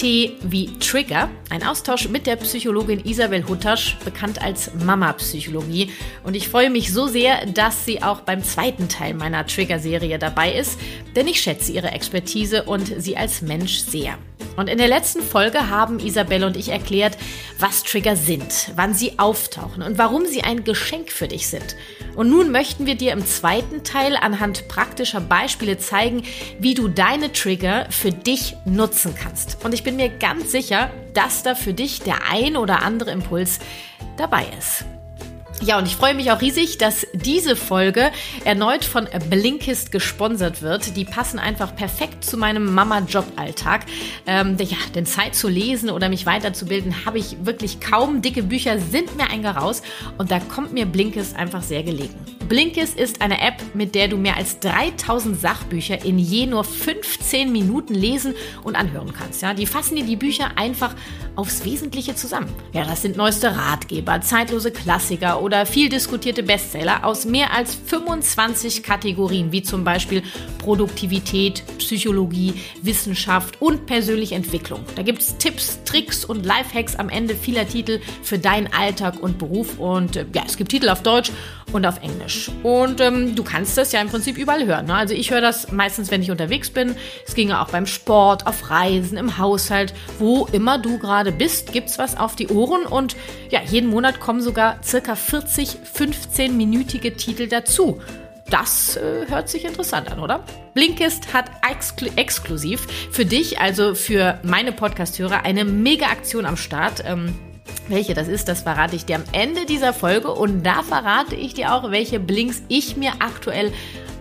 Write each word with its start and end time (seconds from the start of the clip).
T 0.00 0.32
wie 0.40 0.70
Trigger, 0.78 1.28
ein 1.50 1.62
Austausch 1.62 2.08
mit 2.08 2.26
der 2.26 2.36
Psychologin 2.36 3.04
Isabel 3.04 3.46
Huttasch, 3.46 3.98
bekannt 4.02 4.40
als 4.40 4.70
Mama-Psychologie. 4.82 5.90
Und 6.24 6.34
ich 6.34 6.48
freue 6.48 6.70
mich 6.70 6.90
so 6.90 7.06
sehr, 7.06 7.44
dass 7.44 7.84
sie 7.84 8.02
auch 8.02 8.20
beim 8.20 8.42
zweiten 8.42 8.88
Teil 8.88 9.12
meiner 9.12 9.46
Trigger-Serie 9.46 10.18
dabei 10.18 10.54
ist, 10.54 10.80
denn 11.14 11.28
ich 11.28 11.42
schätze 11.42 11.72
ihre 11.72 11.90
Expertise 11.90 12.62
und 12.62 12.90
sie 12.96 13.18
als 13.18 13.42
Mensch 13.42 13.76
sehr. 13.80 14.16
Und 14.56 14.68
in 14.68 14.78
der 14.78 14.88
letzten 14.88 15.22
Folge 15.22 15.70
haben 15.70 16.00
Isabelle 16.00 16.46
und 16.46 16.56
ich 16.56 16.70
erklärt, 16.70 17.16
was 17.58 17.82
Trigger 17.82 18.16
sind, 18.16 18.72
wann 18.76 18.94
sie 18.94 19.18
auftauchen 19.18 19.82
und 19.82 19.96
warum 19.98 20.26
sie 20.26 20.42
ein 20.42 20.64
Geschenk 20.64 21.10
für 21.12 21.28
dich 21.28 21.48
sind. 21.48 21.76
Und 22.16 22.28
nun 22.28 22.50
möchten 22.50 22.86
wir 22.86 22.94
dir 22.94 23.12
im 23.12 23.24
zweiten 23.24 23.84
Teil 23.84 24.16
anhand 24.16 24.68
praktischer 24.68 25.20
Beispiele 25.20 25.78
zeigen, 25.78 26.24
wie 26.58 26.74
du 26.74 26.88
deine 26.88 27.32
Trigger 27.32 27.86
für 27.90 28.10
dich 28.10 28.56
nutzen 28.64 29.14
kannst. 29.14 29.58
Und 29.64 29.72
ich 29.72 29.84
bin 29.84 29.89
mir 29.96 30.08
ganz 30.08 30.52
sicher, 30.52 30.90
dass 31.14 31.42
da 31.42 31.54
für 31.54 31.74
dich 31.74 32.00
der 32.00 32.30
ein 32.30 32.56
oder 32.56 32.82
andere 32.82 33.10
Impuls 33.10 33.58
dabei 34.16 34.46
ist. 34.58 34.84
Ja, 35.62 35.76
und 35.76 35.84
ich 35.86 35.94
freue 35.94 36.14
mich 36.14 36.30
auch 36.30 36.40
riesig, 36.40 36.78
dass 36.78 37.06
diese 37.12 37.54
Folge 37.54 38.10
erneut 38.46 38.82
von 38.82 39.06
Blinkist 39.28 39.92
gesponsert 39.92 40.62
wird. 40.62 40.96
Die 40.96 41.04
passen 41.04 41.38
einfach 41.38 41.76
perfekt 41.76 42.24
zu 42.24 42.38
meinem 42.38 42.72
Mama-Job-Alltag. 42.72 43.84
Ähm, 44.26 44.56
ja, 44.58 44.78
denn 44.94 45.04
Zeit 45.04 45.34
zu 45.34 45.48
lesen 45.48 45.90
oder 45.90 46.08
mich 46.08 46.24
weiterzubilden 46.24 47.04
habe 47.04 47.18
ich 47.18 47.44
wirklich 47.44 47.78
kaum. 47.78 48.22
Dicke 48.22 48.42
Bücher 48.42 48.78
sind 48.78 49.16
mir 49.18 49.28
ein 49.28 49.42
Garaus 49.42 49.82
und 50.16 50.30
da 50.30 50.40
kommt 50.40 50.72
mir 50.72 50.86
Blinkist 50.86 51.36
einfach 51.36 51.62
sehr 51.62 51.82
gelegen. 51.82 52.14
Blinkist 52.48 52.98
ist 52.98 53.20
eine 53.20 53.40
App, 53.40 53.62
mit 53.74 53.94
der 53.94 54.08
du 54.08 54.16
mehr 54.16 54.36
als 54.36 54.58
3000 54.60 55.40
Sachbücher 55.40 56.04
in 56.04 56.18
je 56.18 56.46
nur 56.46 56.64
15 56.64 57.52
Minuten 57.52 57.94
lesen 57.94 58.34
und 58.64 58.76
anhören 58.76 59.12
kannst. 59.12 59.42
Ja, 59.42 59.54
die 59.54 59.66
fassen 59.66 59.94
dir 59.94 60.04
die 60.04 60.16
Bücher 60.16 60.50
einfach 60.56 60.94
aufs 61.40 61.64
Wesentliche 61.64 62.14
zusammen. 62.14 62.48
Ja, 62.74 62.84
das 62.84 63.00
sind 63.00 63.16
neueste 63.16 63.56
Ratgeber, 63.56 64.20
zeitlose 64.20 64.70
Klassiker 64.70 65.42
oder 65.42 65.64
viel 65.64 65.88
diskutierte 65.88 66.42
Bestseller 66.42 67.04
aus 67.04 67.24
mehr 67.24 67.54
als 67.54 67.74
25 67.74 68.82
Kategorien, 68.82 69.50
wie 69.50 69.62
zum 69.62 69.82
Beispiel 69.82 70.22
Produktivität, 70.58 71.62
Psychologie, 71.78 72.52
Wissenschaft 72.82 73.60
und 73.62 73.86
persönliche 73.86 74.34
Entwicklung. 74.34 74.84
Da 74.96 75.02
gibt 75.02 75.22
es 75.22 75.38
Tipps, 75.38 75.78
Tricks 75.84 76.26
und 76.26 76.44
Lifehacks 76.44 76.94
am 76.96 77.08
Ende 77.08 77.34
vieler 77.34 77.66
Titel 77.66 78.00
für 78.22 78.38
deinen 78.38 78.70
Alltag 78.72 79.22
und 79.22 79.38
Beruf. 79.38 79.78
Und 79.78 80.16
äh, 80.16 80.26
ja, 80.34 80.42
es 80.46 80.58
gibt 80.58 80.70
Titel 80.70 80.90
auf 80.90 81.02
Deutsch 81.02 81.32
und 81.72 81.86
auf 81.86 82.02
Englisch. 82.02 82.50
Und 82.62 83.00
ähm, 83.00 83.34
du 83.34 83.42
kannst 83.42 83.76
das 83.76 83.92
ja 83.92 84.00
im 84.00 84.08
Prinzip 84.08 84.38
überall 84.38 84.66
hören. 84.66 84.86
Ne? 84.86 84.94
Also 84.94 85.14
ich 85.14 85.30
höre 85.30 85.40
das 85.40 85.72
meistens, 85.72 86.10
wenn 86.10 86.22
ich 86.22 86.30
unterwegs 86.30 86.70
bin. 86.70 86.94
Es 87.26 87.34
ginge 87.34 87.60
auch 87.60 87.70
beim 87.70 87.86
Sport, 87.86 88.46
auf 88.46 88.70
Reisen, 88.70 89.16
im 89.16 89.38
Haushalt, 89.38 89.94
wo 90.18 90.46
immer 90.52 90.78
du 90.78 90.98
gerade 90.98 91.32
bist, 91.32 91.72
gibt's 91.72 91.98
was 91.98 92.16
auf 92.16 92.36
die 92.36 92.48
Ohren. 92.48 92.86
Und 92.86 93.16
ja, 93.50 93.60
jeden 93.62 93.90
Monat 93.90 94.20
kommen 94.20 94.40
sogar 94.40 94.78
circa 94.82 95.14
40 95.14 95.78
15-minütige 95.94 97.16
Titel 97.16 97.46
dazu. 97.46 98.00
Das 98.50 98.96
äh, 98.96 99.26
hört 99.28 99.48
sich 99.48 99.64
interessant 99.64 100.10
an, 100.10 100.18
oder? 100.18 100.44
Blinkist 100.74 101.32
hat 101.32 101.50
exklu 101.68 102.08
exklusiv 102.16 102.86
für 103.12 103.24
dich, 103.24 103.60
also 103.60 103.94
für 103.94 104.40
meine 104.42 104.72
Podcast-Hörer, 104.72 105.44
eine 105.44 105.64
Mega-Aktion 105.64 106.46
am 106.46 106.56
Start. 106.56 107.04
Ähm, 107.06 107.34
welche 107.88 108.14
das 108.14 108.28
ist, 108.28 108.48
das 108.48 108.62
verrate 108.62 108.96
ich 108.96 109.04
dir 109.04 109.16
am 109.16 109.24
Ende 109.32 109.66
dieser 109.66 109.92
Folge 109.92 110.30
und 110.30 110.64
da 110.64 110.82
verrate 110.82 111.34
ich 111.34 111.54
dir 111.54 111.74
auch, 111.74 111.90
welche 111.90 112.20
Blinks 112.20 112.62
ich 112.68 112.96
mir 112.96 113.12
aktuell 113.18 113.72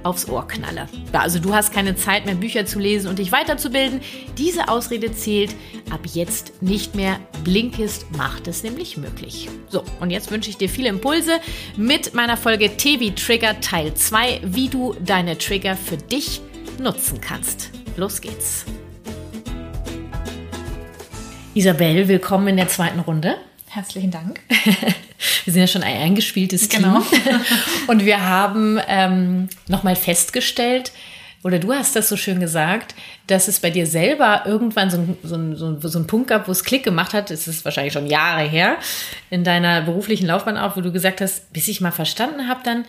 aufs 0.03 0.27
Ohr 0.29 0.47
knalle. 0.47 0.87
Ja, 1.13 1.21
also 1.21 1.39
du 1.39 1.53
hast 1.53 1.73
keine 1.73 1.95
Zeit 1.95 2.25
mehr, 2.25 2.35
Bücher 2.35 2.65
zu 2.65 2.79
lesen 2.79 3.09
und 3.09 3.19
dich 3.19 3.31
weiterzubilden. 3.31 4.01
Diese 4.37 4.69
Ausrede 4.69 5.11
zählt 5.11 5.55
ab 5.89 6.01
jetzt 6.05 6.61
nicht 6.61 6.95
mehr. 6.95 7.19
Blinkist 7.43 8.11
macht 8.15 8.47
es 8.47 8.63
nämlich 8.63 8.97
möglich. 8.97 9.49
So, 9.67 9.83
und 9.99 10.09
jetzt 10.09 10.31
wünsche 10.31 10.49
ich 10.49 10.57
dir 10.57 10.69
viele 10.69 10.89
Impulse 10.89 11.39
mit 11.75 12.13
meiner 12.13 12.37
Folge 12.37 12.77
TV 12.77 13.13
Trigger 13.15 13.59
Teil 13.59 13.93
2, 13.93 14.41
wie 14.43 14.69
du 14.69 14.95
deine 15.03 15.37
Trigger 15.37 15.75
für 15.75 15.97
dich 15.97 16.41
nutzen 16.79 17.19
kannst. 17.19 17.71
Los 17.97 18.21
geht's. 18.21 18.65
Isabel, 21.59 22.07
willkommen 22.07 22.47
in 22.47 22.55
der 22.55 22.69
zweiten 22.69 23.01
Runde. 23.01 23.35
Herzlichen 23.67 24.11
Dank. 24.11 24.39
wir 25.43 25.51
sind 25.53 25.59
ja 25.59 25.67
schon 25.67 25.83
ein 25.83 25.97
eingespieltes 25.97 26.69
genau. 26.69 27.01
Team. 27.01 27.21
Und 27.87 28.05
wir 28.05 28.25
haben 28.25 28.79
ähm, 28.87 29.49
nochmal 29.67 29.97
festgestellt, 29.97 30.93
oder 31.43 31.59
du 31.59 31.73
hast 31.73 31.97
das 31.97 32.07
so 32.07 32.15
schön 32.15 32.39
gesagt, 32.39 32.95
dass 33.27 33.49
es 33.49 33.59
bei 33.59 33.71
dir 33.71 33.87
selber 33.87 34.43
irgendwann 34.45 34.89
so, 34.89 34.99
ein, 34.99 35.17
so, 35.21 35.35
ein, 35.35 35.55
so, 35.57 35.77
so 35.85 35.99
einen 35.99 36.07
Punkt 36.07 36.29
gab, 36.29 36.47
wo 36.47 36.53
es 36.53 36.63
Klick 36.63 36.85
gemacht 36.85 37.13
hat. 37.13 37.29
Es 37.29 37.45
ist 37.45 37.65
wahrscheinlich 37.65 37.91
schon 37.91 38.07
Jahre 38.07 38.47
her 38.47 38.77
in 39.29 39.43
deiner 39.43 39.81
beruflichen 39.81 40.27
Laufbahn 40.27 40.57
auch, 40.57 40.77
wo 40.77 40.81
du 40.81 40.93
gesagt 40.93 41.19
hast, 41.19 41.51
bis 41.51 41.67
ich 41.67 41.81
mal 41.81 41.91
verstanden 41.91 42.47
habe, 42.47 42.61
dann, 42.63 42.85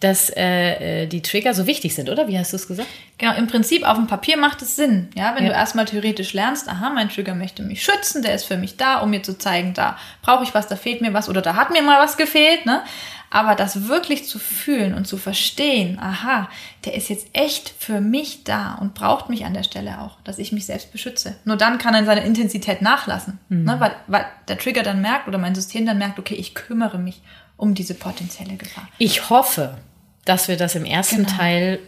dass 0.00 0.28
äh, 0.30 1.04
äh, 1.04 1.06
die 1.06 1.22
Trigger 1.22 1.54
so 1.54 1.66
wichtig 1.66 1.94
sind, 1.94 2.10
oder? 2.10 2.28
Wie 2.28 2.38
hast 2.38 2.52
du 2.52 2.56
es 2.56 2.68
gesagt? 2.68 2.88
Genau, 3.16 3.34
im 3.34 3.46
Prinzip 3.46 3.82
auf 3.88 3.96
dem 3.96 4.06
Papier 4.06 4.36
macht 4.36 4.60
es 4.60 4.76
Sinn. 4.76 5.08
Ja, 5.14 5.34
wenn 5.34 5.44
ja. 5.44 5.50
du 5.50 5.56
erstmal 5.56 5.86
theoretisch 5.86 6.34
lernst, 6.34 6.68
aha, 6.68 6.90
mein 6.90 7.08
Trigger 7.08 7.34
möchte 7.34 7.62
mich 7.62 7.82
schützen, 7.82 8.22
der 8.22 8.34
ist 8.34 8.44
für 8.44 8.58
mich 8.58 8.76
da, 8.76 8.98
um 8.98 9.08
mir 9.08 9.22
zu 9.22 9.38
zeigen, 9.38 9.72
da 9.72 9.96
brauche 10.20 10.44
ich 10.44 10.52
was, 10.52 10.68
da 10.68 10.76
fehlt 10.76 11.00
mir 11.00 11.14
was 11.14 11.30
oder 11.30 11.40
da 11.40 11.56
hat 11.56 11.70
mir 11.70 11.82
mal 11.82 12.02
was 12.02 12.18
gefehlt, 12.18 12.66
ne? 12.66 12.82
Aber 13.28 13.54
das 13.54 13.88
wirklich 13.88 14.24
zu 14.28 14.38
fühlen 14.38 14.94
und 14.94 15.06
zu 15.06 15.16
verstehen, 15.16 15.98
aha, 15.98 16.48
der 16.84 16.94
ist 16.94 17.08
jetzt 17.08 17.28
echt 17.32 17.74
für 17.76 18.00
mich 18.00 18.44
da 18.44 18.76
und 18.80 18.94
braucht 18.94 19.28
mich 19.28 19.44
an 19.44 19.52
der 19.52 19.64
Stelle 19.64 20.00
auch, 20.00 20.20
dass 20.22 20.38
ich 20.38 20.52
mich 20.52 20.64
selbst 20.66 20.92
beschütze. 20.92 21.36
Nur 21.44 21.56
dann 21.56 21.78
kann 21.78 21.94
er 21.94 22.04
seine 22.04 22.24
Intensität 22.24 22.82
nachlassen, 22.82 23.40
mhm. 23.48 23.64
ne? 23.64 23.76
weil, 23.80 23.96
weil 24.06 24.26
der 24.46 24.58
Trigger 24.58 24.84
dann 24.84 25.00
merkt 25.00 25.26
oder 25.26 25.38
mein 25.38 25.56
System 25.56 25.86
dann 25.86 25.98
merkt, 25.98 26.18
okay, 26.20 26.34
ich 26.34 26.54
kümmere 26.54 26.98
mich 26.98 27.20
um 27.56 27.74
diese 27.74 27.94
potenzielle 27.94 28.56
Gefahr. 28.56 28.88
Ich 28.98 29.30
hoffe, 29.30 29.78
dass 30.24 30.48
wir 30.48 30.56
das 30.56 30.74
im 30.74 30.84
ersten 30.84 31.24
genau. 31.24 31.36
Teil 31.36 31.78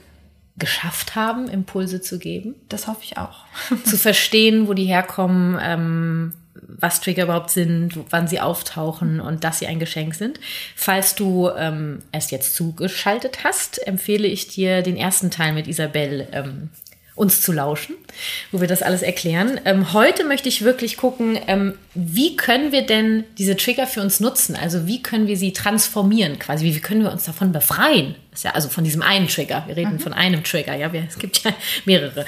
geschafft 0.56 1.14
haben, 1.14 1.48
Impulse 1.48 2.00
zu 2.00 2.18
geben. 2.18 2.54
Das 2.68 2.86
hoffe 2.88 3.00
ich 3.02 3.16
auch. 3.16 3.44
zu 3.84 3.96
verstehen, 3.96 4.68
wo 4.68 4.74
die 4.74 4.86
herkommen, 4.86 5.58
ähm, 5.62 6.32
was 6.54 7.00
Trigger 7.00 7.24
überhaupt 7.24 7.50
sind, 7.50 7.98
wann 8.10 8.28
sie 8.28 8.40
auftauchen 8.40 9.20
und 9.20 9.44
dass 9.44 9.60
sie 9.60 9.66
ein 9.66 9.78
Geschenk 9.78 10.14
sind. 10.14 10.40
Falls 10.74 11.14
du 11.14 11.48
ähm, 11.56 12.00
es 12.12 12.30
jetzt 12.30 12.54
zugeschaltet 12.54 13.44
hast, 13.44 13.86
empfehle 13.86 14.26
ich 14.26 14.48
dir 14.48 14.82
den 14.82 14.96
ersten 14.96 15.30
Teil 15.30 15.52
mit 15.52 15.68
Isabel 15.68 16.28
ähm, 16.32 16.70
uns 17.18 17.42
zu 17.42 17.52
lauschen, 17.52 17.96
wo 18.52 18.60
wir 18.60 18.68
das 18.68 18.82
alles 18.82 19.02
erklären. 19.02 19.60
Ähm, 19.64 19.92
heute 19.92 20.24
möchte 20.24 20.48
ich 20.48 20.62
wirklich 20.62 20.96
gucken, 20.96 21.38
ähm, 21.46 21.74
wie 21.94 22.36
können 22.36 22.72
wir 22.72 22.82
denn 22.82 23.24
diese 23.36 23.56
Trigger 23.56 23.86
für 23.86 24.00
uns 24.00 24.20
nutzen? 24.20 24.56
Also 24.56 24.86
wie 24.86 25.02
können 25.02 25.26
wir 25.26 25.36
sie 25.36 25.52
transformieren 25.52 26.38
quasi? 26.38 26.64
Wie 26.64 26.80
können 26.80 27.02
wir 27.02 27.12
uns 27.12 27.24
davon 27.24 27.52
befreien? 27.52 28.14
Ja, 28.42 28.52
also 28.52 28.68
von 28.68 28.84
diesem 28.84 29.02
einen 29.02 29.26
Trigger. 29.26 29.64
Wir 29.66 29.76
reden 29.76 29.94
mhm. 29.94 30.00
von 30.00 30.12
einem 30.12 30.44
Trigger, 30.44 30.74
ja. 30.74 30.92
Wir, 30.92 31.04
es 31.08 31.18
gibt 31.18 31.42
ja 31.44 31.52
mehrere. 31.84 32.24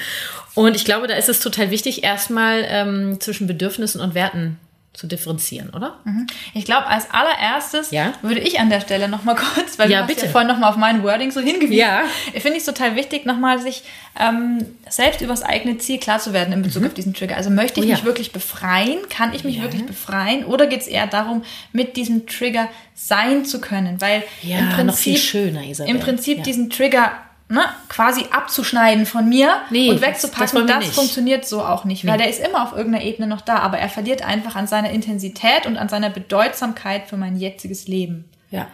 Und 0.53 0.75
ich 0.75 0.83
glaube, 0.83 1.07
da 1.07 1.15
ist 1.15 1.29
es 1.29 1.39
total 1.39 1.71
wichtig, 1.71 2.03
erstmal 2.03 2.65
ähm, 2.67 3.19
zwischen 3.21 3.47
Bedürfnissen 3.47 4.01
und 4.01 4.13
Werten 4.13 4.59
zu 4.93 5.07
differenzieren, 5.07 5.69
oder? 5.69 5.99
Mhm. 6.03 6.27
Ich 6.53 6.65
glaube, 6.65 6.87
als 6.87 7.09
allererstes 7.11 7.91
ja? 7.91 8.13
würde 8.21 8.41
ich 8.41 8.59
an 8.59 8.69
der 8.69 8.81
Stelle 8.81 9.07
nochmal 9.07 9.35
kurz, 9.55 9.79
weil 9.79 9.89
ja, 9.89 10.01
du 10.01 10.07
bitte. 10.07 10.25
ja 10.25 10.31
vorhin 10.31 10.49
nochmal 10.49 10.69
auf 10.69 10.75
mein 10.75 11.01
Wording 11.01 11.31
so 11.31 11.39
hingewiesen. 11.39 11.77
Ja. 11.77 12.03
Ich 12.33 12.41
finde 12.41 12.57
es 12.57 12.65
total 12.65 12.95
wichtig, 12.97 13.25
nochmal 13.25 13.59
sich 13.61 13.83
ähm, 14.19 14.65
selbst 14.89 15.21
über 15.21 15.31
das 15.31 15.43
eigene 15.43 15.77
Ziel 15.77 15.97
klar 15.97 16.19
zu 16.19 16.33
werden 16.33 16.53
in 16.53 16.61
Bezug 16.61 16.81
mhm. 16.81 16.89
auf 16.89 16.93
diesen 16.93 17.13
Trigger. 17.13 17.37
Also 17.37 17.49
möchte 17.49 17.79
ich 17.79 17.85
oh, 17.85 17.89
ja. 17.89 17.95
mich 17.95 18.03
wirklich 18.03 18.33
befreien? 18.33 18.99
Kann 19.09 19.33
ich 19.33 19.45
mich 19.45 19.57
ja. 19.57 19.63
wirklich 19.63 19.85
befreien? 19.85 20.43
Oder 20.43 20.67
geht 20.67 20.81
es 20.81 20.87
eher 20.87 21.07
darum, 21.07 21.43
mit 21.71 21.95
diesem 21.95 22.27
Trigger 22.27 22.67
sein 22.93 23.45
zu 23.45 23.61
können? 23.61 24.01
Weil 24.01 24.23
ja, 24.41 24.59
im 24.59 24.69
Prinzip, 24.69 24.85
noch 24.85 24.97
viel 24.97 25.17
schöner, 25.17 25.63
Isabel. 25.63 25.95
Im 25.95 26.01
Prinzip 26.01 26.43
diesen 26.43 26.69
Trigger 26.69 27.13
ne, 27.51 27.65
quasi 27.89 28.25
abzuschneiden 28.31 29.05
von 29.05 29.27
mir 29.27 29.57
nee, 29.69 29.89
und 29.89 30.01
wegzupacken, 30.01 30.65
das, 30.65 30.85
das 30.85 30.95
funktioniert 30.95 31.45
so 31.45 31.61
auch 31.61 31.83
nicht, 31.83 32.05
weil 32.05 32.13
nee. 32.13 32.23
der 32.23 32.29
ist 32.29 32.39
immer 32.39 32.63
auf 32.63 32.71
irgendeiner 32.71 33.03
Ebene 33.03 33.27
noch 33.27 33.41
da, 33.41 33.57
aber 33.57 33.77
er 33.77 33.89
verliert 33.89 34.25
einfach 34.25 34.55
an 34.55 34.67
seiner 34.67 34.89
Intensität 34.89 35.65
und 35.65 35.77
an 35.77 35.89
seiner 35.89 36.09
Bedeutsamkeit 36.09 37.07
für 37.07 37.17
mein 37.17 37.35
jetziges 37.35 37.87
Leben. 37.87 38.25
Ja. 38.49 38.67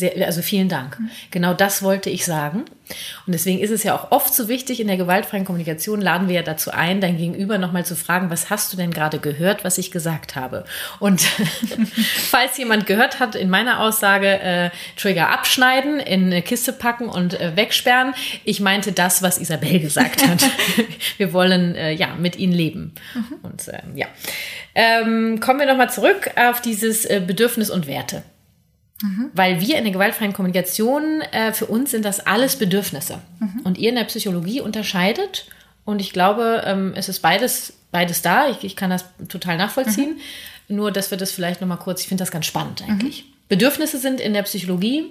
Sehr, 0.00 0.26
also 0.26 0.40
vielen 0.40 0.70
Dank. 0.70 0.98
Mhm. 0.98 1.10
Genau 1.30 1.52
das 1.52 1.82
wollte 1.82 2.08
ich 2.08 2.24
sagen. 2.24 2.64
Und 3.26 3.34
deswegen 3.34 3.58
ist 3.60 3.70
es 3.70 3.82
ja 3.82 3.94
auch 3.94 4.12
oft 4.12 4.32
so 4.32 4.48
wichtig, 4.48 4.80
in 4.80 4.86
der 4.86 4.96
gewaltfreien 4.96 5.44
Kommunikation 5.44 6.00
laden 6.00 6.26
wir 6.26 6.36
ja 6.36 6.42
dazu 6.42 6.70
ein, 6.70 7.02
dein 7.02 7.18
Gegenüber 7.18 7.58
nochmal 7.58 7.84
zu 7.84 7.94
fragen, 7.94 8.30
was 8.30 8.48
hast 8.48 8.72
du 8.72 8.78
denn 8.78 8.92
gerade 8.92 9.18
gehört, 9.18 9.62
was 9.62 9.76
ich 9.76 9.90
gesagt 9.90 10.36
habe? 10.36 10.64
Und 11.00 11.20
falls 12.30 12.56
jemand 12.56 12.86
gehört 12.86 13.20
hat 13.20 13.34
in 13.34 13.50
meiner 13.50 13.80
Aussage, 13.80 14.40
äh, 14.40 14.70
Trigger 14.96 15.28
abschneiden, 15.28 16.00
in 16.00 16.26
eine 16.26 16.40
Kiste 16.40 16.72
packen 16.72 17.10
und 17.10 17.38
äh, 17.38 17.54
wegsperren, 17.54 18.14
ich 18.44 18.60
meinte 18.60 18.92
das, 18.92 19.22
was 19.22 19.36
Isabel 19.36 19.80
gesagt 19.80 20.26
hat. 20.26 20.42
wir 21.18 21.34
wollen 21.34 21.74
äh, 21.74 21.92
ja 21.92 22.14
mit 22.14 22.36
ihnen 22.36 22.54
leben. 22.54 22.94
Mhm. 23.12 23.34
Und 23.42 23.68
ähm, 23.68 23.96
ja. 23.98 24.06
Ähm, 24.74 25.40
kommen 25.40 25.60
wir 25.60 25.66
nochmal 25.66 25.90
zurück 25.90 26.30
auf 26.36 26.62
dieses 26.62 27.04
äh, 27.04 27.20
Bedürfnis 27.20 27.68
und 27.68 27.86
Werte. 27.86 28.22
Mhm. 29.02 29.30
Weil 29.32 29.60
wir 29.60 29.78
in 29.78 29.84
der 29.84 29.92
gewaltfreien 29.92 30.32
Kommunikation, 30.32 31.22
äh, 31.32 31.52
für 31.52 31.66
uns 31.66 31.90
sind 31.90 32.04
das 32.04 32.20
alles 32.26 32.56
Bedürfnisse. 32.56 33.18
Mhm. 33.38 33.60
Und 33.64 33.78
ihr 33.78 33.88
in 33.90 33.94
der 33.96 34.04
Psychologie 34.04 34.60
unterscheidet. 34.60 35.46
Und 35.84 36.00
ich 36.00 36.12
glaube, 36.12 36.62
ähm, 36.66 36.92
es 36.94 37.08
ist 37.08 37.20
beides, 37.20 37.72
beides 37.90 38.22
da. 38.22 38.50
Ich, 38.50 38.64
ich 38.64 38.76
kann 38.76 38.90
das 38.90 39.04
total 39.28 39.56
nachvollziehen. 39.56 40.18
Mhm. 40.68 40.76
Nur, 40.76 40.92
dass 40.92 41.10
wir 41.10 41.18
das 41.18 41.32
vielleicht 41.32 41.60
nochmal 41.60 41.78
kurz, 41.78 42.02
ich 42.02 42.08
finde 42.08 42.22
das 42.22 42.30
ganz 42.30 42.46
spannend 42.46 42.82
eigentlich. 42.82 43.24
Mhm. 43.24 43.28
Bedürfnisse 43.48 43.98
sind 43.98 44.20
in 44.20 44.32
der 44.34 44.42
Psychologie 44.42 45.10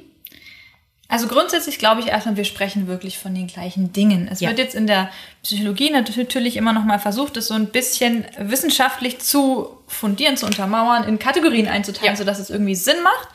also 1.12 1.27
grundsätzlich 1.27 1.80
glaube 1.80 2.01
ich 2.01 2.07
erstmal, 2.07 2.38
wir 2.38 2.45
sprechen 2.45 2.88
wirklich 2.88 3.18
von 3.18 3.33
den 3.33 3.47
gleichen 3.47 3.92
Dingen. 3.92 4.30
Es 4.31 4.42
ja. 4.42 4.50
wird 4.50 4.59
jetzt 4.59 4.75
in 4.75 4.85
der 4.85 5.09
Psychologie 5.42 5.89
natürlich 5.89 6.56
immer 6.56 6.71
noch 6.71 6.83
mal 6.83 7.00
versucht, 7.00 7.35
es 7.35 7.47
so 7.47 7.56
ein 7.56 7.65
bisschen 7.65 8.25
wissenschaftlich 8.38 9.18
zu 9.18 9.80
fundieren, 9.88 10.38
zu 10.38 10.45
untermauern, 10.45 11.03
in 11.06 11.18
Kategorien 11.18 11.68
einzuteilen, 11.68 12.13
ja. 12.13 12.15
sodass 12.15 12.38
es 12.38 12.51
irgendwie 12.51 12.75
Sinn 12.75 13.01
macht. 13.03 13.30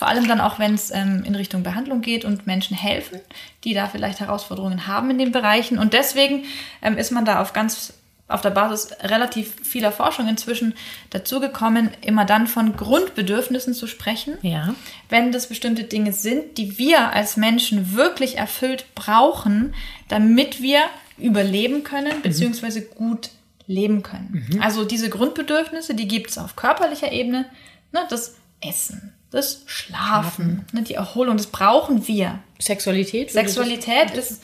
Vor 0.00 0.08
allem 0.08 0.26
dann 0.26 0.40
auch, 0.40 0.58
wenn 0.58 0.72
es 0.72 0.90
ähm, 0.90 1.24
in 1.26 1.34
Richtung 1.34 1.62
Behandlung 1.62 2.00
geht 2.00 2.24
und 2.24 2.46
Menschen 2.46 2.74
helfen, 2.74 3.20
die 3.64 3.74
da 3.74 3.86
vielleicht 3.86 4.18
Herausforderungen 4.20 4.86
haben 4.86 5.10
in 5.10 5.18
den 5.18 5.30
Bereichen. 5.30 5.78
Und 5.78 5.92
deswegen 5.92 6.44
ähm, 6.80 6.96
ist 6.96 7.10
man 7.10 7.26
da 7.26 7.42
auf 7.42 7.52
ganz 7.52 7.92
auf 8.26 8.40
der 8.40 8.48
Basis 8.48 8.92
relativ 9.02 9.56
vieler 9.62 9.92
Forschung 9.92 10.26
inzwischen 10.26 10.72
dazu 11.10 11.38
gekommen, 11.38 11.90
immer 12.00 12.24
dann 12.24 12.46
von 12.46 12.76
Grundbedürfnissen 12.76 13.74
zu 13.74 13.86
sprechen, 13.86 14.38
ja. 14.40 14.74
wenn 15.10 15.32
das 15.32 15.48
bestimmte 15.48 15.84
Dinge 15.84 16.14
sind, 16.14 16.56
die 16.56 16.78
wir 16.78 17.12
als 17.12 17.36
Menschen 17.36 17.94
wirklich 17.94 18.38
erfüllt 18.38 18.86
brauchen, 18.94 19.74
damit 20.08 20.62
wir 20.62 20.80
überleben 21.18 21.84
können, 21.84 22.16
mhm. 22.16 22.22
beziehungsweise 22.22 22.86
gut 22.86 23.28
leben 23.66 24.02
können. 24.02 24.46
Mhm. 24.50 24.62
Also 24.62 24.86
diese 24.86 25.10
Grundbedürfnisse, 25.10 25.94
die 25.94 26.08
gibt 26.08 26.30
es 26.30 26.38
auf 26.38 26.56
körperlicher 26.56 27.12
Ebene, 27.12 27.44
ne, 27.92 28.00
das 28.08 28.36
Essen, 28.62 29.12
das 29.30 29.62
Schlafen, 29.66 30.64
ne, 30.72 30.82
die 30.82 30.94
Erholung, 30.94 31.36
das 31.36 31.46
brauchen 31.46 32.08
wir. 32.08 32.40
Sexualität? 32.58 33.30
Sexualität 33.30 34.10
ist, 34.10 34.42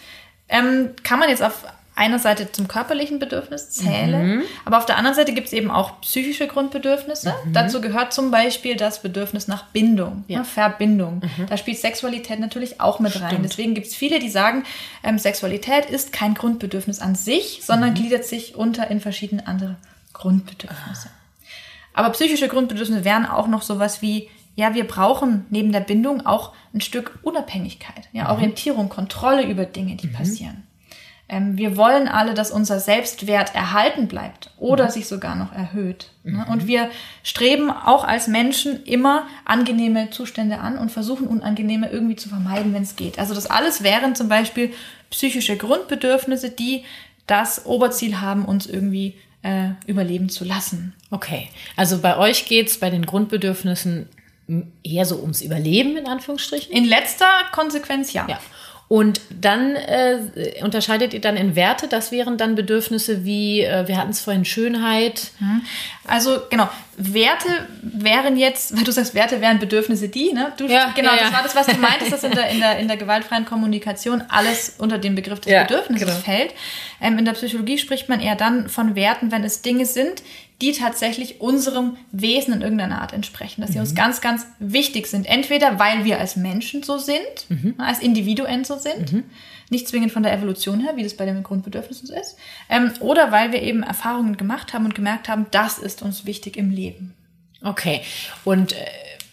ähm, 0.48 0.90
kann 1.02 1.18
man 1.18 1.28
jetzt 1.28 1.42
auf 1.42 1.64
einer 1.96 2.18
Seite 2.18 2.52
zum 2.52 2.68
körperlichen 2.68 3.18
Bedürfnis 3.18 3.70
zähle, 3.70 4.18
mhm. 4.18 4.42
aber 4.66 4.76
auf 4.76 4.84
der 4.84 4.98
anderen 4.98 5.16
Seite 5.16 5.32
gibt 5.32 5.46
es 5.46 5.54
eben 5.54 5.70
auch 5.70 6.02
psychische 6.02 6.46
Grundbedürfnisse. 6.46 7.34
Mhm. 7.46 7.52
Dazu 7.54 7.80
gehört 7.80 8.12
zum 8.12 8.30
Beispiel 8.30 8.76
das 8.76 9.00
Bedürfnis 9.00 9.48
nach 9.48 9.64
Bindung, 9.68 10.24
ja. 10.28 10.40
ne, 10.40 10.44
Verbindung. 10.44 11.22
Mhm. 11.22 11.46
Da 11.48 11.56
spielt 11.56 11.78
Sexualität 11.78 12.38
natürlich 12.38 12.82
auch 12.82 13.00
mit 13.00 13.18
rein. 13.18 13.30
Stimmt. 13.30 13.44
Deswegen 13.46 13.74
gibt 13.74 13.86
es 13.86 13.94
viele, 13.94 14.18
die 14.18 14.28
sagen, 14.28 14.64
ähm, 15.02 15.18
Sexualität 15.18 15.86
ist 15.86 16.12
kein 16.12 16.34
Grundbedürfnis 16.34 17.00
an 17.00 17.14
sich, 17.14 17.62
sondern 17.64 17.90
mhm. 17.90 17.94
gliedert 17.94 18.26
sich 18.26 18.56
unter 18.56 18.90
in 18.90 19.00
verschiedene 19.00 19.46
andere 19.46 19.76
Grundbedürfnisse. 20.12 21.08
Ah. 21.08 21.16
Aber 21.94 22.10
psychische 22.10 22.48
Grundbedürfnisse 22.48 23.06
wären 23.06 23.24
auch 23.24 23.48
noch 23.48 23.62
sowas 23.62 24.02
wie 24.02 24.28
ja, 24.56 24.74
wir 24.74 24.86
brauchen 24.86 25.46
neben 25.50 25.70
der 25.70 25.80
Bindung 25.80 26.26
auch 26.26 26.52
ein 26.74 26.80
Stück 26.80 27.18
Unabhängigkeit, 27.22 28.08
ja, 28.12 28.24
mhm. 28.24 28.30
Orientierung, 28.30 28.88
Kontrolle 28.88 29.44
über 29.46 29.66
Dinge, 29.66 29.96
die 29.96 30.08
mhm. 30.08 30.12
passieren. 30.12 30.62
Ähm, 31.28 31.58
wir 31.58 31.76
wollen 31.76 32.08
alle, 32.08 32.34
dass 32.34 32.50
unser 32.50 32.78
Selbstwert 32.78 33.54
erhalten 33.54 34.06
bleibt 34.06 34.50
oder 34.58 34.86
mhm. 34.86 34.90
sich 34.90 35.08
sogar 35.08 35.34
noch 35.34 35.52
erhöht. 35.52 36.12
Ne? 36.22 36.44
Mhm. 36.46 36.52
Und 36.52 36.66
wir 36.66 36.88
streben 37.22 37.70
auch 37.70 38.04
als 38.04 38.28
Menschen 38.28 38.82
immer 38.84 39.26
angenehme 39.44 40.10
Zustände 40.10 40.58
an 40.58 40.78
und 40.78 40.90
versuchen 40.90 41.26
unangenehme 41.26 41.90
irgendwie 41.90 42.16
zu 42.16 42.28
vermeiden, 42.28 42.72
wenn 42.72 42.82
es 42.82 42.96
geht. 42.96 43.18
Also 43.18 43.34
das 43.34 43.50
alles 43.50 43.82
wären 43.82 44.14
zum 44.14 44.28
Beispiel 44.28 44.72
psychische 45.10 45.56
Grundbedürfnisse, 45.56 46.50
die 46.50 46.84
das 47.26 47.66
Oberziel 47.66 48.20
haben, 48.20 48.44
uns 48.44 48.66
irgendwie 48.66 49.16
äh, 49.42 49.70
überleben 49.86 50.28
zu 50.28 50.44
lassen. 50.44 50.94
Okay, 51.10 51.48
also 51.76 51.98
bei 51.98 52.16
euch 52.16 52.46
geht's 52.46 52.78
bei 52.78 52.90
den 52.90 53.04
Grundbedürfnissen 53.04 54.08
eher 54.82 55.04
so 55.04 55.16
ums 55.16 55.42
Überleben 55.42 55.96
in 55.96 56.06
Anführungsstrichen? 56.06 56.72
In 56.72 56.84
letzter 56.84 57.26
Konsequenz 57.52 58.12
ja. 58.12 58.26
ja. 58.28 58.38
Und 58.88 59.20
dann 59.30 59.74
äh, 59.74 60.62
unterscheidet 60.62 61.12
ihr 61.12 61.20
dann 61.20 61.36
in 61.36 61.56
Werte, 61.56 61.88
das 61.88 62.12
wären 62.12 62.38
dann 62.38 62.54
Bedürfnisse 62.54 63.24
wie, 63.24 63.62
äh, 63.62 63.88
wir 63.88 63.96
hatten 63.96 64.10
es 64.10 64.20
vorhin, 64.20 64.44
Schönheit. 64.44 65.32
Mhm. 65.40 65.62
Also 66.06 66.38
genau, 66.50 66.68
Werte 66.96 67.48
wären 67.82 68.36
jetzt, 68.36 68.76
weil 68.76 68.84
du 68.84 68.92
sagst, 68.92 69.16
Werte 69.16 69.40
wären 69.40 69.58
Bedürfnisse 69.58 70.08
die, 70.08 70.32
ne? 70.32 70.52
Du, 70.56 70.66
ja, 70.66 70.92
genau, 70.94 71.10
ja, 71.10 71.22
das 71.22 71.32
war 71.32 71.42
das, 71.42 71.56
was 71.56 71.66
du 71.66 71.78
meintest, 71.78 72.12
dass 72.12 72.22
in 72.22 72.30
der, 72.30 72.48
in, 72.48 72.60
der, 72.60 72.78
in 72.78 72.86
der 72.86 72.96
gewaltfreien 72.96 73.44
Kommunikation 73.44 74.22
alles 74.28 74.76
unter 74.78 74.98
den 74.98 75.16
Begriff 75.16 75.40
des 75.40 75.52
ja, 75.52 75.64
Bedürfnisses 75.64 76.06
genau. 76.06 76.20
fällt. 76.20 76.54
Ähm, 77.00 77.18
in 77.18 77.24
der 77.24 77.32
Psychologie 77.32 77.78
spricht 77.78 78.08
man 78.08 78.20
eher 78.20 78.36
dann 78.36 78.68
von 78.68 78.94
Werten, 78.94 79.32
wenn 79.32 79.42
es 79.42 79.62
Dinge 79.62 79.84
sind, 79.84 80.22
die 80.62 80.72
tatsächlich 80.72 81.40
unserem 81.40 81.96
Wesen 82.12 82.54
in 82.54 82.62
irgendeiner 82.62 83.02
Art 83.02 83.12
entsprechen, 83.12 83.60
dass 83.60 83.70
sie 83.70 83.76
mhm. 83.76 83.82
uns 83.82 83.94
ganz, 83.94 84.20
ganz 84.20 84.46
wichtig 84.58 85.06
sind. 85.06 85.26
Entweder 85.26 85.78
weil 85.78 86.04
wir 86.04 86.18
als 86.18 86.36
Menschen 86.36 86.82
so 86.82 86.96
sind, 86.96 87.20
mhm. 87.48 87.74
als 87.78 88.00
Individuen 88.00 88.64
so 88.64 88.78
sind, 88.78 89.12
mhm. 89.12 89.24
nicht 89.68 89.86
zwingend 89.86 90.12
von 90.12 90.22
der 90.22 90.32
Evolution 90.32 90.80
her, 90.80 90.96
wie 90.96 91.02
das 91.02 91.14
bei 91.14 91.26
den 91.26 91.42
Grundbedürfnissen 91.42 92.06
so 92.06 92.14
ist, 92.14 92.36
ähm, 92.70 92.90
oder 93.00 93.32
weil 93.32 93.52
wir 93.52 93.62
eben 93.62 93.82
Erfahrungen 93.82 94.38
gemacht 94.38 94.72
haben 94.72 94.86
und 94.86 94.94
gemerkt 94.94 95.28
haben, 95.28 95.46
das 95.50 95.78
ist 95.78 96.02
uns 96.02 96.24
wichtig 96.24 96.56
im 96.56 96.70
Leben. 96.70 97.14
Okay, 97.62 98.00
und 98.44 98.72
äh, 98.72 98.76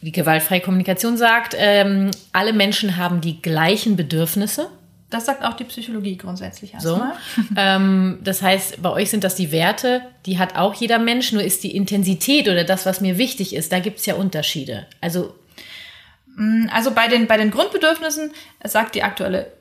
die 0.01 0.11
gewaltfreie 0.11 0.59
Kommunikation 0.59 1.15
sagt, 1.15 1.55
ähm, 1.57 2.11
alle 2.33 2.51
Menschen 2.51 2.97
haben 2.97 3.21
die 3.21 3.41
gleichen 3.41 3.95
Bedürfnisse. 3.95 4.69
Das 5.13 5.25
sagt 5.27 5.43
auch 5.43 5.53
die 5.53 5.63
Psychologie 5.65 6.17
grundsätzlich 6.17 6.73
erstmal. 6.73 7.13
So. 7.35 7.43
ähm, 7.57 8.19
das 8.23 8.41
heißt, 8.41 8.81
bei 8.81 8.89
euch 8.89 9.11
sind 9.11 9.23
das 9.23 9.35
die 9.35 9.51
Werte, 9.51 10.01
die 10.25 10.39
hat 10.39 10.55
auch 10.55 10.73
jeder 10.73 10.97
Mensch, 10.97 11.31
nur 11.31 11.43
ist 11.43 11.63
die 11.63 11.75
Intensität 11.75 12.47
oder 12.47 12.63
das, 12.63 12.87
was 12.87 12.99
mir 12.99 13.19
wichtig 13.19 13.55
ist, 13.55 13.71
da 13.71 13.79
gibt 13.79 13.99
es 13.99 14.07
ja 14.07 14.15
Unterschiede. 14.15 14.87
Also, 15.01 15.35
mm, 16.35 16.67
also 16.73 16.91
bei 16.91 17.07
den, 17.07 17.27
bei 17.27 17.37
den 17.37 17.51
Grundbedürfnissen 17.51 18.31
sagt 18.63 18.95
die 18.95 19.03
aktuelle 19.03 19.51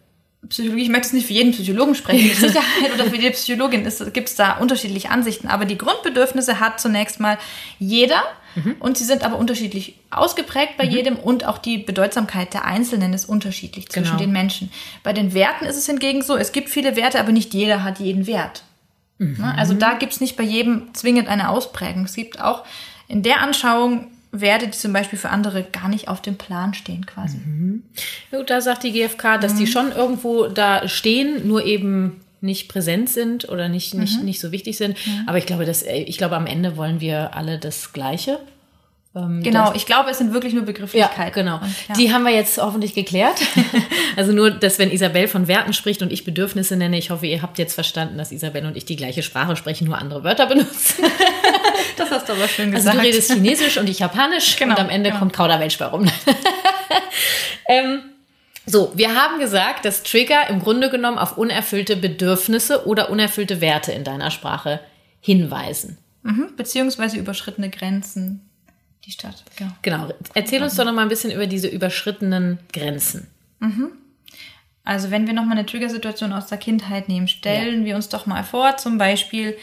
Psychologie, 0.48 0.82
ich 0.82 0.88
möchte 0.88 1.06
es 1.06 1.12
nicht 1.12 1.26
für 1.26 1.32
jeden 1.34 1.52
Psychologen 1.52 1.94
sprechen, 1.94 2.26
mit 2.26 2.36
Sicherheit 2.36 2.92
oder 2.94 3.04
für 3.04 3.16
jede 3.16 3.30
Psychologin 3.30 3.84
gibt 4.12 4.28
es 4.28 4.34
da 4.34 4.58
unterschiedliche 4.58 5.10
Ansichten, 5.10 5.46
aber 5.46 5.64
die 5.64 5.78
Grundbedürfnisse 5.78 6.58
hat 6.58 6.80
zunächst 6.80 7.20
mal 7.20 7.38
jeder 7.78 8.22
mhm. 8.56 8.76
und 8.80 8.98
sie 8.98 9.04
sind 9.04 9.22
aber 9.22 9.38
unterschiedlich 9.38 9.98
ausgeprägt 10.10 10.76
bei 10.76 10.86
mhm. 10.86 10.90
jedem 10.90 11.16
und 11.16 11.46
auch 11.46 11.58
die 11.58 11.78
Bedeutsamkeit 11.78 12.54
der 12.54 12.64
Einzelnen 12.64 13.12
ist 13.12 13.26
unterschiedlich 13.26 13.88
zwischen 13.88 14.16
genau. 14.16 14.18
den 14.18 14.32
Menschen. 14.32 14.70
Bei 15.04 15.12
den 15.12 15.32
Werten 15.32 15.64
ist 15.64 15.76
es 15.76 15.86
hingegen 15.86 16.22
so, 16.22 16.36
es 16.36 16.50
gibt 16.50 16.70
viele 16.70 16.96
Werte, 16.96 17.20
aber 17.20 17.30
nicht 17.30 17.54
jeder 17.54 17.84
hat 17.84 18.00
jeden 18.00 18.26
Wert. 18.26 18.64
Mhm. 19.18 19.44
Also 19.56 19.74
da 19.74 19.94
gibt 19.94 20.12
es 20.12 20.20
nicht 20.20 20.36
bei 20.36 20.44
jedem 20.44 20.92
zwingend 20.92 21.28
eine 21.28 21.50
Ausprägung. 21.50 22.04
Es 22.04 22.14
gibt 22.14 22.40
auch 22.40 22.64
in 23.06 23.22
der 23.22 23.40
Anschauung 23.42 24.08
Werte, 24.32 24.66
die 24.66 24.76
zum 24.76 24.94
Beispiel 24.94 25.18
für 25.18 25.28
andere 25.28 25.62
gar 25.62 25.88
nicht 25.88 26.08
auf 26.08 26.22
dem 26.22 26.36
Plan 26.36 26.72
stehen 26.72 27.04
quasi. 27.04 27.36
Mhm. 27.36 27.82
Da 28.46 28.62
sagt 28.62 28.82
die 28.82 28.92
GfK, 28.92 29.38
dass 29.38 29.54
mhm. 29.54 29.58
die 29.58 29.66
schon 29.66 29.92
irgendwo 29.92 30.46
da 30.48 30.88
stehen, 30.88 31.46
nur 31.46 31.64
eben 31.64 32.22
nicht 32.40 32.68
präsent 32.68 33.08
sind 33.08 33.48
oder 33.48 33.68
nicht, 33.68 33.94
nicht, 33.94 34.18
mhm. 34.18 34.24
nicht 34.24 34.40
so 34.40 34.50
wichtig 34.50 34.76
sind. 34.78 34.96
Mhm. 35.06 35.24
Aber 35.26 35.38
ich 35.38 35.46
glaube, 35.46 35.64
dass, 35.64 35.82
äh, 35.82 35.98
ich 35.98 36.18
glaube, 36.18 36.34
am 36.36 36.46
Ende 36.46 36.76
wollen 36.76 37.00
wir 37.00 37.36
alle 37.36 37.58
das 37.58 37.92
Gleiche. 37.92 38.40
Ähm, 39.14 39.42
genau, 39.42 39.74
ich 39.74 39.84
glaube, 39.84 40.10
es 40.10 40.18
sind 40.18 40.32
wirklich 40.32 40.54
nur 40.54 40.64
Begrifflichkeiten. 40.64 41.22
Ja, 41.22 41.28
genau. 41.30 41.56
Und, 41.56 41.88
ja. 41.88 41.94
Die 41.94 42.12
haben 42.12 42.24
wir 42.24 42.32
jetzt 42.32 42.56
hoffentlich 42.56 42.94
geklärt. 42.94 43.40
also 44.16 44.32
nur, 44.32 44.50
dass 44.50 44.78
wenn 44.78 44.90
Isabel 44.90 45.28
von 45.28 45.48
Werten 45.48 45.74
spricht 45.74 46.00
und 46.00 46.10
ich 46.10 46.24
Bedürfnisse 46.24 46.76
nenne, 46.76 46.96
ich 46.96 47.10
hoffe, 47.10 47.26
ihr 47.26 47.42
habt 47.42 47.58
jetzt 47.58 47.74
verstanden, 47.74 48.16
dass 48.16 48.32
Isabel 48.32 48.64
und 48.64 48.76
ich 48.76 48.86
die 48.86 48.96
gleiche 48.96 49.22
Sprache 49.22 49.54
sprechen, 49.54 49.86
nur 49.86 49.98
andere 49.98 50.24
Wörter 50.24 50.46
benutzen. 50.46 51.04
das 52.02 52.10
hast 52.10 52.28
du 52.28 52.32
aber 52.32 52.48
schön 52.48 52.72
gesagt. 52.72 52.96
Also 52.96 53.00
du 53.00 53.06
redest 53.06 53.32
Chinesisch 53.32 53.78
und 53.78 53.88
ich 53.88 53.98
Japanisch 53.98 54.56
genau, 54.56 54.74
und 54.74 54.80
am 54.80 54.90
Ende 54.90 55.10
genau. 55.10 55.20
kommt 55.20 55.32
Kauderwelsch 55.32 55.78
bei 55.78 55.86
rum. 55.86 56.06
ähm, 57.68 58.00
so, 58.66 58.92
wir 58.94 59.14
haben 59.14 59.40
gesagt, 59.40 59.84
dass 59.84 60.02
Trigger 60.02 60.48
im 60.48 60.60
Grunde 60.60 60.90
genommen 60.90 61.18
auf 61.18 61.36
unerfüllte 61.36 61.96
Bedürfnisse 61.96 62.86
oder 62.86 63.10
unerfüllte 63.10 63.60
Werte 63.60 63.92
in 63.92 64.04
deiner 64.04 64.30
Sprache 64.30 64.80
hinweisen. 65.20 65.98
Mhm, 66.22 66.50
beziehungsweise 66.56 67.16
überschrittene 67.18 67.70
Grenzen 67.70 68.48
die 69.04 69.10
Stadt. 69.10 69.42
Genau. 69.56 69.72
genau. 69.82 70.08
Erzähl 70.34 70.62
uns 70.62 70.76
doch 70.76 70.84
noch 70.84 70.92
mal 70.92 71.02
ein 71.02 71.08
bisschen 71.08 71.32
über 71.32 71.46
diese 71.46 71.66
überschrittenen 71.66 72.60
Grenzen. 72.72 73.26
Mhm. 73.58 73.92
Also 74.84 75.10
wenn 75.10 75.26
wir 75.26 75.34
noch 75.34 75.44
mal 75.44 75.52
eine 75.52 75.66
Triggersituation 75.66 76.32
aus 76.32 76.46
der 76.46 76.58
Kindheit 76.58 77.08
nehmen, 77.08 77.28
stellen 77.28 77.80
ja. 77.80 77.86
wir 77.86 77.96
uns 77.96 78.08
doch 78.08 78.26
mal 78.26 78.42
vor, 78.44 78.76
zum 78.76 78.98
Beispiel, 78.98 79.56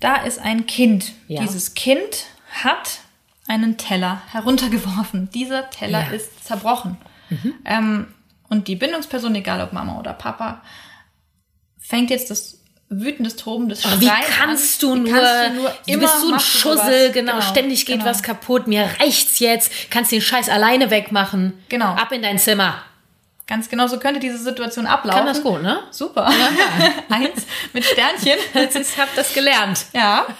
da 0.00 0.16
ist 0.16 0.38
ein 0.38 0.66
Kind. 0.66 1.12
Ja. 1.28 1.42
Dieses 1.42 1.74
Kind 1.74 2.26
hat 2.50 3.00
einen 3.48 3.76
Teller 3.76 4.22
heruntergeworfen. 4.30 5.30
Dieser 5.30 5.70
Teller 5.70 6.06
ja. 6.08 6.10
ist 6.10 6.44
zerbrochen. 6.44 6.96
Ähm, 7.64 8.06
und 8.48 8.68
die 8.68 8.76
Bindungsperson, 8.76 9.34
egal 9.34 9.60
ob 9.60 9.72
Mama 9.72 9.98
oder 9.98 10.12
Papa, 10.12 10.62
fängt 11.78 12.10
jetzt 12.10 12.30
das 12.30 12.60
wütendes 12.88 13.34
Toben 13.36 13.68
des 13.68 13.82
Schreien 13.82 14.00
Wie 14.00 14.08
kannst 14.38 14.82
du 14.82 14.94
nur, 14.94 15.12
kannst 15.12 15.50
du 15.50 15.60
nur 15.60 15.74
immer 15.86 16.02
bist 16.02 16.22
du 16.22 16.32
ein 16.32 16.40
Schussel, 16.40 17.10
genau, 17.10 17.32
genau, 17.32 17.44
ständig 17.44 17.84
geht 17.84 17.98
genau. 17.98 18.08
was 18.08 18.22
kaputt, 18.22 18.68
mir 18.68 18.88
reicht's 19.00 19.40
jetzt, 19.40 19.72
kannst 19.90 20.12
den 20.12 20.20
Scheiß 20.20 20.48
alleine 20.48 20.90
wegmachen. 20.90 21.54
Genau. 21.68 21.94
Ab 21.94 22.12
in 22.12 22.22
dein 22.22 22.38
Zimmer. 22.38 22.82
Ganz 23.46 23.68
genau 23.68 23.86
so 23.86 23.98
könnte 24.00 24.18
diese 24.18 24.38
Situation 24.38 24.86
ablaufen. 24.86 25.18
Kann 25.18 25.26
das 25.26 25.42
gut, 25.42 25.62
ne? 25.62 25.84
Super. 25.92 26.28
Ja, 26.28 26.84
ja. 26.84 26.92
Eins 27.16 27.46
mit 27.72 27.84
Sternchen. 27.84 28.38
Ich 28.54 28.98
habe 28.98 29.10
das 29.14 29.32
gelernt. 29.32 29.86
Ja. 29.92 30.26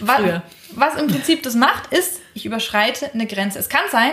Was, 0.00 0.20
was 0.70 0.96
im 0.96 1.06
Prinzip 1.06 1.44
das 1.44 1.54
macht, 1.54 1.92
ist, 1.92 2.20
ich 2.34 2.44
überschreite 2.44 3.12
eine 3.14 3.26
Grenze. 3.26 3.60
Es 3.60 3.68
kann 3.68 3.82
sein, 3.92 4.10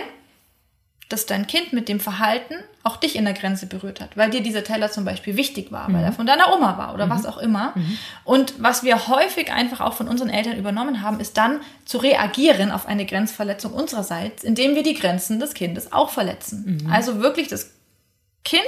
dass 1.10 1.28
dein 1.28 1.46
Kind 1.46 1.72
mit 1.72 1.88
dem 1.88 2.00
Verhalten 2.00 2.56
auch 2.84 2.98
dich 2.98 3.16
in 3.16 3.26
der 3.26 3.34
Grenze 3.34 3.68
berührt 3.68 4.02
hat, 4.02 4.18
weil 4.18 4.32
dir 4.32 4.42
dieser 4.42 4.64
Teller 4.64 4.92
zum 4.92 5.06
Beispiel 5.06 5.38
wichtig 5.38 5.72
war, 5.72 5.88
mhm. 5.88 5.94
weil 5.94 6.04
er 6.04 6.14
von 6.14 6.26
deiner 6.26 6.54
Oma 6.54 6.78
war 6.78 6.94
oder 6.94 7.06
mhm. 7.06 7.10
was 7.12 7.26
auch 7.26 7.38
immer. 7.38 7.74
Mhm. 7.76 7.98
Und 8.24 8.54
was 8.58 8.84
wir 8.84 9.08
häufig 9.08 9.52
einfach 9.52 9.82
auch 9.82 9.94
von 9.94 10.08
unseren 10.08 10.30
Eltern 10.30 10.58
übernommen 10.58 11.02
haben, 11.02 11.20
ist 11.20 11.38
dann 11.38 11.62
zu 11.86 12.00
reagieren 12.00 12.72
auf 12.72 12.88
eine 12.88 13.06
Grenzverletzung 13.06 13.74
unsererseits, 13.74 14.44
indem 14.44 14.74
wir 14.76 14.84
die 14.84 14.96
Grenzen 14.96 15.40
des 15.40 15.54
Kindes 15.54 15.94
auch 15.94 16.10
verletzen. 16.10 16.80
Mhm. 16.84 16.92
Also 16.92 17.20
wirklich 17.20 17.48
das 17.48 17.72
Kind 18.44 18.66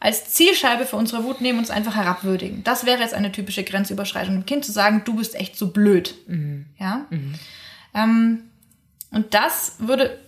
als 0.00 0.30
Zielscheibe 0.32 0.84
für 0.84 0.96
unsere 0.96 1.24
Wut 1.24 1.40
nehmen 1.40 1.58
und 1.58 1.64
uns 1.64 1.70
einfach 1.70 1.96
herabwürdigen. 1.96 2.62
Das 2.64 2.84
wäre 2.84 3.00
jetzt 3.00 3.14
eine 3.14 3.32
typische 3.32 3.64
Grenzüberschreitung, 3.64 4.34
dem 4.34 4.46
Kind 4.46 4.64
zu 4.64 4.72
sagen, 4.72 5.02
du 5.04 5.16
bist 5.16 5.34
echt 5.34 5.56
so 5.56 5.70
blöd. 5.70 6.14
Mhm. 6.26 6.66
Ja. 6.78 7.06
Mhm. 7.08 7.34
Ähm, 7.94 8.42
und 9.10 9.32
das 9.32 9.76
würde, 9.78 10.18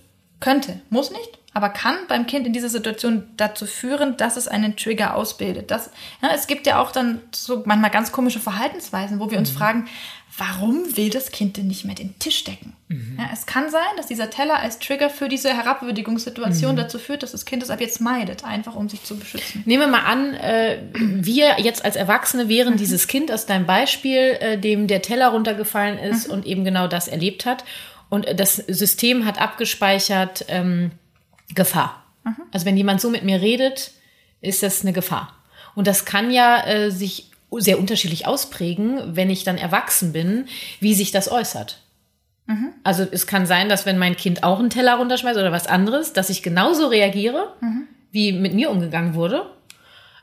könnte, 0.41 0.81
muss 0.89 1.11
nicht, 1.11 1.39
aber 1.57 1.71
kann 1.71 1.97
beim 2.07 2.27
Kind 2.27 2.47
in 2.47 2.53
dieser 2.53 2.69
Situation 2.69 3.25
dazu 3.39 3.65
führen, 3.65 4.19
dass 4.19 4.37
es 4.37 4.47
einen 4.47 4.77
Trigger 4.77 5.15
ausbildet. 5.15 5.71
Das, 5.71 5.91
ja, 6.21 6.29
es 6.35 6.49
gibt 6.49 6.67
ja 6.67 6.83
auch 6.83 6.93
dann 6.93 7.23
so 7.35 7.63
manchmal 7.65 7.91
ganz 7.91 8.13
komische 8.13 8.41
Verhaltensweisen, 8.41 9.21
wo 9.21 9.31
wir 9.31 9.39
uns 9.39 9.55
mhm. 9.55 9.57
fragen, 9.57 9.89
warum 10.37 10.99
will 10.99 11.09
das 11.09 11.31
Kind 11.31 11.57
denn 11.57 11.67
nicht 11.67 11.87
mehr 11.87 11.95
den 11.95 12.19
Tisch 12.19 12.45
decken? 12.45 12.75
Mhm. 12.89 13.17
Ja, 13.19 13.31
es 13.33 13.47
kann 13.47 13.71
sein, 13.71 13.81
dass 13.97 14.07
dieser 14.07 14.29
Teller 14.29 14.59
als 14.59 14.81
Trigger 14.81 15.09
für 15.09 15.31
diese 15.31 15.49
Herabwürdigungssituation 15.49 16.73
mhm. 16.73 16.77
dazu 16.77 16.99
führt, 16.99 17.23
dass 17.23 17.33
das 17.33 17.47
Kind 17.47 17.63
es 17.63 17.71
ab 17.71 17.81
jetzt 17.81 18.03
meidet, 18.03 18.45
einfach 18.45 18.75
um 18.75 18.91
sich 18.91 19.03
zu 19.03 19.17
beschützen. 19.17 19.63
Nehmen 19.65 19.85
wir 19.85 19.99
mal 19.99 20.05
an, 20.05 20.35
äh, 20.35 20.77
wir 20.93 21.59
jetzt 21.59 21.87
als 21.87 21.97
Erwachsene 21.97 22.51
wären 22.51 22.75
mhm. 22.75 22.79
dieses 22.79 23.07
Kind 23.07 23.33
aus 23.33 23.47
deinem 23.47 23.65
Beispiel, 23.65 24.37
äh, 24.41 24.59
dem 24.59 24.89
der 24.89 25.01
Teller 25.01 25.29
runtergefallen 25.29 25.97
ist 25.97 26.29
mhm. 26.29 26.35
und 26.35 26.47
eben 26.47 26.65
genau 26.65 26.87
das 26.87 27.09
erlebt 27.09 27.47
hat. 27.47 27.65
Und 28.11 28.27
das 28.39 28.57
System 28.57 29.25
hat 29.25 29.41
abgespeichert, 29.41 30.45
ähm, 30.49 30.91
Gefahr. 31.55 32.05
Mhm. 32.25 32.43
Also 32.53 32.67
wenn 32.67 32.77
jemand 32.77 33.01
so 33.01 33.11
mit 33.11 33.25
mir 33.25 33.41
redet, 33.41 33.93
ist 34.41 34.63
das 34.63 34.83
eine 34.83 34.93
Gefahr. 34.93 35.35
Und 35.75 35.87
das 35.87 36.05
kann 36.05 36.31
ja 36.31 36.67
äh, 36.67 36.91
sich 36.91 37.31
sehr 37.59 37.79
unterschiedlich 37.79 38.27
ausprägen, 38.27 39.17
wenn 39.17 39.31
ich 39.31 39.45
dann 39.45 39.59
erwachsen 39.59 40.13
bin, 40.13 40.47
wie 40.81 40.95
sich 40.95 41.13
das 41.13 41.31
äußert. 41.31 41.81
Mhm. 42.47 42.73
Also 42.85 43.07
es 43.11 43.27
kann 43.27 43.47
sein, 43.47 43.69
dass 43.69 43.87
wenn 43.87 43.99
mein 43.99 44.17
Kind 44.17 44.43
auch 44.43 44.59
einen 44.59 44.71
Teller 44.71 44.97
runterschmeißt 44.97 45.39
oder 45.39 45.53
was 45.53 45.67
anderes, 45.67 46.13
dass 46.13 46.31
ich 46.31 46.43
genauso 46.43 46.89
reagiere, 46.89 47.55
mhm. 47.61 47.89
wie 48.13 48.33
mit 48.33 48.55
mir 48.55 48.71
umgegangen 48.71 49.15
wurde. 49.15 49.51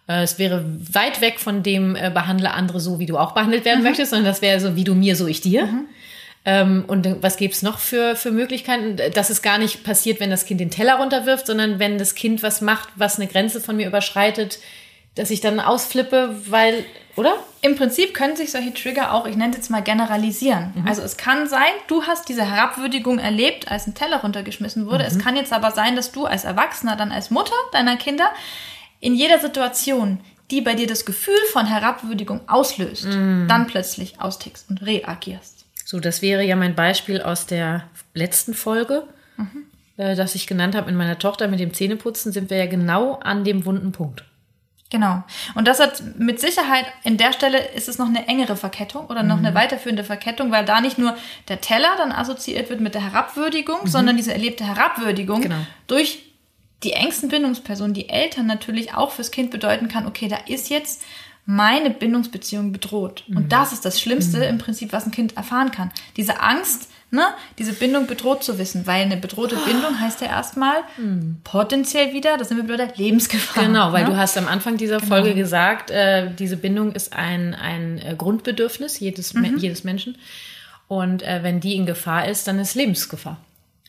Äh, 0.08 0.24
es 0.24 0.39
wäre 0.39 0.65
weit 0.92 1.22
weg 1.22 1.39
von 1.39 1.63
dem 1.63 1.96
äh, 1.96 2.12
behandle 2.13 2.51
andere 2.51 2.80
so, 2.80 3.00
wie 3.00 3.06
du 3.06 3.18
auch 3.18 3.34
behandelt 3.34 3.65
werden 3.65 3.80
mhm. 3.80 3.88
möchtest, 3.88 4.12
sondern 4.12 4.25
das 4.25 4.42
wäre 4.42 4.60
so, 4.60 4.75
wie 4.75 4.84
du 4.84 4.96
mir, 4.96 5.15
so 5.15 5.27
ich 5.27 5.42
dir. 5.42 5.68
Ähm, 6.45 6.83
und 6.88 7.21
was 7.21 7.38
gäbe 7.38 7.53
es 7.53 7.62
noch 7.62 7.79
für, 7.79 8.15
für 8.15 8.31
Möglichkeiten? 8.31 8.97
Dass 9.13 9.29
es 9.29 9.41
gar 9.41 9.57
nicht 9.57 9.83
passiert, 9.83 10.19
wenn 10.19 10.29
das 10.29 10.45
Kind 10.45 10.59
den 10.59 10.71
Teller 10.71 10.95
runterwirft, 10.95 11.47
sondern 11.47 11.79
wenn 11.79 11.97
das 11.97 12.15
Kind 12.15 12.43
was 12.43 12.62
macht, 12.62 12.89
was 12.95 13.17
eine 13.17 13.27
Grenze 13.27 13.62
von 13.62 13.75
mir 13.75 13.88
überschreitet, 13.88 14.59
dass 15.15 15.29
ich 15.29 15.41
dann 15.41 15.59
ausflippe, 15.59 16.35
weil, 16.47 16.85
oder? 17.15 17.35
Im 17.62 17.75
Prinzip 17.75 18.13
können 18.13 18.35
sich 18.35 18.51
solche 18.51 18.73
Trigger 18.73 19.13
auch, 19.13 19.27
ich 19.27 19.35
nenne 19.35 19.51
es 19.51 19.57
jetzt 19.57 19.69
mal 19.69 19.83
generalisieren. 19.83 20.73
Mhm. 20.75 20.88
Also 20.88 21.01
es 21.03 21.17
kann 21.17 21.47
sein, 21.47 21.71
du 21.88 22.03
hast 22.03 22.27
diese 22.27 22.50
Herabwürdigung 22.50 23.19
erlebt, 23.19 23.69
als 23.69 23.88
ein 23.88 23.93
Teller 23.93 24.21
runtergeschmissen 24.21 24.88
wurde. 24.88 25.03
Mhm. 25.03 25.09
Es 25.09 25.19
kann 25.19 25.35
jetzt 25.35 25.53
aber 25.53 25.71
sein, 25.71 25.95
dass 25.95 26.12
du 26.12 26.25
als 26.25 26.45
Erwachsener, 26.45 26.95
dann 26.95 27.12
als 27.12 27.29
Mutter 27.29 27.55
deiner 27.71 27.95
Kinder 27.95 28.31
in 29.00 29.15
jeder 29.15 29.39
Situation, 29.39 30.19
die 30.50 30.62
bei 30.62 30.73
dir 30.73 30.88
das 30.88 31.05
Gefühl 31.05 31.39
von 31.51 31.67
Herabwürdigung 31.67 32.41
auslöst, 32.47 33.05
mhm. 33.05 33.45
dann 33.47 33.67
plötzlich 33.67 34.19
austickst 34.19 34.69
und 34.69 34.81
reagierst. 34.81 35.52
So, 35.93 36.00
das 36.00 36.23
wäre 36.23 36.43
ja 36.43 36.55
mein 36.55 36.73
Beispiel 36.73 37.21
aus 37.21 37.45
der 37.45 37.83
letzten 38.15 38.55
Folge, 38.55 39.03
mhm. 39.38 39.67
äh, 39.97 40.15
das 40.15 40.33
ich 40.33 40.47
genannt 40.47 40.73
habe 40.73 40.88
mit 40.88 40.95
meiner 40.95 41.19
Tochter 41.19 41.47
mit 41.47 41.59
dem 41.59 41.71
Zähneputzen, 41.71 42.31
sind 42.31 42.50
wir 42.50 42.57
ja 42.57 42.65
genau 42.65 43.19
an 43.19 43.43
dem 43.43 43.63
wunden 43.63 43.91
Punkt. 43.91 44.25
Genau. 44.89 45.23
Und 45.53 45.67
das 45.67 45.79
hat 45.79 46.01
mit 46.17 46.39
Sicherheit, 46.39 46.85
in 47.03 47.17
der 47.17 47.31
Stelle 47.31 47.59
ist 47.75 47.88
es 47.88 48.00
noch 48.00 48.07
eine 48.07 48.27
engere 48.27 48.55
Verkettung 48.55 49.05
oder 49.05 49.21
noch 49.21 49.38
mhm. 49.38 49.45
eine 49.45 49.55
weiterführende 49.55 50.03
Verkettung, 50.03 50.50
weil 50.50 50.65
da 50.65 50.81
nicht 50.81 50.97
nur 50.97 51.15
der 51.47 51.62
Teller 51.62 51.89
dann 51.97 52.12
assoziiert 52.12 52.71
wird 52.71 52.81
mit 52.81 52.95
der 52.95 53.03
Herabwürdigung, 53.03 53.83
mhm. 53.83 53.88
sondern 53.88 54.17
diese 54.17 54.33
erlebte 54.33 54.65
Herabwürdigung 54.65 55.41
genau. 55.41 55.57
durch 55.85 56.23
die 56.81 56.93
engsten 56.93 57.29
Bindungspersonen, 57.29 57.93
die 57.93 58.09
Eltern 58.09 58.47
natürlich 58.47 58.95
auch 58.95 59.12
fürs 59.12 59.29
Kind 59.29 59.51
bedeuten 59.51 59.89
kann, 59.89 60.07
okay, 60.07 60.27
da 60.27 60.38
ist 60.47 60.71
jetzt 60.71 61.03
meine 61.45 61.89
Bindungsbeziehung 61.89 62.71
bedroht. 62.71 63.23
Mhm. 63.27 63.38
Und 63.38 63.51
das 63.51 63.73
ist 63.73 63.85
das 63.85 64.00
Schlimmste 64.00 64.38
mhm. 64.38 64.43
im 64.43 64.57
Prinzip, 64.57 64.93
was 64.93 65.05
ein 65.05 65.12
Kind 65.12 65.35
erfahren 65.35 65.71
kann. 65.71 65.91
Diese 66.15 66.39
Angst, 66.39 66.89
ne, 67.12 67.25
diese 67.59 67.73
Bindung 67.73 68.07
bedroht 68.07 68.43
zu 68.43 68.57
wissen, 68.57 68.88
weil 68.88 69.03
eine 69.03 69.17
bedrohte 69.17 69.57
Bindung 69.57 70.00
heißt 70.00 70.21
ja 70.21 70.27
erstmal 70.27 70.77
mhm. 70.97 71.38
potenziell 71.43 72.13
wieder, 72.13 72.38
das 72.38 72.47
sind 72.47 72.57
wir 72.57 72.67
bei 72.67 72.77
der 72.77 72.95
Lebensgefahr. 72.95 73.65
Genau, 73.65 73.91
weil 73.91 74.03
ne? 74.03 74.12
du 74.12 74.17
hast 74.17 74.38
am 74.38 74.47
Anfang 74.47 74.77
dieser 74.77 74.97
genau. 74.97 75.15
Folge 75.15 75.35
gesagt, 75.35 75.91
äh, 75.91 76.33
diese 76.33 76.55
Bindung 76.55 76.93
ist 76.93 77.13
ein, 77.13 77.53
ein 77.53 78.00
äh, 78.00 78.15
Grundbedürfnis 78.17 79.00
jedes, 79.00 79.33
mhm. 79.33 79.57
jedes 79.57 79.83
Menschen. 79.83 80.17
Und 80.88 81.23
äh, 81.23 81.43
wenn 81.43 81.59
die 81.59 81.75
in 81.75 81.85
Gefahr 81.85 82.27
ist, 82.27 82.47
dann 82.47 82.59
ist 82.59 82.75
Lebensgefahr. 82.75 83.38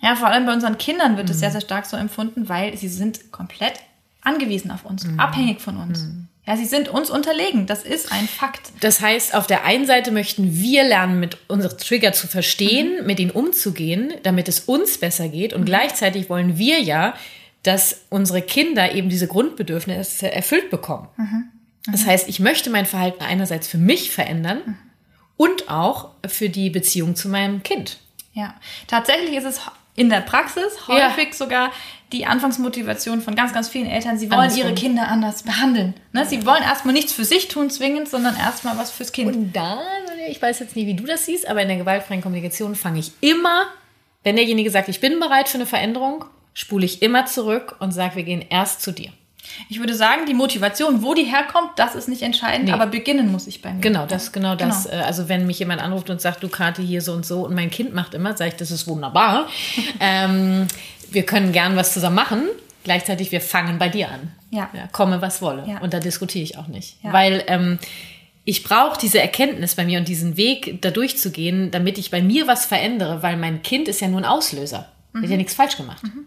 Ja, 0.00 0.16
vor 0.16 0.28
allem 0.28 0.44
bei 0.44 0.52
unseren 0.52 0.76
Kindern 0.76 1.16
wird 1.16 1.30
es 1.30 1.36
mhm. 1.36 1.40
sehr, 1.40 1.50
sehr 1.52 1.60
stark 1.60 1.86
so 1.86 1.96
empfunden, 1.96 2.48
weil 2.48 2.76
sie 2.76 2.88
sind 2.88 3.30
komplett 3.30 3.74
angewiesen 4.22 4.70
auf 4.70 4.84
uns, 4.84 5.04
mhm. 5.04 5.20
abhängig 5.20 5.60
von 5.60 5.76
uns. 5.76 6.08
Ja, 6.46 6.56
sie 6.58 6.66
sind 6.66 6.88
uns 6.88 7.08
unterlegen. 7.08 7.66
Das 7.66 7.84
ist 7.84 8.12
ein 8.12 8.28
Fakt. 8.28 8.72
Das 8.80 9.00
heißt, 9.00 9.34
auf 9.34 9.46
der 9.46 9.64
einen 9.64 9.86
Seite 9.86 10.10
möchten 10.10 10.58
wir 10.58 10.84
lernen, 10.84 11.18
mit 11.18 11.38
unseren 11.48 11.78
Trigger 11.78 12.12
zu 12.12 12.26
verstehen, 12.26 13.00
mhm. 13.00 13.06
mit 13.06 13.18
ihnen 13.18 13.30
umzugehen, 13.30 14.12
damit 14.22 14.48
es 14.48 14.60
uns 14.60 14.98
besser 14.98 15.28
geht. 15.28 15.54
Und 15.54 15.62
mhm. 15.62 15.66
gleichzeitig 15.66 16.28
wollen 16.28 16.58
wir 16.58 16.80
ja, 16.80 17.14
dass 17.62 18.02
unsere 18.10 18.42
Kinder 18.42 18.92
eben 18.92 19.08
diese 19.08 19.26
Grundbedürfnisse 19.26 20.30
erfüllt 20.30 20.68
bekommen. 20.68 21.08
Mhm. 21.16 21.44
Das 21.86 22.02
mhm. 22.02 22.06
heißt, 22.06 22.28
ich 22.28 22.40
möchte 22.40 22.68
mein 22.68 22.86
Verhalten 22.86 23.24
einerseits 23.24 23.66
für 23.66 23.78
mich 23.78 24.10
verändern 24.10 24.60
mhm. 24.66 24.76
und 25.38 25.70
auch 25.70 26.10
für 26.26 26.50
die 26.50 26.68
Beziehung 26.68 27.16
zu 27.16 27.28
meinem 27.30 27.62
Kind. 27.62 27.98
Ja, 28.34 28.54
tatsächlich 28.86 29.34
ist 29.34 29.44
es 29.44 29.60
in 29.96 30.10
der 30.10 30.20
Praxis 30.20 30.88
häufig 30.88 31.28
ja. 31.28 31.32
sogar 31.32 31.72
die 32.14 32.26
Anfangsmotivation 32.26 33.20
von 33.20 33.34
ganz, 33.34 33.52
ganz 33.52 33.68
vielen 33.68 33.86
Eltern. 33.86 34.16
Sie 34.16 34.30
wollen 34.30 34.42
Andersrum. 34.42 34.66
ihre 34.66 34.74
Kinder 34.74 35.08
anders 35.08 35.42
behandeln. 35.42 35.94
Ne? 36.12 36.24
Sie 36.24 36.46
wollen 36.46 36.62
erstmal 36.62 36.94
nichts 36.94 37.12
für 37.12 37.24
sich 37.24 37.48
tun 37.48 37.70
zwingend, 37.70 38.08
sondern 38.08 38.36
erstmal 38.36 38.78
was 38.78 38.92
fürs 38.92 39.12
Kind. 39.12 39.34
Und 39.34 39.52
da, 39.52 39.80
ich 40.28 40.40
weiß 40.40 40.60
jetzt 40.60 40.76
nicht, 40.76 40.86
wie 40.86 40.94
du 40.94 41.04
das 41.04 41.26
siehst, 41.26 41.48
aber 41.48 41.62
in 41.62 41.68
der 41.68 41.76
gewaltfreien 41.76 42.22
Kommunikation 42.22 42.76
fange 42.76 43.00
ich 43.00 43.12
immer, 43.20 43.66
wenn 44.22 44.36
derjenige 44.36 44.70
sagt, 44.70 44.88
ich 44.88 45.00
bin 45.00 45.18
bereit 45.18 45.48
für 45.48 45.58
eine 45.58 45.66
Veränderung, 45.66 46.24
spule 46.54 46.86
ich 46.86 47.02
immer 47.02 47.26
zurück 47.26 47.76
und 47.80 47.90
sage, 47.92 48.16
wir 48.16 48.22
gehen 48.22 48.44
erst 48.48 48.80
zu 48.80 48.92
dir. 48.92 49.10
Ich 49.68 49.78
würde 49.78 49.94
sagen, 49.94 50.26
die 50.26 50.34
Motivation, 50.34 51.02
wo 51.02 51.14
die 51.14 51.24
herkommt, 51.24 51.70
das 51.76 51.94
ist 51.94 52.08
nicht 52.08 52.22
entscheidend, 52.22 52.66
nee. 52.66 52.72
aber 52.72 52.86
beginnen 52.86 53.30
muss 53.30 53.46
ich 53.46 53.62
bei 53.62 53.72
mir. 53.72 53.80
Genau, 53.80 54.06
das, 54.06 54.32
genau, 54.32 54.56
genau. 54.56 54.70
das. 54.70 54.86
Äh, 54.86 55.02
also 55.04 55.28
wenn 55.28 55.46
mich 55.46 55.58
jemand 55.58 55.82
anruft 55.82 56.10
und 56.10 56.20
sagt, 56.20 56.42
du 56.42 56.48
Karte 56.48 56.82
hier 56.82 57.02
so 57.02 57.12
und 57.12 57.24
so 57.24 57.44
und 57.46 57.54
mein 57.54 57.70
Kind 57.70 57.94
macht 57.94 58.14
immer, 58.14 58.36
sage 58.36 58.50
ich, 58.50 58.56
das 58.56 58.70
ist 58.70 58.86
wunderbar. 58.86 59.48
ähm, 60.00 60.66
wir 61.10 61.24
können 61.24 61.52
gern 61.52 61.76
was 61.76 61.92
zusammen 61.92 62.16
machen. 62.16 62.42
Gleichzeitig, 62.84 63.32
wir 63.32 63.40
fangen 63.40 63.78
bei 63.78 63.88
dir 63.88 64.10
an. 64.10 64.32
Ja. 64.50 64.68
ja 64.74 64.86
komme, 64.92 65.22
was 65.22 65.40
wolle. 65.40 65.64
Ja. 65.66 65.78
Und 65.78 65.94
da 65.94 66.00
diskutiere 66.00 66.44
ich 66.44 66.58
auch 66.58 66.68
nicht. 66.68 67.02
Ja. 67.02 67.12
Weil 67.12 67.42
ähm, 67.46 67.78
ich 68.44 68.62
brauche 68.62 68.98
diese 69.00 69.20
Erkenntnis 69.20 69.74
bei 69.74 69.84
mir 69.84 69.98
und 69.98 70.06
diesen 70.06 70.36
Weg 70.36 70.82
da 70.82 70.90
durchzugehen, 70.90 71.70
damit 71.70 71.96
ich 71.96 72.10
bei 72.10 72.22
mir 72.22 72.46
was 72.46 72.66
verändere, 72.66 73.22
weil 73.22 73.38
mein 73.38 73.62
Kind 73.62 73.88
ist 73.88 74.00
ja 74.00 74.08
nur 74.08 74.20
ein 74.20 74.26
Auslöser. 74.26 74.90
Mhm. 75.12 75.22
Hat 75.22 75.30
ja 75.30 75.36
nichts 75.36 75.54
falsch 75.54 75.76
gemacht. 75.76 76.02
Mhm. 76.02 76.26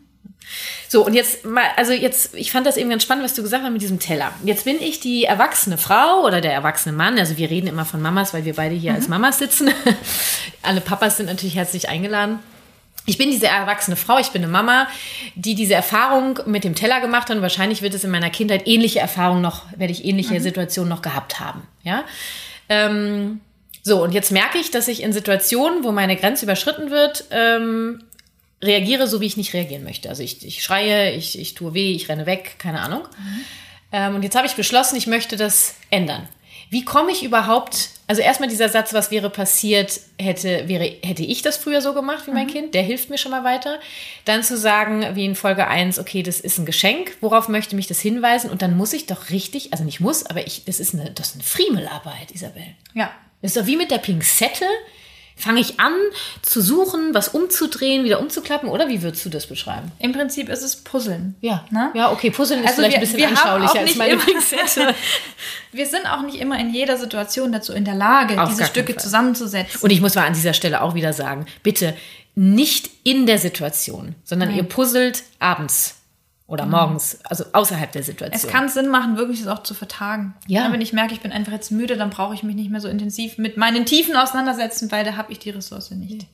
So, 0.87 1.05
und 1.05 1.13
jetzt 1.13 1.45
mal, 1.45 1.65
also 1.75 1.91
jetzt, 1.91 2.33
ich 2.35 2.51
fand 2.51 2.65
das 2.65 2.77
eben 2.77 2.89
ganz 2.89 3.03
spannend, 3.03 3.25
was 3.25 3.33
du 3.33 3.43
gesagt 3.43 3.63
hast 3.63 3.71
mit 3.71 3.81
diesem 3.81 3.99
Teller. 3.99 4.31
Jetzt 4.43 4.65
bin 4.65 4.81
ich 4.81 4.99
die 4.99 5.25
erwachsene 5.25 5.77
Frau 5.77 6.23
oder 6.23 6.39
der 6.39 6.53
erwachsene 6.53 6.95
Mann. 6.95 7.19
Also 7.19 7.37
wir 7.37 7.49
reden 7.49 7.67
immer 7.67 7.85
von 7.85 8.01
Mamas, 8.01 8.33
weil 8.33 8.45
wir 8.45 8.55
beide 8.55 8.75
hier 8.75 8.91
mhm. 8.91 8.97
als 8.97 9.07
Mamas 9.07 9.39
sitzen. 9.39 9.69
Alle 10.61 10.81
Papas 10.81 11.17
sind 11.17 11.25
natürlich 11.25 11.55
herzlich 11.55 11.89
eingeladen. 11.89 12.39
Ich 13.09 13.17
bin 13.17 13.31
diese 13.31 13.47
erwachsene 13.47 13.95
Frau, 13.95 14.17
ich 14.19 14.31
bin 14.31 14.43
eine 14.43 14.51
Mama, 14.51 14.87
die 15.35 15.55
diese 15.55 15.73
Erfahrung 15.73 16.39
mit 16.45 16.65
dem 16.65 16.75
Teller 16.75 16.99
gemacht 16.99 17.29
hat 17.29 17.37
und 17.37 17.41
wahrscheinlich 17.41 17.81
wird 17.81 17.93
es 17.93 18.03
in 18.03 18.11
meiner 18.11 18.29
Kindheit 18.29 18.67
ähnliche 18.67 18.99
Erfahrungen 18.99 19.41
noch, 19.41 19.63
werde 19.77 19.93
ich 19.93 20.03
ähnliche 20.03 20.33
mhm. 20.33 20.39
Situationen 20.41 20.89
noch 20.89 21.01
gehabt 21.01 21.39
haben. 21.39 21.61
Ja. 21.83 22.03
Ähm, 22.67 23.39
so, 23.81 24.03
und 24.03 24.11
jetzt 24.11 24.33
merke 24.33 24.57
ich, 24.57 24.71
dass 24.71 24.89
ich 24.89 25.01
in 25.01 25.13
Situationen, 25.13 25.85
wo 25.85 25.93
meine 25.93 26.17
Grenze 26.17 26.43
überschritten 26.43 26.91
wird, 26.91 27.23
ähm, 27.31 28.03
reagiere 28.61 29.07
so, 29.07 29.21
wie 29.21 29.25
ich 29.25 29.37
nicht 29.37 29.53
reagieren 29.53 29.83
möchte. 29.83 30.09
Also 30.09 30.23
ich, 30.23 30.45
ich 30.45 30.63
schreie, 30.63 31.13
ich, 31.13 31.39
ich 31.39 31.53
tue 31.53 31.73
weh, 31.73 31.93
ich 31.93 32.09
renne 32.09 32.25
weg, 32.25 32.55
keine 32.57 32.81
Ahnung. 32.81 33.03
Mhm. 33.03 33.41
Ähm, 33.91 34.15
und 34.15 34.23
jetzt 34.23 34.35
habe 34.35 34.47
ich 34.47 34.55
beschlossen, 34.55 34.95
ich 34.95 35.07
möchte 35.07 35.37
das 35.37 35.75
ändern. 35.89 36.27
Wie 36.69 36.83
komme 36.83 37.11
ich 37.11 37.23
überhaupt, 37.23 37.89
also 38.07 38.21
erstmal 38.21 38.49
dieser 38.49 38.67
Satz, 38.67 38.93
was 38.93 39.09
wäre 39.09 39.29
passiert, 39.29 40.01
hätte, 40.19 40.67
wäre, 40.67 40.83
hätte 41.01 41.23
ich 41.23 41.41
das 41.41 41.55
früher 41.55 41.81
so 41.81 41.93
gemacht 41.93 42.27
wie 42.27 42.31
mein 42.31 42.47
mhm. 42.47 42.51
Kind, 42.51 42.73
der 42.73 42.83
hilft 42.83 43.09
mir 43.09 43.17
schon 43.17 43.31
mal 43.31 43.45
weiter. 43.45 43.79
Dann 44.25 44.43
zu 44.43 44.57
sagen, 44.57 45.15
wie 45.15 45.23
in 45.23 45.35
Folge 45.35 45.67
1, 45.67 45.97
okay, 45.97 46.23
das 46.23 46.41
ist 46.41 46.57
ein 46.57 46.65
Geschenk, 46.65 47.15
worauf 47.21 47.47
möchte 47.47 47.75
mich 47.75 47.87
das 47.87 48.01
hinweisen? 48.01 48.49
Und 48.49 48.61
dann 48.61 48.75
muss 48.75 48.91
ich 48.91 49.05
doch 49.05 49.29
richtig, 49.29 49.71
also 49.71 49.85
nicht 49.85 50.01
muss, 50.01 50.25
aber 50.25 50.45
ich, 50.45 50.65
das 50.65 50.81
ist 50.81 50.93
eine, 50.93 51.11
das 51.11 51.29
ist 51.29 51.35
eine 51.35 51.43
Friemelarbeit, 51.43 52.31
Isabel. 52.33 52.65
Ja. 52.93 53.11
Das 53.41 53.55
ist 53.55 53.61
doch 53.61 53.67
wie 53.67 53.77
mit 53.77 53.91
der 53.91 53.99
Pinzette 53.99 54.65
fange 55.37 55.61
ich 55.61 55.79
an 55.79 55.93
zu 56.41 56.61
suchen, 56.61 57.13
was 57.13 57.29
umzudrehen, 57.29 58.03
wieder 58.03 58.19
umzuklappen 58.19 58.67
oder 58.67 58.89
wie 58.89 59.01
würdest 59.03 59.23
du 59.23 59.29
das 59.29 59.47
beschreiben? 59.47 59.91
Im 59.99 60.11
Prinzip 60.11 60.49
ist 60.49 60.63
es 60.63 60.77
Puzzeln. 60.77 61.35
Ja, 61.41 61.63
ne? 61.69 61.91
ja, 61.93 62.11
okay, 62.11 62.31
Puzzeln 62.31 62.61
ist 62.61 62.69
also 62.69 62.81
vielleicht 62.81 62.97
wir, 62.97 63.07
ein 63.07 63.11
bisschen 63.11 63.37
anschaulicher 63.37 63.79
als 63.79 63.95
meine 63.95 64.17
Pinzette. 64.17 64.95
wir 65.71 65.85
sind 65.85 66.07
auch 66.07 66.23
nicht 66.23 66.39
immer 66.39 66.59
in 66.59 66.73
jeder 66.73 66.97
Situation 66.97 67.51
dazu 67.51 67.71
in 67.71 67.85
der 67.85 67.95
Lage, 67.95 68.41
Auf 68.41 68.49
diese 68.49 68.65
Stücke 68.65 68.97
zusammenzusetzen. 68.97 69.81
Und 69.81 69.91
ich 69.91 70.01
muss 70.01 70.15
mal 70.15 70.25
an 70.25 70.33
dieser 70.33 70.53
Stelle 70.53 70.81
auch 70.81 70.95
wieder 70.95 71.13
sagen, 71.13 71.45
bitte 71.61 71.95
nicht 72.35 72.89
in 73.03 73.25
der 73.25 73.39
Situation, 73.39 74.15
sondern 74.23 74.49
Nein. 74.49 74.57
ihr 74.59 74.63
puzzelt 74.63 75.23
abends 75.39 75.96
oder 76.47 76.65
mhm. 76.65 76.71
morgens, 76.71 77.19
also 77.25 77.43
außerhalb 77.51 77.91
der 77.91 78.03
Situation. 78.03 78.41
Es 78.41 78.47
kann 78.47 78.69
Sinn 78.69 78.87
machen, 78.87 79.17
wirklich 79.17 79.39
das 79.43 79.49
auch 79.49 79.63
zu 79.63 79.73
vertagen. 79.73 80.33
Ja. 80.47 80.71
Wenn 80.71 80.81
ich 80.81 80.93
merke, 80.93 81.13
ich 81.13 81.19
bin 81.19 81.33
einfach 81.33 81.51
jetzt 81.51 81.71
müde, 81.71 81.97
dann 81.97 82.09
brauche 82.09 82.33
ich 82.33 82.43
mich 82.43 82.55
nicht 82.55 82.71
mehr 82.71 82.79
so 82.79 82.87
intensiv 82.87 83.37
mit 83.37 83.57
meinen 83.57 83.85
Tiefen 83.85 84.15
auseinandersetzen, 84.15 84.91
weil 84.91 85.03
da 85.03 85.17
habe 85.17 85.31
ich 85.31 85.39
die 85.39 85.49
Ressource 85.49 85.91
nicht. 85.91 86.25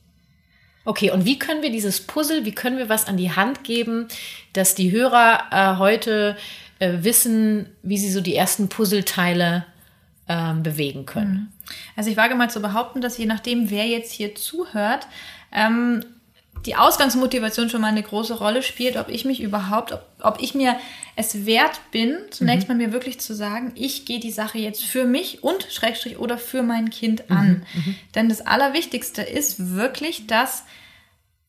Okay, 0.84 1.10
und 1.10 1.24
wie 1.24 1.38
können 1.38 1.62
wir 1.62 1.72
dieses 1.72 2.00
Puzzle, 2.00 2.44
wie 2.44 2.52
können 2.52 2.78
wir 2.78 2.88
was 2.88 3.06
an 3.06 3.16
die 3.16 3.32
Hand 3.32 3.64
geben, 3.64 4.06
dass 4.52 4.74
die 4.74 4.92
Hörer 4.92 5.44
äh, 5.50 5.78
heute 5.78 6.36
äh, 6.78 6.98
wissen, 7.00 7.66
wie 7.82 7.98
sie 7.98 8.10
so 8.10 8.20
die 8.20 8.36
ersten 8.36 8.68
Puzzleteile 8.68 9.64
äh, 10.28 10.54
bewegen 10.54 11.06
können? 11.06 11.32
Mhm. 11.32 11.48
Also 11.96 12.10
ich 12.10 12.16
wage 12.16 12.34
mal 12.34 12.50
zu 12.50 12.60
behaupten, 12.60 13.00
dass 13.00 13.18
je 13.18 13.26
nachdem, 13.26 13.70
wer 13.70 13.86
jetzt 13.86 14.12
hier 14.12 14.34
zuhört, 14.34 15.08
ähm, 15.50 16.04
die 16.66 16.76
Ausgangsmotivation 16.76 17.68
schon 17.68 17.80
mal 17.80 17.88
eine 17.88 18.02
große 18.02 18.38
Rolle 18.38 18.62
spielt, 18.62 18.96
ob 18.96 19.08
ich 19.08 19.24
mich 19.24 19.40
überhaupt, 19.40 19.92
ob, 19.92 20.06
ob 20.20 20.42
ich 20.42 20.54
mir 20.54 20.76
es 21.16 21.46
wert 21.46 21.80
bin, 21.90 22.16
zunächst 22.30 22.68
mhm. 22.68 22.76
mal 22.76 22.86
mir 22.86 22.92
wirklich 22.92 23.20
zu 23.20 23.34
sagen, 23.34 23.72
ich 23.74 24.04
gehe 24.04 24.20
die 24.20 24.30
Sache 24.30 24.58
jetzt 24.58 24.82
für 24.82 25.04
mich 25.04 25.42
und 25.42 25.66
Schrägstrich 25.70 26.18
oder 26.18 26.38
für 26.38 26.62
mein 26.62 26.90
Kind 26.90 27.28
mhm, 27.28 27.36
an. 27.36 27.66
Mhm. 27.74 27.94
Denn 28.14 28.28
das 28.28 28.40
Allerwichtigste 28.40 29.22
ist 29.22 29.74
wirklich, 29.74 30.26
dass 30.26 30.64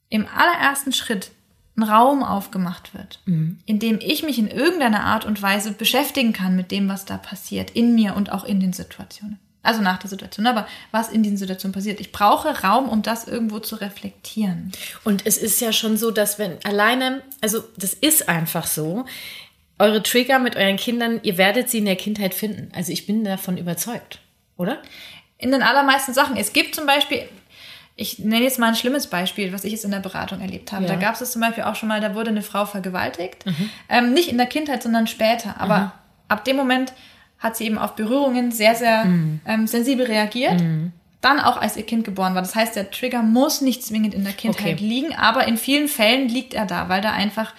im 0.09 0.27
allerersten 0.27 0.93
Schritt 0.93 1.31
ein 1.77 1.83
Raum 1.83 2.23
aufgemacht 2.23 2.93
wird, 2.93 3.21
mhm. 3.25 3.59
in 3.65 3.79
dem 3.79 3.99
ich 4.01 4.23
mich 4.23 4.39
in 4.39 4.47
irgendeiner 4.47 5.03
Art 5.03 5.25
und 5.25 5.41
Weise 5.41 5.71
beschäftigen 5.71 6.31
kann 6.31 6.55
mit 6.55 6.71
dem, 6.71 6.87
was 6.87 7.05
da 7.05 7.17
passiert, 7.17 7.71
in 7.71 7.95
mir 7.95 8.15
und 8.15 8.31
auch 8.31 8.45
in 8.45 8.59
den 8.59 8.73
Situationen. 8.73 9.39
Also 9.65 9.81
nach 9.81 9.97
der 9.97 10.09
Situation, 10.09 10.47
aber 10.47 10.67
was 10.91 11.09
in 11.09 11.23
diesen 11.23 11.37
Situationen 11.37 11.73
passiert. 11.73 11.99
Ich 11.99 12.11
brauche 12.11 12.63
Raum, 12.63 12.87
um 12.87 13.01
das 13.01 13.27
irgendwo 13.27 13.59
zu 13.59 13.75
reflektieren. 13.75 14.71
Und 15.03 15.25
es 15.25 15.37
ist 15.37 15.59
ja 15.59 15.73
schon 15.73 15.97
so, 15.97 16.11
dass 16.11 16.37
wenn 16.37 16.63
alleine, 16.63 17.21
also 17.41 17.63
das 17.77 17.93
ist 17.93 18.29
einfach 18.29 18.67
so, 18.67 19.05
eure 19.79 20.03
Trigger 20.03 20.39
mit 20.39 20.55
euren 20.55 20.77
Kindern, 20.77 21.19
ihr 21.23 21.37
werdet 21.37 21.69
sie 21.69 21.79
in 21.79 21.85
der 21.85 21.95
Kindheit 21.95 22.33
finden. 22.33 22.71
Also 22.73 22.91
ich 22.91 23.05
bin 23.05 23.23
davon 23.23 23.57
überzeugt, 23.57 24.19
oder? 24.57 24.81
In 25.37 25.51
den 25.51 25.63
allermeisten 25.63 26.13
Sachen. 26.13 26.37
Es 26.37 26.53
gibt 26.53 26.75
zum 26.75 26.85
Beispiel, 26.85 27.27
ich 27.95 28.19
nenne 28.19 28.43
jetzt 28.43 28.59
mal 28.59 28.67
ein 28.67 28.75
schlimmes 28.75 29.07
Beispiel, 29.07 29.51
was 29.51 29.63
ich 29.63 29.71
jetzt 29.71 29.83
in 29.83 29.91
der 29.91 29.99
Beratung 29.99 30.41
erlebt 30.41 30.71
habe. 30.71 30.83
Ja. 30.83 30.93
Da 30.93 30.95
gab 30.95 31.19
es 31.19 31.31
zum 31.31 31.41
Beispiel 31.41 31.63
auch 31.63 31.75
schon 31.75 31.89
mal, 31.89 32.01
da 32.01 32.15
wurde 32.15 32.29
eine 32.29 32.41
Frau 32.41 32.65
vergewaltigt. 32.65 33.45
Mhm. 33.45 33.69
Ähm, 33.89 34.13
nicht 34.13 34.29
in 34.29 34.37
der 34.37 34.47
Kindheit, 34.47 34.83
sondern 34.83 35.07
später. 35.07 35.59
Aber 35.59 35.77
mhm. 35.79 35.91
ab 36.29 36.45
dem 36.45 36.55
Moment 36.55 36.93
hat 37.39 37.57
sie 37.57 37.65
eben 37.65 37.77
auf 37.77 37.95
Berührungen 37.95 38.51
sehr, 38.51 38.75
sehr 38.75 39.05
mhm. 39.05 39.39
ähm, 39.45 39.67
sensibel 39.67 40.05
reagiert. 40.05 40.61
Mhm. 40.61 40.91
Dann 41.21 41.39
auch, 41.39 41.57
als 41.57 41.75
ihr 41.75 41.83
Kind 41.83 42.05
geboren 42.05 42.35
war. 42.35 42.43
Das 42.43 42.53
heißt, 42.53 42.75
der 42.75 42.91
Trigger 42.91 43.23
muss 43.23 43.61
nicht 43.61 43.83
zwingend 43.83 44.13
in 44.13 44.23
der 44.23 44.33
Kindheit 44.33 44.75
okay. 44.75 44.85
liegen, 44.85 45.15
aber 45.15 45.47
in 45.47 45.57
vielen 45.57 45.87
Fällen 45.87 46.29
liegt 46.29 46.53
er 46.53 46.67
da, 46.67 46.87
weil 46.87 47.01
da 47.01 47.13
einfach 47.13 47.53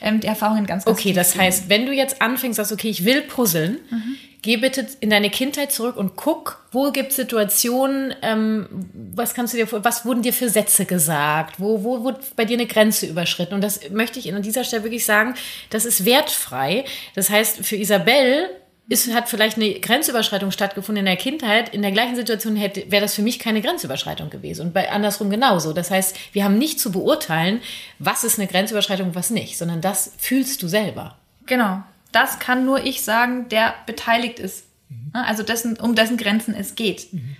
ähm, 0.00 0.18
die 0.18 0.26
Erfahrungen 0.26 0.66
ganz, 0.66 0.84
ganz 0.84 0.98
Okay, 0.98 1.12
das 1.12 1.36
heißt, 1.36 1.68
wenn 1.68 1.86
du 1.86 1.92
jetzt 1.92 2.20
anfängst, 2.20 2.56
sagst, 2.56 2.72
okay, 2.72 2.88
ich 2.88 3.04
will 3.04 3.22
puzzeln, 3.22 3.78
mhm. 3.90 4.16
geh 4.42 4.56
bitte 4.56 4.88
in 4.98 5.10
deine 5.10 5.30
Kindheit 5.30 5.70
zurück 5.70 5.96
und 5.96 6.16
guck, 6.16 6.64
wo 6.72 6.90
gibt 6.90 7.10
es 7.10 7.16
Situationen, 7.16 8.12
ähm, 8.22 8.66
was 9.14 9.34
kannst 9.34 9.54
du 9.54 9.58
dir, 9.58 9.68
was 9.70 10.04
wurden 10.04 10.22
dir 10.22 10.32
für 10.32 10.48
Sätze 10.48 10.84
gesagt, 10.84 11.60
wo, 11.60 11.84
wo 11.84 12.02
wurde 12.02 12.18
bei 12.34 12.44
dir 12.44 12.56
eine 12.56 12.66
Grenze 12.66 13.06
überschritten? 13.06 13.54
Und 13.54 13.62
das 13.62 13.88
möchte 13.90 14.18
ich 14.18 14.34
an 14.34 14.42
dieser 14.42 14.64
Stelle 14.64 14.82
wirklich 14.82 15.04
sagen, 15.04 15.34
das 15.70 15.84
ist 15.84 16.04
wertfrei. 16.04 16.84
Das 17.14 17.30
heißt, 17.30 17.64
für 17.64 17.76
Isabel 17.76 18.50
ist, 18.88 19.12
hat 19.14 19.28
vielleicht 19.28 19.56
eine 19.56 19.80
Grenzüberschreitung 19.80 20.50
stattgefunden 20.50 21.00
in 21.00 21.06
der 21.06 21.16
Kindheit. 21.16 21.70
In 21.70 21.82
der 21.82 21.92
gleichen 21.92 22.16
Situation 22.16 22.56
hätte, 22.56 22.90
wäre 22.90 23.02
das 23.02 23.14
für 23.14 23.22
mich 23.22 23.38
keine 23.38 23.62
Grenzüberschreitung 23.62 24.28
gewesen. 24.28 24.66
Und 24.66 24.74
bei 24.74 24.90
andersrum 24.90 25.30
genauso. 25.30 25.72
Das 25.72 25.90
heißt, 25.90 26.16
wir 26.32 26.44
haben 26.44 26.58
nicht 26.58 26.80
zu 26.80 26.92
beurteilen, 26.92 27.60
was 27.98 28.24
ist 28.24 28.38
eine 28.38 28.48
Grenzüberschreitung 28.48 29.08
und 29.08 29.14
was 29.14 29.30
nicht, 29.30 29.56
sondern 29.56 29.80
das 29.80 30.12
fühlst 30.18 30.62
du 30.62 30.68
selber. 30.68 31.16
Genau. 31.46 31.82
Das 32.10 32.38
kann 32.38 32.66
nur 32.66 32.84
ich 32.84 33.02
sagen, 33.02 33.48
der 33.48 33.74
beteiligt 33.86 34.38
ist. 34.38 34.66
Mhm. 34.88 35.10
Also 35.12 35.42
dessen, 35.42 35.78
um 35.78 35.94
dessen 35.94 36.16
Grenzen 36.16 36.54
es 36.54 36.74
geht. 36.74 37.12
Mhm. 37.12 37.36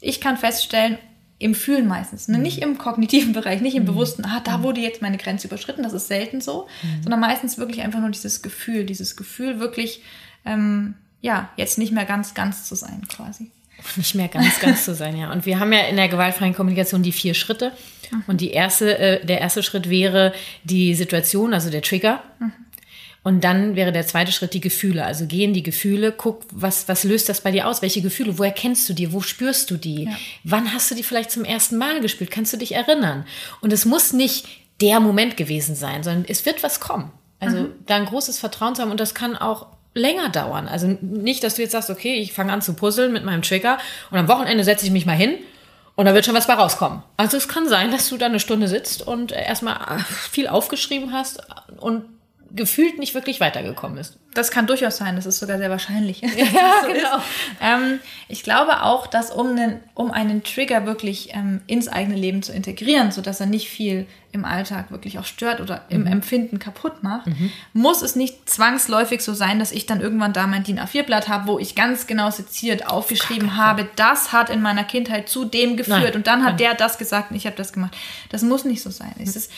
Ich 0.00 0.20
kann 0.20 0.36
feststellen, 0.36 0.98
im 1.38 1.54
Fühlen 1.54 1.86
meistens, 1.86 2.26
ne? 2.28 2.38
nicht 2.38 2.62
im 2.62 2.78
kognitiven 2.78 3.32
Bereich, 3.32 3.60
nicht 3.60 3.76
im 3.76 3.84
mhm. 3.84 3.88
Bewussten, 3.88 4.24
ah, 4.24 4.40
da 4.42 4.58
mhm. 4.58 4.62
wurde 4.64 4.80
jetzt 4.80 5.02
meine 5.02 5.18
Grenze 5.18 5.46
überschritten, 5.46 5.84
das 5.84 5.92
ist 5.92 6.08
selten 6.08 6.40
so, 6.40 6.66
mhm. 6.82 7.02
sondern 7.02 7.20
meistens 7.20 7.58
wirklich 7.58 7.82
einfach 7.82 8.00
nur 8.00 8.10
dieses 8.10 8.42
Gefühl, 8.42 8.84
dieses 8.84 9.16
Gefühl 9.16 9.60
wirklich 9.60 10.02
ähm, 10.44 10.94
ja, 11.20 11.50
jetzt 11.56 11.78
nicht 11.78 11.92
mehr 11.92 12.04
ganz, 12.04 12.34
ganz 12.34 12.64
zu 12.64 12.74
sein 12.74 13.06
quasi. 13.08 13.50
Nicht 13.96 14.14
mehr 14.14 14.28
ganz, 14.28 14.58
ganz 14.60 14.84
zu 14.84 14.94
sein, 14.94 15.16
ja. 15.16 15.30
Und 15.30 15.46
wir 15.46 15.60
haben 15.60 15.72
ja 15.72 15.82
in 15.82 15.96
der 15.96 16.08
gewaltfreien 16.08 16.54
Kommunikation 16.54 17.02
die 17.02 17.12
vier 17.12 17.34
Schritte. 17.34 17.72
Mhm. 18.10 18.24
Und 18.26 18.40
die 18.40 18.50
erste, 18.50 18.98
äh, 18.98 19.24
der 19.24 19.40
erste 19.40 19.62
Schritt 19.62 19.88
wäre 19.88 20.32
die 20.64 20.94
Situation, 20.94 21.54
also 21.54 21.70
der 21.70 21.82
Trigger. 21.82 22.22
Mhm. 22.40 22.52
Und 23.22 23.44
dann 23.44 23.76
wäre 23.76 23.92
der 23.92 24.06
zweite 24.06 24.32
Schritt 24.32 24.54
die 24.54 24.60
Gefühle. 24.60 25.04
Also 25.04 25.26
gehen 25.26 25.52
die 25.52 25.62
Gefühle, 25.62 26.12
guck, 26.12 26.42
was, 26.50 26.88
was 26.88 27.04
löst 27.04 27.28
das 27.28 27.40
bei 27.40 27.50
dir 27.50 27.66
aus? 27.66 27.82
Welche 27.82 28.00
Gefühle? 28.00 28.38
Wo 28.38 28.44
erkennst 28.44 28.88
du 28.88 28.92
die? 28.92 29.12
Wo 29.12 29.20
spürst 29.20 29.70
du 29.70 29.76
die? 29.76 30.04
Ja. 30.04 30.10
Wann 30.44 30.72
hast 30.72 30.90
du 30.90 30.94
die 30.94 31.02
vielleicht 31.02 31.30
zum 31.30 31.44
ersten 31.44 31.76
Mal 31.76 32.00
gespielt? 32.00 32.30
Kannst 32.30 32.52
du 32.52 32.56
dich 32.56 32.72
erinnern? 32.72 33.26
Und 33.60 33.72
es 33.72 33.84
muss 33.84 34.12
nicht 34.12 34.46
der 34.80 35.00
Moment 35.00 35.36
gewesen 35.36 35.74
sein, 35.74 36.02
sondern 36.02 36.24
es 36.28 36.46
wird 36.46 36.62
was 36.62 36.80
kommen. 36.80 37.10
Also 37.40 37.58
mhm. 37.58 37.72
da 37.86 37.96
ein 37.96 38.06
großes 38.06 38.38
Vertrauen 38.38 38.74
zu 38.74 38.82
haben 38.82 38.90
und 38.90 39.00
das 39.00 39.14
kann 39.14 39.36
auch 39.36 39.66
länger 39.94 40.28
dauern. 40.28 40.68
Also 40.68 40.86
nicht, 41.00 41.42
dass 41.42 41.56
du 41.56 41.62
jetzt 41.62 41.72
sagst, 41.72 41.90
okay, 41.90 42.14
ich 42.14 42.32
fange 42.32 42.52
an 42.52 42.62
zu 42.62 42.74
puzzeln 42.74 43.12
mit 43.12 43.24
meinem 43.24 43.42
Trigger 43.42 43.78
und 44.10 44.18
am 44.18 44.28
Wochenende 44.28 44.64
setze 44.64 44.86
ich 44.86 44.92
mich 44.92 45.06
mal 45.06 45.16
hin 45.16 45.34
und 45.96 46.04
da 46.04 46.14
wird 46.14 46.24
schon 46.24 46.34
was 46.34 46.46
bei 46.46 46.54
rauskommen. 46.54 47.02
Also 47.16 47.36
es 47.36 47.48
kann 47.48 47.68
sein, 47.68 47.90
dass 47.90 48.08
du 48.08 48.16
da 48.16 48.26
eine 48.26 48.40
Stunde 48.40 48.68
sitzt 48.68 49.06
und 49.06 49.32
erstmal 49.32 49.98
viel 50.30 50.48
aufgeschrieben 50.48 51.12
hast 51.12 51.42
und 51.78 52.04
gefühlt 52.54 52.98
nicht 52.98 53.14
wirklich 53.14 53.40
weitergekommen 53.40 53.98
ist. 53.98 54.18
Das 54.34 54.50
kann 54.50 54.66
durchaus 54.66 54.98
sein, 54.98 55.16
das 55.16 55.26
ist 55.26 55.38
sogar 55.38 55.58
sehr 55.58 55.70
wahrscheinlich. 55.70 56.20
Ja, 56.38 56.82
so 56.82 56.92
genau. 56.92 57.22
Ähm, 57.60 58.00
ich 58.28 58.42
glaube 58.42 58.82
auch, 58.82 59.06
dass 59.06 59.30
um 59.30 59.48
einen, 59.48 59.80
um 59.94 60.10
einen 60.10 60.42
Trigger 60.44 60.86
wirklich 60.86 61.30
ähm, 61.34 61.60
ins 61.66 61.88
eigene 61.88 62.16
Leben 62.16 62.42
zu 62.42 62.52
integrieren, 62.52 63.10
sodass 63.10 63.40
er 63.40 63.46
nicht 63.46 63.68
viel 63.68 64.06
im 64.30 64.44
Alltag 64.44 64.90
wirklich 64.90 65.18
auch 65.18 65.24
stört 65.24 65.60
oder 65.60 65.84
im 65.88 66.02
mhm. 66.02 66.06
Empfinden 66.08 66.58
kaputt 66.58 67.02
macht, 67.02 67.26
mhm. 67.26 67.50
muss 67.72 68.02
es 68.02 68.14
nicht 68.14 68.48
zwangsläufig 68.48 69.22
so 69.22 69.32
sein, 69.32 69.58
dass 69.58 69.72
ich 69.72 69.86
dann 69.86 70.00
irgendwann 70.00 70.32
da 70.32 70.46
mein 70.46 70.64
DIN 70.64 70.78
A4-Blatt 70.78 71.28
habe, 71.28 71.48
wo 71.48 71.58
ich 71.58 71.74
ganz 71.74 72.06
genau 72.06 72.30
seziert 72.30 72.86
aufgeschrieben 72.86 73.56
habe, 73.56 73.88
das 73.96 74.32
hat 74.32 74.50
in 74.50 74.60
meiner 74.60 74.84
Kindheit 74.84 75.28
zu 75.28 75.44
dem 75.46 75.76
geführt 75.76 76.02
Nein. 76.02 76.14
und 76.14 76.26
dann 76.26 76.40
hat 76.40 76.50
Nein. 76.50 76.58
der 76.58 76.74
das 76.74 76.98
gesagt 76.98 77.30
und 77.30 77.36
ich 77.36 77.46
habe 77.46 77.56
das 77.56 77.72
gemacht. 77.72 77.96
Das 78.28 78.42
muss 78.42 78.64
nicht 78.64 78.82
so 78.82 78.90
sein. 78.90 79.14
Es 79.18 79.34
ist 79.34 79.50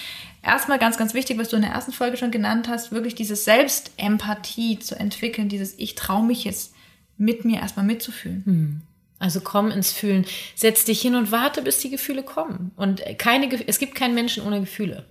erstmal 0.43 0.79
ganz, 0.79 0.97
ganz 0.97 1.15
wichtig, 1.15 1.39
was 1.39 1.49
du 1.49 1.57
in 1.57 1.63
der 1.63 1.73
ersten 1.73 1.93
Folge 1.93 2.17
schon 2.17 2.31
genannt 2.31 2.69
hast, 2.69 2.93
wirklich 2.93 3.15
diese 3.15 3.37
Selbstempathie 3.37 4.79
zu 4.79 4.99
entwickeln, 4.99 5.49
dieses 5.49 5.79
Ich 5.79 5.95
traue 5.95 6.25
mich 6.25 6.45
jetzt 6.45 6.75
mit 7.17 7.45
mir 7.45 7.61
erstmal 7.61 7.85
mitzufühlen. 7.85 8.43
Hm. 8.45 8.81
Also 9.19 9.43
komm 9.43 9.71
ins 9.71 9.93
Fühlen. 9.93 10.25
Setz 10.55 10.87
dich 10.87 11.01
hin 11.03 11.15
und 11.15 11.31
warte, 11.31 11.61
bis 11.61 11.79
die 11.79 11.91
Gefühle 11.91 12.23
kommen. 12.23 12.73
Und 12.77 13.03
keine, 13.19 13.49
es 13.67 13.79
gibt 13.79 13.95
keinen 13.95 14.15
Menschen 14.15 14.45
ohne 14.45 14.61
Gefühle. 14.61 15.05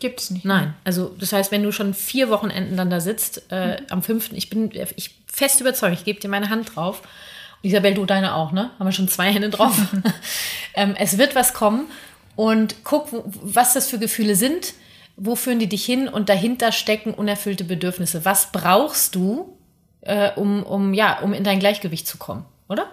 Gibt 0.00 0.20
es 0.20 0.30
nicht. 0.30 0.44
Nein. 0.44 0.74
Also 0.82 1.14
das 1.16 1.32
heißt, 1.32 1.52
wenn 1.52 1.62
du 1.62 1.70
schon 1.70 1.94
vier 1.94 2.28
Wochenenden 2.28 2.76
dann 2.76 2.90
da 2.90 2.98
sitzt, 2.98 3.44
äh, 3.50 3.80
mhm. 3.80 3.86
am 3.90 4.02
fünften, 4.02 4.34
ich 4.34 4.50
bin 4.50 4.72
ich 4.96 5.22
fest 5.26 5.60
überzeugt, 5.60 5.96
ich 5.96 6.04
gebe 6.04 6.18
dir 6.18 6.28
meine 6.28 6.50
Hand 6.50 6.74
drauf. 6.74 7.02
Isabel, 7.62 7.94
du 7.94 8.04
deine 8.04 8.34
auch, 8.34 8.50
ne? 8.50 8.72
Haben 8.76 8.88
wir 8.88 8.92
schon 8.92 9.06
zwei 9.06 9.30
Hände 9.32 9.48
drauf. 9.48 9.78
ähm, 10.74 10.96
es 10.98 11.16
wird 11.16 11.36
was 11.36 11.54
kommen 11.54 11.84
und 12.36 12.84
guck, 12.84 13.08
was 13.12 13.74
das 13.74 13.88
für 13.88 13.98
Gefühle 13.98 14.36
sind, 14.36 14.74
wo 15.16 15.36
führen 15.36 15.58
die 15.58 15.68
dich 15.68 15.84
hin 15.84 16.08
und 16.08 16.28
dahinter 16.28 16.72
stecken 16.72 17.14
unerfüllte 17.14 17.64
Bedürfnisse. 17.64 18.24
Was 18.24 18.50
brauchst 18.52 19.14
du, 19.14 19.56
äh, 20.00 20.30
um, 20.32 20.62
um, 20.62 20.94
ja, 20.94 21.20
um 21.20 21.32
in 21.32 21.44
dein 21.44 21.58
Gleichgewicht 21.60 22.06
zu 22.06 22.18
kommen, 22.18 22.44
oder? 22.68 22.86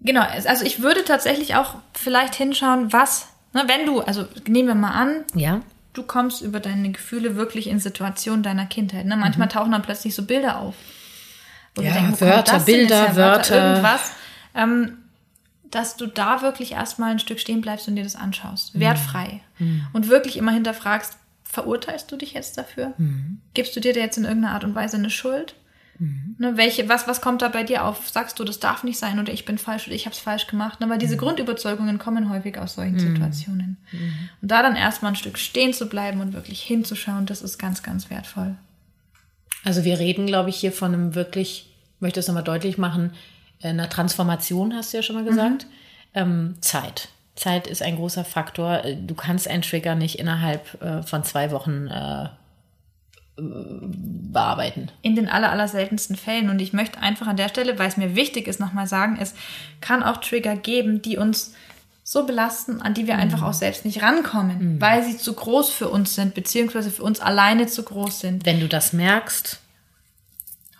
Genau, 0.00 0.22
also 0.22 0.64
ich 0.64 0.82
würde 0.82 1.04
tatsächlich 1.04 1.56
auch 1.56 1.74
vielleicht 1.92 2.34
hinschauen, 2.34 2.92
was 2.92 3.28
Ne, 3.52 3.64
wenn 3.66 3.86
du, 3.86 4.00
also 4.00 4.26
nehmen 4.46 4.68
wir 4.68 4.74
mal 4.74 4.92
an, 4.92 5.24
Ja. 5.34 5.62
du 5.94 6.02
kommst 6.02 6.42
über 6.42 6.60
deine 6.60 6.90
Gefühle 6.90 7.36
wirklich 7.36 7.68
in 7.68 7.80
Situationen 7.80 8.42
deiner 8.42 8.66
Kindheit. 8.66 9.06
Ne? 9.06 9.16
Manchmal 9.16 9.48
tauchen 9.48 9.72
dann 9.72 9.82
plötzlich 9.82 10.14
so 10.14 10.22
Bilder 10.24 10.58
auf. 10.58 10.74
Ja, 11.78 11.92
denkst, 11.92 12.20
wo 12.20 12.26
Wörter, 12.26 12.60
Bilder, 12.60 13.06
her? 13.06 13.16
Wörter. 13.16 13.70
Irgendwas. 13.70 14.12
Ähm, 14.54 14.98
dass 15.70 15.96
du 15.96 16.06
da 16.06 16.42
wirklich 16.42 16.72
erstmal 16.72 17.10
ein 17.10 17.18
Stück 17.18 17.40
stehen 17.40 17.60
bleibst 17.60 17.88
und 17.88 17.96
dir 17.96 18.04
das 18.04 18.16
anschaust. 18.16 18.74
Mhm. 18.74 18.80
Wertfrei. 18.80 19.40
Und 19.92 20.08
wirklich 20.08 20.36
immer 20.36 20.52
hinterfragst, 20.52 21.18
verurteilst 21.42 22.10
du 22.12 22.16
dich 22.16 22.32
jetzt 22.32 22.56
dafür? 22.58 22.94
Mhm. 22.96 23.40
Gibst 23.54 23.74
du 23.74 23.80
dir 23.80 23.92
da 23.92 24.00
jetzt 24.00 24.18
in 24.18 24.24
irgendeiner 24.24 24.54
Art 24.54 24.64
und 24.64 24.74
Weise 24.74 24.96
eine 24.96 25.10
Schuld? 25.10 25.54
Ne, 26.00 26.56
welche, 26.56 26.88
was, 26.88 27.08
was 27.08 27.20
kommt 27.20 27.42
da 27.42 27.48
bei 27.48 27.64
dir 27.64 27.84
auf? 27.84 28.08
Sagst 28.08 28.38
du, 28.38 28.44
das 28.44 28.60
darf 28.60 28.84
nicht 28.84 28.98
sein 28.98 29.18
oder 29.18 29.32
ich 29.32 29.44
bin 29.44 29.58
falsch 29.58 29.88
oder 29.88 29.96
ich 29.96 30.06
habe 30.06 30.14
es 30.14 30.20
falsch 30.20 30.46
gemacht? 30.46 30.78
Ne, 30.78 30.88
weil 30.88 30.98
diese 30.98 31.16
Grundüberzeugungen 31.16 31.98
kommen 31.98 32.30
häufig 32.30 32.56
aus 32.56 32.74
solchen 32.74 33.00
Situationen. 33.00 33.78
Und 34.40 34.48
da 34.48 34.62
dann 34.62 34.76
erstmal 34.76 35.12
ein 35.12 35.16
Stück 35.16 35.38
stehen 35.38 35.72
zu 35.72 35.88
bleiben 35.88 36.20
und 36.20 36.34
wirklich 36.34 36.62
hinzuschauen, 36.62 37.26
das 37.26 37.42
ist 37.42 37.58
ganz, 37.58 37.82
ganz 37.82 38.10
wertvoll. 38.10 38.54
Also 39.64 39.84
wir 39.84 39.98
reden, 39.98 40.26
glaube 40.26 40.50
ich, 40.50 40.56
hier 40.56 40.70
von 40.70 40.94
einem 40.94 41.14
wirklich, 41.16 41.68
ich 41.96 42.00
möchte 42.00 42.20
es 42.20 42.28
nochmal 42.28 42.44
deutlich 42.44 42.78
machen, 42.78 43.12
einer 43.62 43.88
Transformation, 43.88 44.74
hast 44.74 44.92
du 44.92 44.98
ja 44.98 45.02
schon 45.02 45.16
mal 45.16 45.24
gesagt. 45.24 45.66
Ähm, 46.14 46.56
Zeit. 46.60 47.08
Zeit 47.34 47.66
ist 47.66 47.82
ein 47.82 47.96
großer 47.96 48.24
Faktor. 48.24 48.82
Du 49.00 49.14
kannst 49.14 49.48
einen 49.48 49.62
Trigger 49.62 49.94
nicht 49.94 50.18
innerhalb 50.18 50.82
äh, 50.82 51.02
von 51.02 51.22
zwei 51.24 51.50
Wochen 51.50 51.86
äh, 51.86 52.28
bearbeiten. 53.40 54.90
In 55.02 55.14
den 55.14 55.28
aller, 55.28 55.50
aller 55.50 55.68
seltensten 55.68 56.16
Fällen. 56.16 56.50
Und 56.50 56.60
ich 56.60 56.72
möchte 56.72 57.00
einfach 57.00 57.26
an 57.26 57.36
der 57.36 57.48
Stelle, 57.48 57.78
weil 57.78 57.88
es 57.88 57.96
mir 57.96 58.16
wichtig 58.16 58.48
ist, 58.48 58.58
nochmal 58.58 58.86
sagen, 58.86 59.18
es 59.20 59.34
kann 59.80 60.02
auch 60.02 60.18
Trigger 60.18 60.56
geben, 60.56 61.02
die 61.02 61.16
uns 61.16 61.54
so 62.02 62.24
belasten, 62.24 62.80
an 62.80 62.94
die 62.94 63.06
wir 63.06 63.16
einfach 63.16 63.42
auch 63.42 63.52
selbst 63.52 63.84
nicht 63.84 64.02
rankommen, 64.02 64.80
weil 64.80 65.04
sie 65.04 65.18
zu 65.18 65.34
groß 65.34 65.70
für 65.70 65.88
uns 65.88 66.14
sind, 66.14 66.34
beziehungsweise 66.34 66.90
für 66.90 67.02
uns 67.02 67.20
alleine 67.20 67.66
zu 67.66 67.82
groß 67.82 68.20
sind. 68.20 68.46
Wenn 68.46 68.60
du 68.60 68.66
das 68.66 68.94
merkst, 68.94 69.60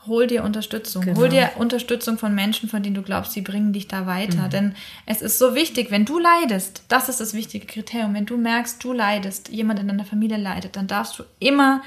Hol 0.08 0.26
dir 0.26 0.44
Unterstützung. 0.44 1.04
Genau. 1.04 1.20
Hol 1.20 1.28
dir 1.28 1.50
Unterstützung 1.56 2.18
von 2.18 2.34
Menschen, 2.34 2.68
von 2.68 2.82
denen 2.82 2.94
du 2.94 3.02
glaubst, 3.02 3.32
sie 3.32 3.42
bringen 3.42 3.72
dich 3.72 3.88
da 3.88 4.06
weiter. 4.06 4.48
Denn 4.48 4.74
es 5.06 5.22
ist 5.22 5.38
so 5.38 5.54
wichtig, 5.54 5.90
wenn 5.90 6.04
du 6.04 6.18
leidest, 6.18 6.82
das 6.88 7.08
ist 7.08 7.20
das 7.20 7.34
wichtige 7.34 7.66
Kriterium, 7.66 8.14
wenn 8.14 8.26
du 8.26 8.36
merkst, 8.36 8.82
du 8.82 8.92
leidest, 8.92 9.48
jemand 9.48 9.80
in 9.80 9.88
deiner 9.88 10.04
Familie 10.04 10.38
leidet, 10.38 10.76
dann 10.76 10.86
darfst 10.86 11.18
du 11.18 11.24
immer 11.38 11.82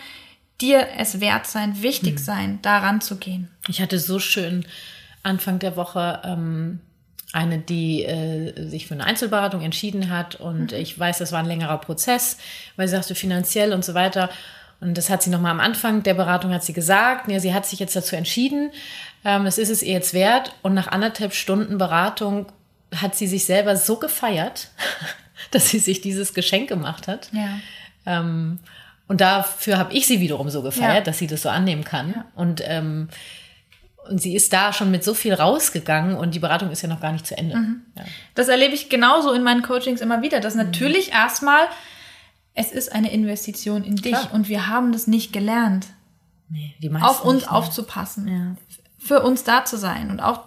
dir 0.61 0.87
es 0.97 1.19
wert 1.19 1.47
sein, 1.47 1.81
wichtig 1.81 2.19
sein, 2.19 2.59
daran 2.61 3.01
zu 3.01 3.17
gehen. 3.17 3.49
Ich 3.67 3.81
hatte 3.81 3.99
so 3.99 4.19
schön 4.19 4.65
Anfang 5.23 5.59
der 5.59 5.75
Woche 5.75 6.21
ähm, 6.23 6.79
eine, 7.33 7.59
die 7.59 8.03
äh, 8.03 8.69
sich 8.69 8.87
für 8.87 8.93
eine 8.93 9.05
Einzelberatung 9.05 9.61
entschieden 9.61 10.09
hat 10.09 10.35
und 10.35 10.73
ich 10.73 10.97
weiß, 10.97 11.19
das 11.19 11.31
war 11.31 11.39
ein 11.39 11.45
längerer 11.45 11.77
Prozess, 11.77 12.37
weil 12.75 12.87
sie 12.87 12.95
sagte 12.95 13.15
finanziell 13.15 13.73
und 13.73 13.85
so 13.85 13.93
weiter. 13.93 14.29
Und 14.81 14.97
das 14.97 15.09
hat 15.09 15.23
sie 15.23 15.29
nochmal 15.29 15.51
am 15.51 15.59
Anfang 15.59 16.03
der 16.03 16.15
Beratung 16.15 16.51
hat 16.53 16.63
sie 16.63 16.73
gesagt. 16.73 17.29
Ja, 17.31 17.39
sie 17.39 17.53
hat 17.53 17.65
sich 17.65 17.79
jetzt 17.79 17.95
dazu 17.95 18.15
entschieden. 18.15 18.71
Ähm, 19.23 19.45
das 19.45 19.57
ist 19.57 19.69
es 19.69 19.83
ihr 19.83 19.93
jetzt 19.93 20.13
wert. 20.13 20.53
Und 20.63 20.73
nach 20.73 20.87
anderthalb 20.87 21.33
Stunden 21.33 21.77
Beratung 21.77 22.47
hat 22.95 23.15
sie 23.15 23.27
sich 23.27 23.45
selber 23.45 23.77
so 23.77 23.97
gefeiert, 23.97 24.69
dass 25.51 25.69
sie 25.69 25.79
sich 25.79 26.01
dieses 26.01 26.33
Geschenk 26.33 26.67
gemacht 26.67 27.07
hat. 27.07 27.29
Ja. 27.31 27.59
Ähm, 28.05 28.59
und 29.07 29.21
dafür 29.21 29.77
habe 29.77 29.93
ich 29.93 30.07
sie 30.07 30.19
wiederum 30.19 30.49
so 30.49 30.61
gefeiert, 30.61 30.95
Ja. 30.95 31.01
dass 31.01 31.19
sie 31.19 31.27
das 31.27 31.41
so 31.43 31.49
annehmen 31.49 31.83
kann. 31.83 32.23
Und, 32.35 32.63
ähm, 32.65 33.09
und 34.09 34.19
sie 34.21 34.35
ist 34.35 34.51
da 34.51 34.73
schon 34.73 34.89
mit 34.89 35.03
so 35.03 35.13
viel 35.13 35.33
rausgegangen 35.33 36.15
und 36.15 36.33
die 36.33 36.39
Beratung 36.39 36.71
ist 36.71 36.81
ja 36.81 36.89
noch 36.89 37.01
gar 37.01 37.11
nicht 37.11 37.27
zu 37.27 37.37
Ende. 37.37 37.55
Mhm. 37.55 37.81
Ja. 37.97 38.03
Das 38.33 38.47
erlebe 38.47 38.73
ich 38.73 38.89
genauso 38.89 39.31
in 39.33 39.43
meinen 39.43 39.61
Coachings 39.61 40.01
immer 40.01 40.21
wieder, 40.23 40.39
dass 40.39 40.55
natürlich 40.55 41.11
erstmal, 41.11 41.67
es 42.53 42.71
ist 42.71 42.91
eine 42.91 43.11
Investition 43.11 43.83
in 43.83 43.95
dich 43.95 44.11
Klar. 44.13 44.33
und 44.33 44.49
wir 44.49 44.67
haben 44.67 44.91
das 44.91 45.07
nicht 45.07 45.31
gelernt, 45.33 45.87
Nee, 46.49 46.75
die 46.81 46.89
meisten 46.89 47.07
auf 47.07 47.23
uns 47.23 47.47
aufzupassen, 47.47 48.27
Ja. 48.27 48.55
für 48.99 49.21
uns 49.23 49.43
da 49.43 49.63
zu 49.65 49.77
sein 49.77 50.09
und 50.11 50.19
auch 50.19 50.41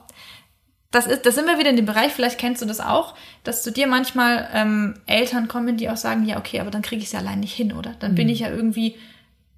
das 0.91 1.07
ist, 1.07 1.27
das 1.27 1.35
sind 1.35 1.47
wir 1.47 1.59
wieder 1.59 1.71
in 1.71 1.77
dem 1.77 1.87
Bereich, 1.87 2.13
vielleicht 2.13 2.39
kennst 2.39 2.63
du 2.63 2.67
das 2.67 2.79
auch, 2.79 3.15
dass 3.43 3.63
zu 3.65 3.73
dir 3.73 3.89
manchmal 3.89 4.49
ähm, 4.53 4.95
Eltern 5.07 5.49
kommen, 5.49 5.77
die 5.77 5.91
auch 5.91 5.97
sagen, 5.97 6.25
ja, 6.25 6.39
okay, 6.39 6.61
aber 6.61 6.71
dann 6.71 6.83
kriege 6.83 7.01
ich 7.01 7.07
es 7.07 7.13
ja 7.13 7.19
allein 7.19 7.41
nicht 7.41 7.53
hin, 7.55 7.73
oder? 7.73 7.95
Dann 7.99 8.13
Mhm. 8.13 8.17
bin 8.17 8.29
ich 8.29 8.41
ja 8.41 8.49
irgendwie 8.51 8.95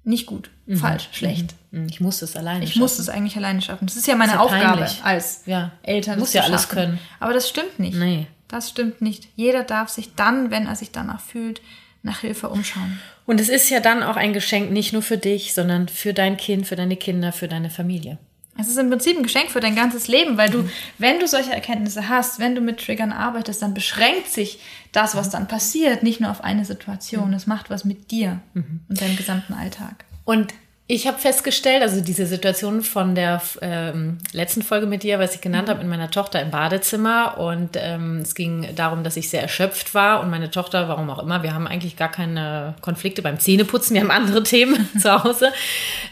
nicht 0.03 0.25
gut, 0.25 0.49
falsch, 0.73 1.09
schlecht. 1.11 1.53
Hm, 1.71 1.87
Ich 1.89 1.99
muss 2.01 2.19
das 2.19 2.35
alleine 2.37 2.63
Ich 2.63 2.75
muss 2.77 2.97
es 2.97 3.07
eigentlich 3.09 3.35
alleine 3.37 3.61
schaffen. 3.61 3.85
Das 3.85 3.97
ist 3.97 4.07
ja 4.07 4.15
meine 4.15 4.31
Ist 4.31 4.35
ja 4.37 4.41
Aufgabe 4.43 4.77
peinlich. 4.79 5.03
als 5.03 5.41
Ja. 5.45 5.73
Eltern. 5.83 6.17
Muss 6.17 6.33
ja 6.33 6.41
alles 6.43 6.61
schaffen. 6.63 6.75
können. 6.75 6.99
Aber 7.19 7.33
das 7.33 7.47
stimmt 7.49 7.77
nicht. 7.77 7.97
Nee. 7.99 8.25
Das 8.47 8.69
stimmt 8.69 9.01
nicht. 9.01 9.27
Jeder 9.35 9.63
darf 9.63 9.89
sich 9.89 10.15
dann, 10.15 10.49
wenn 10.49 10.65
er 10.65 10.75
sich 10.77 10.91
danach 10.91 11.19
fühlt, 11.19 11.61
nach 12.03 12.21
Hilfe 12.21 12.49
umschauen. 12.49 12.99
Und 13.25 13.39
es 13.39 13.49
ist 13.49 13.69
ja 13.69 13.79
dann 13.79 14.03
auch 14.03 14.15
ein 14.15 14.33
Geschenk 14.33 14.71
nicht 14.71 14.93
nur 14.93 15.01
für 15.01 15.17
dich, 15.17 15.53
sondern 15.53 15.87
für 15.87 16.13
dein 16.13 16.37
Kind, 16.37 16.67
für 16.67 16.75
deine 16.75 16.95
Kinder, 16.95 17.31
für 17.31 17.47
deine 17.47 17.69
Familie. 17.69 18.17
Es 18.59 18.67
ist 18.67 18.77
im 18.77 18.89
Prinzip 18.89 19.15
ein 19.15 19.23
Geschenk 19.23 19.51
für 19.51 19.59
dein 19.59 19.75
ganzes 19.75 20.07
Leben, 20.07 20.37
weil 20.37 20.49
du, 20.49 20.67
wenn 20.97 21.19
du 21.19 21.27
solche 21.27 21.53
Erkenntnisse 21.53 22.09
hast, 22.09 22.39
wenn 22.39 22.55
du 22.55 22.61
mit 22.61 22.83
Triggern 22.83 23.11
arbeitest, 23.11 23.61
dann 23.61 23.75
beschränkt 23.75 24.29
sich 24.29 24.59
das, 24.91 25.15
was 25.15 25.29
dann 25.29 25.47
passiert, 25.47 26.01
nicht 26.01 26.19
nur 26.19 26.31
auf 26.31 26.43
eine 26.43 26.65
Situation. 26.65 27.33
Es 27.33 27.45
macht 27.45 27.69
was 27.69 27.85
mit 27.85 28.09
dir 28.09 28.39
und 28.55 28.99
deinem 28.99 29.15
gesamten 29.15 29.53
Alltag. 29.53 30.05
Und 30.25 30.53
ich 30.89 31.05
habe 31.05 31.17
festgestellt, 31.17 31.81
also 31.81 31.99
diese 31.99 32.25
Situation 32.25 32.81
von 32.81 33.13
der 33.13 33.41
ähm, 33.61 34.19
letzten 34.31 34.61
Folge 34.61 34.85
mit 34.85 35.03
dir, 35.03 35.19
was 35.19 35.35
ich 35.35 35.41
genannt 35.41 35.67
habe, 35.67 35.79
mit 35.79 35.89
meiner 35.89 36.09
Tochter 36.09 36.41
im 36.41 36.49
Badezimmer. 36.49 37.37
Und 37.39 37.71
ähm, 37.75 38.19
es 38.19 38.35
ging 38.35 38.73
darum, 38.73 39.03
dass 39.03 39.17
ich 39.17 39.29
sehr 39.29 39.41
erschöpft 39.41 39.93
war. 39.93 40.21
Und 40.21 40.29
meine 40.29 40.49
Tochter, 40.49 40.87
warum 40.87 41.09
auch 41.09 41.19
immer, 41.19 41.43
wir 41.43 41.53
haben 41.53 41.67
eigentlich 41.67 41.97
gar 41.97 42.09
keine 42.09 42.73
Konflikte 42.79 43.21
beim 43.21 43.37
Zähneputzen, 43.37 43.95
wir 43.95 44.01
haben 44.01 44.11
andere 44.11 44.43
Themen 44.43 44.87
zu 44.97 45.11
Hause, 45.25 45.51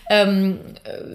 ähm, 0.09 0.59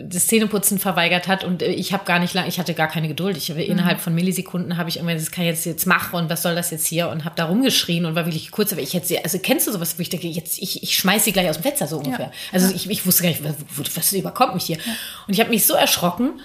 das 0.04 0.26
Zähneputzen 0.28 0.78
verweigert 0.78 1.28
hat. 1.28 1.44
Und 1.44 1.60
äh, 1.60 1.66
ich 1.66 1.92
habe 1.92 2.06
gar 2.06 2.18
nicht 2.18 2.32
lange, 2.32 2.48
ich 2.48 2.58
hatte 2.58 2.72
gar 2.72 2.88
keine 2.88 3.08
Geduld. 3.08 3.36
Ich 3.36 3.50
habe 3.50 3.62
innerhalb 3.62 4.00
von 4.00 4.14
Millisekunden 4.14 4.78
habe 4.78 4.88
ich 4.88 4.96
irgendwann, 4.96 5.18
das 5.18 5.30
kann 5.30 5.44
ich 5.44 5.50
jetzt 5.50 5.66
jetzt 5.66 5.86
machen 5.86 6.18
und 6.18 6.30
was 6.30 6.40
soll 6.40 6.54
das 6.54 6.70
jetzt 6.70 6.86
hier? 6.86 7.10
Und 7.10 7.26
habe 7.26 7.34
da 7.36 7.44
rumgeschrien 7.44 8.06
und 8.06 8.14
war 8.14 8.24
wirklich 8.24 8.52
kurz, 8.52 8.72
aber 8.72 8.80
ich 8.80 8.94
hätte 8.94 9.06
sie, 9.06 9.22
also 9.22 9.38
kennst 9.38 9.66
du 9.66 9.72
sowas, 9.72 9.98
wo 9.98 10.00
ich 10.00 10.08
denke, 10.08 10.28
jetzt, 10.28 10.62
ich, 10.62 10.82
ich 10.82 10.96
schmeiß 10.96 11.26
sie 11.26 11.32
gleich 11.32 11.50
aus 11.50 11.58
dem 11.58 11.64
Fenster 11.64 11.86
so 11.86 11.98
ungefähr. 11.98 12.32
Also 12.52 12.74
ich, 12.74 12.88
ich 12.88 13.04
wusste 13.04 13.24
gar 13.24 13.28
nicht, 13.28 13.44
was, 13.44 13.49
was 13.94 14.12
überkommt 14.12 14.54
mich 14.54 14.64
hier. 14.64 14.78
Und 15.26 15.34
ich 15.34 15.40
habe 15.40 15.50
mich 15.50 15.66
so 15.66 15.74
erschrocken, 15.74 16.40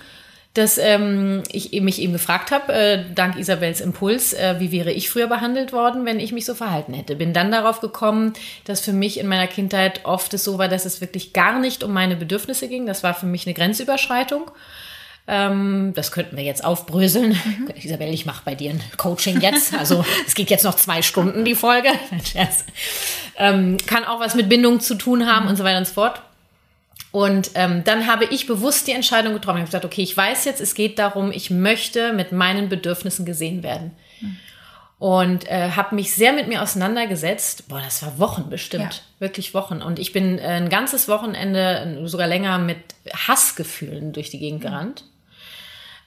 dass 0.54 0.78
ähm, 0.78 1.44
ich 1.52 1.74
eben- 1.74 1.84
mich 1.84 2.02
eben 2.02 2.14
gefragt 2.14 2.52
habe, 2.52 2.72
äh, 2.74 3.04
dank 3.14 3.38
Isabels 3.38 3.82
Impuls, 3.82 4.32
äh, 4.32 4.56
wie 4.60 4.72
wäre 4.72 4.92
ich 4.92 5.10
früher 5.10 5.28
behandelt 5.28 5.74
worden, 5.74 6.06
wenn 6.06 6.20
ich 6.20 6.32
mich 6.32 6.46
so 6.46 6.56
verhalten 6.56 6.94
hätte. 6.94 7.18
Bin 7.18 7.34
dann 7.34 7.52
darauf 7.52 7.82
gekommen, 7.82 8.34
dass 8.64 8.80
für 8.80 8.94
mich 8.94 9.20
in 9.20 9.28
meiner 9.28 9.48
Kindheit 9.48 10.06
oft 10.06 10.34
es 10.34 10.46
so 10.46 10.58
war, 10.58 10.70
dass 10.70 10.86
es 10.86 11.02
wirklich 11.02 11.34
gar 11.34 11.60
nicht 11.60 11.84
um 11.84 11.92
meine 11.92 12.16
Bedürfnisse 12.16 12.70
ging. 12.70 12.86
Das 12.86 13.04
war 13.04 13.14
für 13.14 13.26
mich 13.26 13.46
eine 13.46 13.54
Grenzüberschreitung. 13.54 14.50
Ähm, 15.28 15.92
das 15.94 16.12
könnten 16.14 16.38
wir 16.38 16.44
jetzt 16.44 16.64
aufbröseln. 16.64 17.38
Isabel, 17.84 18.14
ich 18.14 18.26
mache 18.26 18.44
bei 18.46 18.56
dir 18.56 18.70
ein 18.70 18.82
Coaching 18.96 19.42
jetzt. 19.42 19.74
Also 19.74 20.06
es 20.26 20.36
geht 20.36 20.50
jetzt 20.52 20.64
noch 20.64 20.76
zwei 20.76 21.02
Stunden, 21.02 21.44
die 21.44 21.56
Folge. 21.56 21.90
Ähm, 23.38 23.76
kann 23.86 24.06
auch 24.06 24.22
was 24.22 24.34
mit 24.36 24.48
Bindung 24.48 24.80
zu 24.80 24.96
tun 24.96 25.26
haben 25.26 25.48
und 25.48 25.58
so 25.58 25.66
weiter 25.66 25.80
und 25.80 25.88
so 25.88 25.94
fort. 25.96 26.22
Und 27.16 27.52
ähm, 27.54 27.86
dann 27.86 28.08
habe 28.08 28.26
ich 28.26 28.46
bewusst 28.46 28.88
die 28.88 28.92
Entscheidung 28.92 29.32
getroffen. 29.32 29.56
Ich 29.56 29.62
habe 29.62 29.68
gesagt, 29.68 29.86
okay, 29.86 30.02
ich 30.02 30.18
weiß 30.18 30.44
jetzt, 30.44 30.60
es 30.60 30.76
geht 30.76 31.00
darum, 31.00 31.32
ich 31.32 31.50
möchte 31.50 32.12
mit 32.12 32.34
meinen 32.34 32.68
Bedürfnissen 32.68 33.26
gesehen 33.26 33.64
werden. 33.64 33.92
Und 35.00 35.50
äh, 35.50 35.72
habe 35.72 35.96
mich 35.96 36.14
sehr 36.14 36.34
mit 36.34 36.50
mir 36.50 36.62
auseinandergesetzt. 36.62 37.70
Boah, 37.70 37.80
das 37.80 38.04
war 38.04 38.20
Wochen 38.20 38.50
bestimmt. 38.50 38.96
Ja. 38.96 39.00
Wirklich 39.20 39.54
Wochen. 39.54 39.82
Und 39.82 39.98
ich 39.98 40.12
bin 40.12 40.40
äh, 40.40 40.42
ein 40.42 40.68
ganzes 40.68 41.08
Wochenende, 41.08 42.02
sogar 42.04 42.28
länger, 42.28 42.58
mit 42.60 42.80
Hassgefühlen 43.14 44.12
durch 44.12 44.30
die 44.30 44.40
Gegend 44.40 44.60
gerannt. 44.60 45.06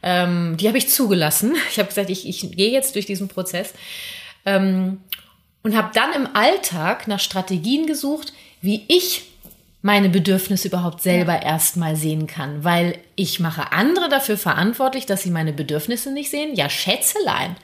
Ähm, 0.03 0.59
die 0.59 0.69
habe 0.69 0.77
ich 0.77 0.91
zugelassen. 0.91 1.57
Ich 1.71 1.79
habe 1.79 1.89
gesagt, 1.89 2.11
ich, 2.11 2.29
ich 2.29 2.51
gehe 2.53 2.71
jetzt 2.71 2.95
durch 2.97 3.07
diesen 3.07 3.29
Prozess. 3.29 3.73
Ähm, 4.45 5.01
und 5.63 5.75
habe 5.75 5.89
dann 5.95 6.13
im 6.13 6.37
Alltag 6.37 7.09
nach 7.09 7.21
Strategien 7.21 7.87
gesucht, 7.87 8.35
wie 8.61 8.85
ich 8.89 9.28
meine 9.89 10.11
Bedürfnisse 10.11 10.69
überhaupt 10.69 11.01
selber 11.01 11.41
erstmal 11.41 11.97
sehen 11.97 12.27
kann, 12.27 12.63
weil 12.63 12.99
ich 13.17 13.41
mache 13.41 13.73
andere 13.73 14.11
dafür 14.11 14.37
verantwortlich, 14.37 15.07
dass 15.07 15.23
sie 15.23 15.31
meine 15.31 15.55
Bedürfnisse 15.55 16.13
nicht 16.13 16.31
sehen. 16.31 16.55
Ja, 16.55 16.69
Schätzelein. 16.69 17.57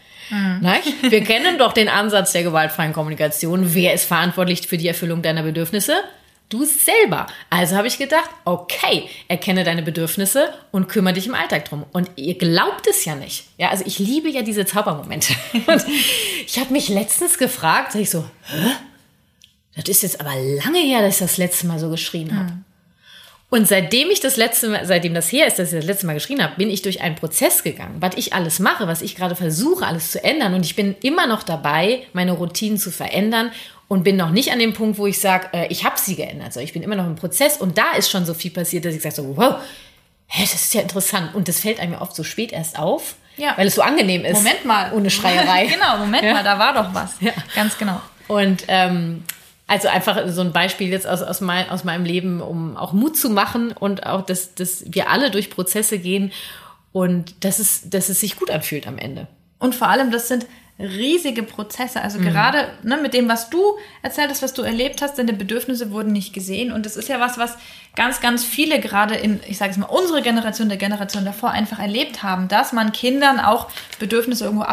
Nicht? 0.63 1.03
Wir 1.11 1.23
kennen 1.23 1.59
doch 1.59 1.75
den 1.75 1.91
Ansatz 1.91 2.33
der 2.33 2.43
gewaltfreien 2.43 2.95
Kommunikation. 2.95 3.75
Wer 3.75 3.93
ist 3.93 4.07
verantwortlich 4.07 4.67
für 4.67 4.79
die 4.79 4.89
Erfüllung 4.89 5.21
deiner 5.21 5.43
Bedürfnisse? 5.43 5.97
Du 6.49 6.65
selber. 6.65 7.27
Also 7.51 7.77
habe 7.77 7.89
ich 7.89 7.99
gedacht, 7.99 8.31
okay, 8.47 9.07
erkenne 9.29 9.63
deine 9.63 9.83
Bedürfnisse 9.83 10.49
und 10.73 10.89
kümmere 10.89 11.13
dich 11.13 11.27
im 11.27 11.35
Alltag 11.35 11.67
drum. 11.67 11.85
Und 11.93 12.11
ihr 12.17 12.39
glaubt 12.39 12.87
es 12.89 13.05
ja 13.05 13.17
nicht. 13.17 13.45
Ja, 13.59 13.69
also 13.69 13.85
ich 13.87 13.99
liebe 13.99 14.31
ja 14.31 14.41
diese 14.41 14.65
Zaubermomente. 14.65 15.35
Und 15.67 15.85
ich 16.47 16.59
habe 16.59 16.73
mich 16.73 16.89
letztens 16.89 17.37
gefragt, 17.37 17.95
ich 17.97 18.09
so, 18.09 18.25
hä? 18.45 18.71
Das 19.77 19.89
ist 19.89 20.03
jetzt 20.03 20.21
aber 20.21 20.35
lange 20.35 20.79
her, 20.81 21.03
dass 21.03 21.15
ich 21.15 21.21
das 21.21 21.37
letzte 21.37 21.67
Mal 21.67 21.79
so 21.79 21.91
geschrien 21.91 22.37
habe. 22.39 22.53
Und 23.51 23.69
seitdem 23.69 24.11
ich 24.11 24.21
das 24.21 24.37
letzte 24.37 24.69
Mal, 24.69 24.85
seitdem 24.87 25.15
das 25.15 25.31
her 25.31 25.47
ist, 25.47 25.59
dass 25.59 25.73
ich 25.73 25.77
das 25.79 25.85
letzte 25.85 26.07
Mal 26.07 26.15
geschrien 26.15 26.43
habe, 26.43 26.55
bin 26.57 26.71
ich 26.71 26.83
durch 26.83 27.03
einen 27.03 27.15
Prozess 27.15 27.63
gegangen, 27.63 27.97
was 28.01 28.15
ich 28.17 28.33
alles 28.33 28.59
mache, 28.59 28.87
was 28.89 29.01
ich 29.03 29.15
gerade 29.15 29.37
versuche, 29.37 29.87
alles 29.87 30.11
zu 30.11 30.23
ändern. 30.25 30.55
Und 30.55 30.65
ich 30.65 30.75
bin 30.77 30.97
immer 31.03 31.27
noch 31.27 31.43
dabei, 31.43 32.05
meine 32.13 32.33
Routinen 32.33 32.79
zu 32.79 32.91
verändern 32.91 33.53
und 33.87 34.03
bin 34.03 34.17
noch 34.17 34.31
nicht 34.31 34.51
an 34.51 34.59
dem 34.59 34.73
Punkt, 34.73 34.99
wo 34.99 35.07
ich 35.07 35.21
sage, 35.21 35.49
äh, 35.53 35.67
ich 35.69 35.85
habe 35.85 35.97
sie 35.99 36.17
geändert. 36.17 36.47
Also 36.47 36.61
ich 36.61 36.73
bin 36.73 36.83
immer 36.83 36.97
noch 36.97 37.07
im 37.07 37.15
Prozess 37.17 37.57
und 37.59 37.79
da 37.79 37.93
ist 37.97 38.11
schon 38.11 38.25
so 38.27 38.35
viel 38.35 38.51
passiert, 38.51 38.85
dass 38.87 38.95
ich 38.95 39.03
sage 39.03 39.15
so, 39.15 39.37
wow, 39.37 39.57
hä, 40.27 40.43
das 40.43 40.55
ist 40.55 40.75
ja 40.75 40.81
interessant. 40.81 41.35
Und 41.35 41.47
das 41.47 41.61
fällt 41.61 41.79
einem 41.79 41.93
ja 41.93 42.01
oft 42.01 42.17
so 42.17 42.25
spät 42.25 42.51
erst 42.53 42.77
auf, 42.79 43.15
Ja. 43.37 43.53
weil 43.57 43.69
es 43.69 43.75
so 43.77 43.83
angenehm 43.83 44.25
ist. 44.25 44.35
Moment 44.39 44.65
mal. 44.65 44.93
Ohne 44.95 45.11
Schreierei. 45.11 45.67
genau, 45.73 45.99
Moment 45.99 46.25
Ja. 46.25 46.33
mal, 46.33 46.43
da 46.45 46.59
war 46.59 46.75
doch 46.75 46.93
was. 46.95 47.21
Ja. 47.21 47.33
Ganz 47.55 47.77
genau. 47.79 48.01
Und 48.27 48.65
ähm, 48.69 49.23
also 49.67 49.89
einfach 49.89 50.29
so 50.29 50.43
ein 50.43 50.53
Beispiel 50.53 50.89
jetzt 50.89 51.07
aus, 51.07 51.23
aus, 51.23 51.41
mein, 51.41 51.71
aus 51.71 51.85
meinem 51.85 52.05
Leben, 52.05 52.41
um 52.41 52.77
auch 52.77 52.93
Mut 52.93 53.17
zu 53.17 53.31
machen 53.31 53.73
und 53.73 54.05
auch, 54.07 54.23
dass, 54.23 54.55
dass 54.55 54.85
wir 54.87 55.11
alle 55.11 55.31
durch 55.31 55.51
Prozesse 55.51 55.99
gehen 55.99 56.33
und 56.93 57.45
dass 57.45 57.59
es, 57.59 57.89
dass 57.89 58.09
es 58.09 58.21
sich 58.21 58.37
gut 58.37 58.51
anfühlt 58.51 58.87
am 58.87 58.99
Ende. 58.99 59.27
Und 59.59 59.75
vor 59.75 59.89
allem, 59.89 60.11
das 60.11 60.29
sind 60.29 60.47
riesige 60.79 61.45
Prozesse. 61.45 62.03
Also 62.03 62.19
Mhm. 62.19 62.25
gerade 62.25 62.69
ne, 62.83 62.97
mit 62.97 63.15
dem, 63.15 63.29
was 63.29 63.49
du 63.49 63.63
erzählt 64.03 64.31
hast, 64.31 64.43
was 64.43 64.55
du 64.55 64.63
erlebt 64.63 65.03
hast, 65.03 65.19
deine 65.19 65.33
Bedürfnisse 65.33 65.93
wurden 65.93 66.13
nicht 66.13 66.33
gesehen. 66.33 66.73
Und 66.73 66.85
das 66.85 66.97
ist 66.97 67.09
ja 67.09 67.21
was, 67.21 67.39
was 67.39 67.57
ganz, 67.95 68.21
ganz 68.21 68.45
viele 68.45 68.81
gerade 68.81 69.15
in, 69.15 69.41
ich 69.47 69.57
sage 69.57 69.71
es 69.71 69.77
mal, 69.77 69.87
unsere 69.87 70.21
Generation, 70.21 70.69
der 70.69 70.79
Generation 70.79 71.25
davor 71.25 71.53
einfach 71.53 71.79
erlebt 71.79 72.23
haben, 72.25 72.49
dass 72.49 72.73
man 72.73 72.93
Kindern 72.93 73.39
auch 73.39 73.69
Bedürfnisse 74.01 74.45
irgendwo 74.45 74.65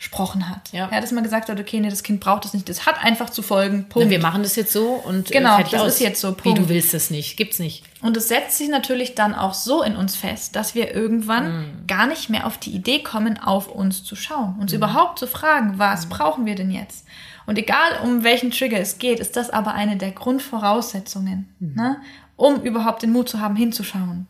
abgesprochen 0.00 0.48
hat. 0.48 0.72
Ja. 0.72 0.86
dass 0.88 1.12
man 1.12 1.22
gesagt 1.22 1.50
hat, 1.50 1.60
okay, 1.60 1.78
nee, 1.78 1.90
das 1.90 2.02
Kind 2.02 2.20
braucht 2.20 2.44
das 2.46 2.54
nicht, 2.54 2.68
das 2.70 2.86
hat 2.86 3.04
einfach 3.04 3.28
zu 3.28 3.42
folgen. 3.42 3.86
Punkt. 3.90 4.08
Wir 4.08 4.18
machen 4.18 4.42
das 4.42 4.56
jetzt 4.56 4.72
so 4.72 4.92
und 4.94 5.30
äh, 5.30 5.34
Genau, 5.34 5.56
fertig 5.56 5.72
das 5.72 5.82
aus. 5.82 5.88
ist 5.94 6.00
jetzt 6.00 6.20
so, 6.22 6.30
Wie 6.30 6.40
Punkt. 6.40 6.58
du 6.58 6.68
willst 6.70 6.94
es 6.94 7.10
nicht, 7.10 7.36
gibt's 7.36 7.58
nicht. 7.58 7.84
Und 8.00 8.16
es 8.16 8.28
setzt 8.28 8.56
sich 8.56 8.68
natürlich 8.70 9.14
dann 9.14 9.34
auch 9.34 9.52
so 9.52 9.82
in 9.82 9.96
uns 9.96 10.16
fest, 10.16 10.56
dass 10.56 10.74
wir 10.74 10.94
irgendwann 10.94 11.52
Mhm. 11.52 11.86
gar 11.86 12.06
nicht 12.06 12.30
mehr 12.30 12.46
auf 12.46 12.56
die 12.56 12.70
Idee 12.70 13.02
kommen, 13.02 13.38
auf 13.38 13.68
uns 13.68 14.02
zu 14.02 14.16
schauen. 14.16 14.54
Mhm. 14.54 14.60
Uns 14.62 14.72
überhaupt 14.72 15.18
zu 15.18 15.26
fragen, 15.26 15.74
was 15.78 16.06
brauchen 16.08 16.46
wir 16.46 16.54
denn 16.54 16.70
jetzt? 16.70 17.04
Und 17.44 17.58
egal 17.58 18.00
um 18.02 18.24
welchen 18.24 18.50
Trigger 18.52 18.78
es 18.80 18.96
geht, 18.98 19.20
ist 19.20 19.36
das 19.36 19.50
aber 19.50 19.74
eine 19.74 19.96
der 19.98 20.12
Grundvoraussetzungen, 20.12 21.54
Mhm. 21.58 21.74
ne, 21.74 21.96
um 22.36 22.62
überhaupt 22.62 23.02
den 23.02 23.12
Mut 23.12 23.28
zu 23.28 23.38
haben, 23.40 23.54
hinzuschauen. 23.56 24.26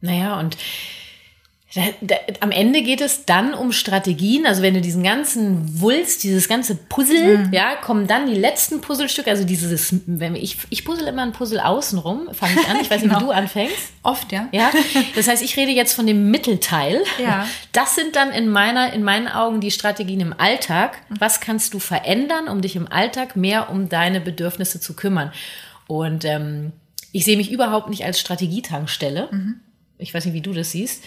Naja, 0.00 0.40
und 0.40 0.56
da, 1.74 1.80
da, 2.02 2.16
am 2.40 2.50
Ende 2.50 2.82
geht 2.82 3.00
es 3.00 3.24
dann 3.24 3.54
um 3.54 3.72
Strategien. 3.72 4.44
Also 4.44 4.60
wenn 4.60 4.74
du 4.74 4.82
diesen 4.82 5.02
ganzen 5.02 5.80
Wulst, 5.80 6.22
dieses 6.22 6.46
ganze 6.46 6.74
Puzzle, 6.74 7.48
ja, 7.50 7.76
kommen 7.76 8.06
dann 8.06 8.26
die 8.26 8.34
letzten 8.38 8.82
Puzzlestücke. 8.82 9.30
Also 9.30 9.44
dieses, 9.44 9.94
wenn 10.06 10.36
ich, 10.36 10.58
ich 10.68 10.84
puzzle 10.84 11.06
immer 11.08 11.22
ein 11.22 11.32
Puzzle 11.32 11.60
außenrum, 11.60 12.28
fange 12.34 12.60
ich 12.60 12.68
an. 12.68 12.76
Ich 12.82 12.90
weiß 12.90 13.02
nicht, 13.02 13.10
wie 13.10 13.14
Genau. 13.18 13.26
du 13.26 13.30
anfängst. 13.30 13.92
Oft, 14.02 14.32
ja. 14.32 14.48
Ja, 14.52 14.70
das 15.14 15.28
heißt, 15.28 15.42
ich 15.42 15.56
rede 15.56 15.70
jetzt 15.72 15.94
von 15.94 16.06
dem 16.06 16.30
Mittelteil. 16.30 17.02
Ja. 17.22 17.46
Das 17.72 17.94
sind 17.94 18.16
dann 18.16 18.32
in 18.32 18.48
meiner, 18.50 18.92
in 18.92 19.02
meinen 19.02 19.28
Augen 19.28 19.60
die 19.62 19.70
Strategien 19.70 20.20
im 20.20 20.34
Alltag. 20.36 20.98
Was 21.08 21.40
kannst 21.40 21.72
du 21.72 21.78
verändern, 21.78 22.48
um 22.48 22.60
dich 22.60 22.76
im 22.76 22.86
Alltag 22.90 23.34
mehr 23.34 23.70
um 23.70 23.88
deine 23.88 24.20
Bedürfnisse 24.20 24.78
zu 24.78 24.94
kümmern? 24.94 25.32
Und 25.86 26.26
ähm, 26.26 26.72
ich 27.12 27.24
sehe 27.24 27.36
mich 27.38 27.50
überhaupt 27.50 27.88
nicht 27.88 28.04
als 28.04 28.20
Strategietankstelle. 28.20 29.30
Ich 29.98 30.12
weiß 30.12 30.24
nicht, 30.26 30.34
wie 30.34 30.40
du 30.42 30.52
das 30.52 30.72
siehst. 30.72 31.02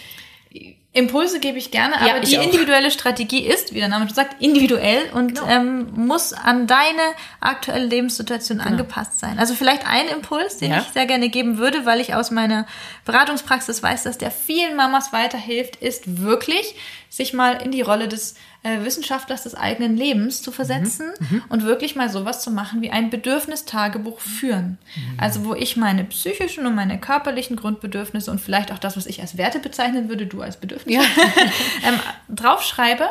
Impulse 0.92 1.40
gebe 1.40 1.58
ich 1.58 1.70
gerne, 1.70 1.96
aber 1.96 2.06
Ja, 2.06 2.16
ich 2.22 2.30
die 2.30 2.38
auch. 2.38 2.42
individuelle 2.42 2.90
Strategie 2.90 3.40
ist, 3.46 3.74
wie 3.74 3.80
der 3.80 3.88
Name 3.88 4.06
schon 4.06 4.14
sagt, 4.14 4.40
individuell 4.42 5.10
und 5.12 5.34
Genau. 5.34 5.46
ähm, 5.46 5.88
muss 5.94 6.32
an 6.32 6.66
deine 6.66 7.02
aktuelle 7.40 7.84
Lebenssituation 7.84 8.60
angepasst 8.60 9.20
sein. 9.20 9.38
Also 9.38 9.54
vielleicht 9.54 9.86
ein 9.86 10.08
Impuls, 10.08 10.56
den 10.56 10.70
Ja. 10.70 10.78
ich 10.80 10.86
sehr 10.94 11.04
gerne 11.04 11.28
geben 11.28 11.58
würde, 11.58 11.84
weil 11.84 12.00
ich 12.00 12.14
aus 12.14 12.30
meiner 12.30 12.66
Beratungspraxis 13.04 13.82
weiß, 13.82 14.04
dass 14.04 14.16
der 14.16 14.30
vielen 14.30 14.74
Mamas 14.74 15.12
weiterhilft, 15.12 15.76
ist 15.76 16.22
wirklich, 16.22 16.74
sich 17.10 17.34
mal 17.34 17.60
in 17.62 17.72
die 17.72 17.82
Rolle 17.82 18.08
des 18.08 18.34
äh, 18.66 18.84
Wissenschaftlers 18.84 19.44
des 19.44 19.54
eigenen 19.54 19.96
Lebens 19.96 20.42
zu 20.42 20.50
versetzen 20.50 21.12
und 21.48 21.62
wirklich 21.62 21.94
mal 21.94 22.08
sowas 22.08 22.42
zu 22.42 22.50
machen 22.50 22.82
wie 22.82 22.90
ein 22.90 23.10
Bedürfnistagebuch 23.10 24.18
führen. 24.18 24.78
Also 25.18 25.44
wo 25.44 25.54
ich 25.54 25.76
meine 25.76 26.02
psychischen 26.02 26.66
und 26.66 26.74
meine 26.74 26.98
körperlichen 26.98 27.56
Grundbedürfnisse 27.56 28.28
und 28.28 28.40
vielleicht 28.40 28.72
auch 28.72 28.78
das, 28.78 28.96
was 28.96 29.06
ich 29.06 29.20
als 29.20 29.36
Werte 29.36 29.60
bezeichnen 29.60 30.08
würde, 30.08 30.26
du 30.26 30.42
als 30.42 30.56
Bedürfnisse, 30.56 30.98
ähm, 31.86 32.00
draufschreibe. 32.28 33.08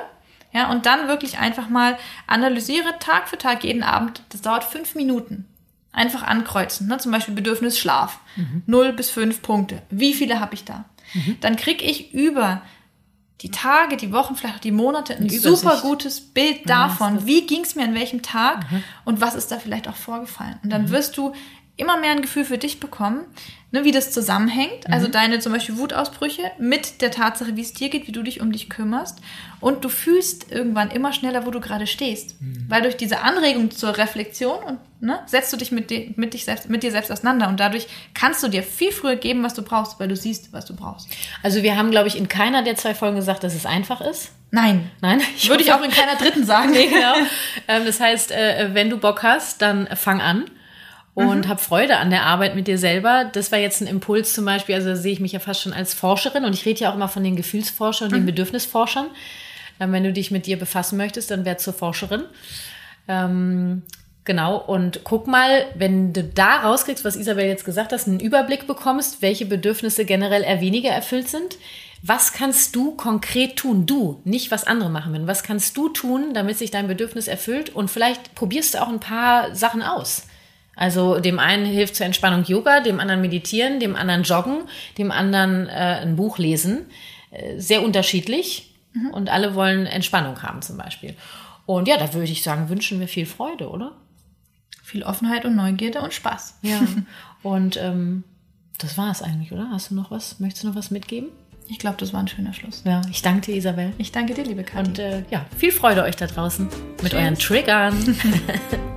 Ja, 0.51 0.71
und 0.71 0.85
dann 0.85 1.07
wirklich 1.07 1.37
einfach 1.37 1.69
mal 1.69 1.97
analysiere 2.27 2.97
Tag 2.99 3.29
für 3.29 3.37
Tag 3.37 3.63
jeden 3.63 3.83
Abend. 3.83 4.23
Das 4.29 4.41
dauert 4.41 4.63
fünf 4.63 4.95
Minuten. 4.95 5.45
Einfach 5.91 6.23
ankreuzen. 6.23 6.87
Ne? 6.87 6.97
Zum 6.97 7.11
Beispiel 7.11 7.33
Bedürfnis 7.33 7.79
Schlaf. 7.79 8.19
Null 8.65 8.93
bis 8.93 9.09
fünf 9.09 9.41
Punkte. 9.41 9.81
Wie 9.89 10.13
viele 10.13 10.39
habe 10.39 10.53
ich 10.53 10.65
da? 10.65 10.85
Dann 11.41 11.55
kriege 11.55 11.83
ich 11.83 12.13
über 12.13 12.61
die 13.41 13.51
Tage, 13.51 13.97
die 13.97 14.13
Wochen, 14.13 14.35
vielleicht 14.35 14.55
auch 14.55 14.61
die 14.61 14.71
Monate 14.71 15.15
ein 15.15 15.29
super 15.29 15.81
gutes 15.81 16.21
Bild 16.21 16.69
davon, 16.69 17.25
wie 17.25 17.45
ging 17.45 17.63
es 17.63 17.75
mir 17.75 17.83
an 17.83 17.93
welchem 17.93 18.21
Tag 18.21 18.65
und 19.03 19.19
was 19.19 19.35
ist 19.35 19.51
da 19.51 19.59
vielleicht 19.59 19.87
auch 19.87 19.95
vorgefallen. 19.95 20.57
Und 20.63 20.69
dann 20.69 20.89
wirst 20.89 21.17
du 21.17 21.33
immer 21.77 21.97
mehr 21.97 22.11
ein 22.11 22.21
Gefühl 22.21 22.45
für 22.45 22.57
dich 22.57 22.79
bekommen, 22.79 23.21
ne, 23.71 23.83
wie 23.83 23.91
das 23.91 24.11
zusammenhängt. 24.11 24.89
Also 24.89 25.07
deine 25.07 25.39
zum 25.39 25.51
Beispiel 25.51 25.77
Wutausbrüche 25.77 26.43
mit 26.57 27.01
der 27.01 27.11
Tatsache, 27.11 27.55
wie 27.55 27.61
es 27.61 27.73
dir 27.73 27.89
geht, 27.89 28.07
wie 28.07 28.11
du 28.11 28.23
dich 28.23 28.41
um 28.41 28.51
dich 28.51 28.69
kümmerst. 28.69 29.19
Und 29.59 29.83
du 29.83 29.89
fühlst 29.89 30.51
irgendwann 30.51 30.91
immer 30.91 31.11
schneller, 31.11 31.45
wo 31.45 31.51
du 31.51 31.59
gerade 31.59 31.87
stehst. 31.87 32.35
Weil 32.69 32.81
durch 32.81 32.95
diese 32.95 33.21
Anregung 33.21 33.71
zur 33.71 33.97
Reflexion 33.97 34.63
und 34.63 34.79
ne, 35.01 35.19
setzt 35.25 35.51
du 35.51 35.57
dich 35.57 35.71
mit, 35.71 35.89
dir, 35.89 36.13
mit, 36.15 36.33
dich 36.33 36.45
selbst, 36.45 36.69
mit 36.69 36.83
dir 36.83 36.91
selbst 36.91 37.11
auseinander. 37.11 37.49
Und 37.49 37.59
dadurch 37.59 37.87
kannst 38.13 38.41
du 38.41 38.47
dir 38.47 38.63
viel 38.63 38.91
früher 38.91 39.17
geben, 39.17 39.43
was 39.43 39.53
du 39.53 39.61
brauchst, 39.61 39.99
weil 39.99 40.07
du 40.07 40.15
siehst, 40.15 40.53
was 40.53 40.65
du 40.65 40.75
brauchst. 40.75 41.09
Also 41.43 41.61
wir 41.61 41.75
haben, 41.75 41.91
glaube 41.91 42.07
ich, 42.07 42.17
in 42.17 42.29
keiner 42.29 42.63
der 42.63 42.75
zwei 42.75 42.95
Folgen 42.95 43.17
gesagt, 43.17 43.43
dass 43.43 43.53
es 43.53 43.65
einfach 43.65 44.01
ist. 44.01 44.31
Nein. 44.51 44.89
Nein, 45.01 45.21
Würde 45.47 45.63
ich 45.63 45.73
auch 45.73 45.83
in 45.83 45.91
keiner 45.91 46.15
dritten 46.15 46.45
sagen. 46.45 46.71
Nee, 46.75 46.87
genau. 46.87 47.15
ähm, 47.67 47.85
das 47.85 47.99
heißt, 47.99 48.31
äh, 48.31 48.69
wenn 48.73 48.89
du 48.89 48.97
Bock 48.97 49.23
hast, 49.23 49.61
dann 49.61 49.87
fang 49.95 50.21
an 50.21 50.45
und 51.15 51.47
hab 51.47 51.61
Freude 51.61 51.97
an 51.97 52.09
der 52.09 52.23
Arbeit 52.23 52.55
mit 52.55 52.67
dir 52.67 52.77
selber. 52.77 53.25
Das 53.31 53.51
war 53.51 53.57
jetzt 53.57 53.81
ein 53.81 53.87
Impuls 53.87 54.33
zum 54.33 54.43
Beispiel, 54.43 54.75
also 54.75 54.95
sehe 54.95 55.13
ich 55.13 55.21
mich 55.21 55.31
ja 55.31 55.39
fast 55.39 55.61
schon 55.61 55.73
als 55.73 55.93
Forscherin 55.93 56.43
und 56.43 56.53
ich 56.53 56.65
rede 56.65 56.81
ja 56.81 56.91
auch 56.91 56.95
immer 56.95 57.07
von 57.07 57.23
den 57.23 57.37
Gefühlsforschern 57.37 58.09
und 58.09 58.13
den 58.13 58.25
Bedürfnisforschern. 58.25 59.07
Ähm, 59.79 59.91
wenn 59.93 60.03
du 60.03 60.11
dich 60.11 60.29
mit 60.29 60.45
dir 60.45 60.59
befassen 60.59 60.97
möchtest, 60.97 61.31
dann 61.31 61.45
werd 61.45 61.61
zur 61.61 61.73
Forscherin. 61.73 62.23
Ähm, 63.07 63.83
genau, 64.25 64.57
und 64.57 65.01
guck 65.05 65.27
mal, 65.27 65.65
wenn 65.75 66.11
du 66.11 66.21
da 66.21 66.61
rauskriegst, 66.63 67.05
was 67.05 67.15
Isabel 67.15 67.45
jetzt 67.45 67.65
gesagt 67.65 67.93
hat, 67.93 68.07
einen 68.07 68.19
Überblick 68.19 68.67
bekommst, 68.67 69.21
welche 69.21 69.45
Bedürfnisse 69.45 70.03
generell 70.03 70.43
eher 70.43 70.59
weniger 70.59 70.89
erfüllt 70.89 71.29
sind. 71.29 71.57
Was 72.01 72.33
kannst 72.33 72.75
du 72.75 72.91
konkret 72.91 73.55
tun? 73.55 73.85
Du, 73.85 74.21
nicht 74.25 74.51
was 74.51 74.67
andere 74.67 74.89
machen 74.89 75.13
würden. 75.13 75.27
Was 75.27 75.43
kannst 75.43 75.75
du 75.77 75.89
tun, 75.89 76.33
damit 76.33 76.57
sich 76.57 76.71
dein 76.71 76.87
Bedürfnis 76.87 77.27
erfüllt? 77.27 77.69
Und 77.69 77.89
vielleicht 77.89 78.35
probierst 78.35 78.73
du 78.73 78.81
auch 78.81 78.89
ein 78.89 78.99
paar 78.99 79.55
Sachen 79.55 79.81
aus. 79.81 80.24
Also 80.75 81.19
dem 81.19 81.39
einen 81.39 81.65
hilft 81.65 81.95
zur 81.95 82.05
Entspannung 82.05 82.43
Yoga, 82.43 82.81
dem 82.81 82.99
anderen 82.99 83.21
meditieren, 83.21 83.79
dem 83.79 83.95
anderen 83.95 84.23
joggen, 84.23 84.63
dem 84.97 85.11
anderen 85.11 85.67
äh, 85.67 86.01
ein 86.01 86.15
Buch 86.15 86.37
lesen. 86.37 86.85
Äh, 87.31 87.59
sehr 87.59 87.83
unterschiedlich. 87.83 88.71
Und 89.11 89.29
alle 89.29 89.55
wollen 89.55 89.85
Entspannung 89.85 90.41
haben 90.41 90.61
zum 90.61 90.77
Beispiel. 90.77 91.15
Und 91.65 91.87
ja, 91.87 91.97
da 91.97 92.13
würde 92.13 92.31
ich 92.31 92.43
sagen, 92.43 92.69
wünschen 92.69 92.99
wir 92.99 93.07
viel 93.07 93.25
Freude, 93.25 93.69
oder? 93.69 93.91
Viel 94.83 95.03
Offenheit 95.03 95.45
und 95.45 95.55
Neugierde 95.55 96.01
und 96.01 96.13
Spaß. 96.13 96.59
Ja. 96.61 96.79
Und 97.43 97.77
ähm, 97.77 98.23
das 98.79 98.97
war 98.97 99.11
es 99.11 99.21
eigentlich, 99.21 99.51
oder? 99.51 99.69
Hast 99.69 99.91
du 99.91 99.95
noch 99.95 100.09
was? 100.09 100.39
Möchtest 100.39 100.63
du 100.63 100.69
noch 100.69 100.75
was 100.75 100.89
mitgeben? 100.89 101.29
Ich 101.67 101.77
glaube, 101.77 101.97
das 101.99 102.11
war 102.11 102.19
ein 102.19 102.27
schöner 102.27 102.53
Schluss. 102.53 102.81
Ja, 102.85 103.01
ich 103.11 103.21
danke 103.21 103.51
dir, 103.51 103.55
Isabel. 103.55 103.93
Ich 103.99 104.11
danke 104.11 104.33
dir, 104.33 104.43
liebe 104.43 104.63
Kathi. 104.63 104.87
Und 104.87 104.99
äh, 104.99 105.23
ja, 105.29 105.45
viel 105.55 105.71
Freude 105.71 106.03
euch 106.03 106.15
da 106.15 106.25
draußen 106.25 106.67
mit 107.03 107.11
Tschüss. 107.11 107.13
euren 107.13 107.35
Triggern. 107.35 108.17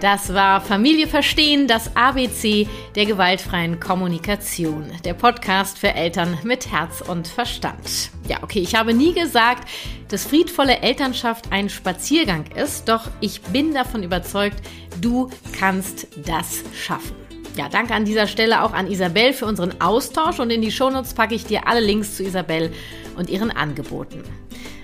Das 0.00 0.32
war 0.32 0.60
Familie 0.60 1.08
verstehen, 1.08 1.66
das 1.66 1.96
ABC 1.96 2.68
der 2.94 3.04
gewaltfreien 3.04 3.80
Kommunikation. 3.80 4.92
Der 5.04 5.14
Podcast 5.14 5.76
für 5.76 5.92
Eltern 5.92 6.38
mit 6.44 6.70
Herz 6.70 7.00
und 7.00 7.26
Verstand. 7.26 8.10
Ja, 8.28 8.36
okay, 8.42 8.60
ich 8.60 8.76
habe 8.76 8.94
nie 8.94 9.12
gesagt, 9.12 9.68
dass 10.08 10.24
friedvolle 10.24 10.82
Elternschaft 10.82 11.50
ein 11.50 11.68
Spaziergang 11.68 12.44
ist, 12.54 12.88
doch 12.88 13.08
ich 13.20 13.40
bin 13.40 13.74
davon 13.74 14.04
überzeugt, 14.04 14.62
du 15.00 15.30
kannst 15.58 16.06
das 16.24 16.62
schaffen. 16.72 17.16
Ja, 17.56 17.68
danke 17.68 17.92
an 17.92 18.04
dieser 18.04 18.28
Stelle 18.28 18.62
auch 18.62 18.74
an 18.74 18.86
Isabel 18.86 19.32
für 19.32 19.46
unseren 19.46 19.80
Austausch 19.80 20.38
und 20.38 20.50
in 20.50 20.62
die 20.62 20.70
Shownotes 20.70 21.14
packe 21.14 21.34
ich 21.34 21.44
dir 21.44 21.66
alle 21.66 21.80
Links 21.80 22.16
zu 22.16 22.22
Isabel 22.22 22.72
und 23.16 23.30
ihren 23.30 23.50
Angeboten. 23.50 24.22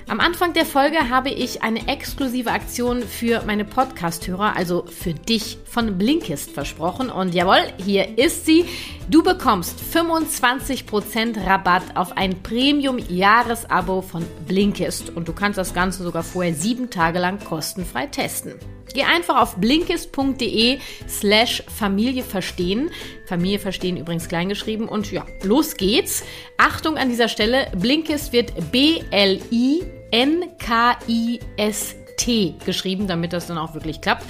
Am 0.06 0.20
Anfang 0.20 0.52
der 0.52 0.66
Folge 0.66 1.08
habe 1.08 1.30
ich 1.30 1.62
eine 1.62 1.88
exklusive 1.88 2.50
Aktion 2.50 3.02
für 3.02 3.42
meine 3.46 3.64
Podcast-Hörer, 3.64 4.54
also 4.54 4.84
für 4.86 5.14
dich 5.14 5.56
von 5.64 5.96
Blinkist 5.96 6.50
versprochen. 6.50 7.08
Und 7.08 7.34
jawohl, 7.34 7.62
hier 7.82 8.18
ist 8.18 8.44
sie. 8.44 8.66
Du 9.08 9.22
bekommst 9.22 9.80
25% 9.80 11.46
Rabatt 11.46 11.96
auf 11.96 12.18
ein 12.18 12.42
Premium-Jahresabo 12.42 14.02
von 14.02 14.26
Blinkist. 14.46 15.08
Und 15.08 15.26
du 15.26 15.32
kannst 15.32 15.56
das 15.56 15.72
Ganze 15.72 16.02
sogar 16.02 16.22
vorher 16.22 16.52
sieben 16.52 16.90
Tage 16.90 17.18
lang 17.18 17.38
kostenfrei 17.42 18.06
testen. 18.06 18.52
Geh 18.92 19.02
einfach 19.02 19.40
auf 19.40 19.56
blinkist.de 19.56 20.78
slash 21.08 21.62
Familie 21.66 22.22
verstehen. 22.22 22.90
Familie 23.26 23.58
verstehen 23.58 23.96
übrigens 23.96 24.28
kleingeschrieben. 24.28 24.88
Und 24.88 25.10
ja, 25.10 25.24
los 25.42 25.76
geht's. 25.76 26.24
Achtung 26.58 26.96
an 26.96 27.08
dieser 27.08 27.28
Stelle. 27.28 27.68
Blinkist 27.76 28.32
wird 28.32 28.52
B-L-I-N-K-I-S-T 28.70 29.34
geschrieben, 32.64 33.06
damit 33.08 33.32
das 33.32 33.46
dann 33.46 33.58
auch 33.58 33.74
wirklich 33.74 34.00
klappt. 34.00 34.24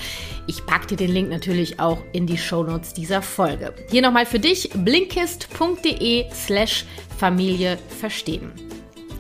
Ich 0.47 0.65
packe 0.67 0.89
dir 0.89 0.97
den 0.97 1.13
Link 1.13 1.31
natürlich 1.31 1.81
auch 1.81 1.99
in 2.13 2.27
die 2.27 2.39
Shownotes 2.39 2.93
dieser 2.93 3.23
Folge. 3.23 3.75
Hier 3.91 4.03
nochmal 4.03 4.27
für 4.27 4.39
dich 4.39 4.71
blinkist.de 4.75 6.27
slash 6.33 6.85
Familie 7.19 7.79
verstehen. 7.99 8.53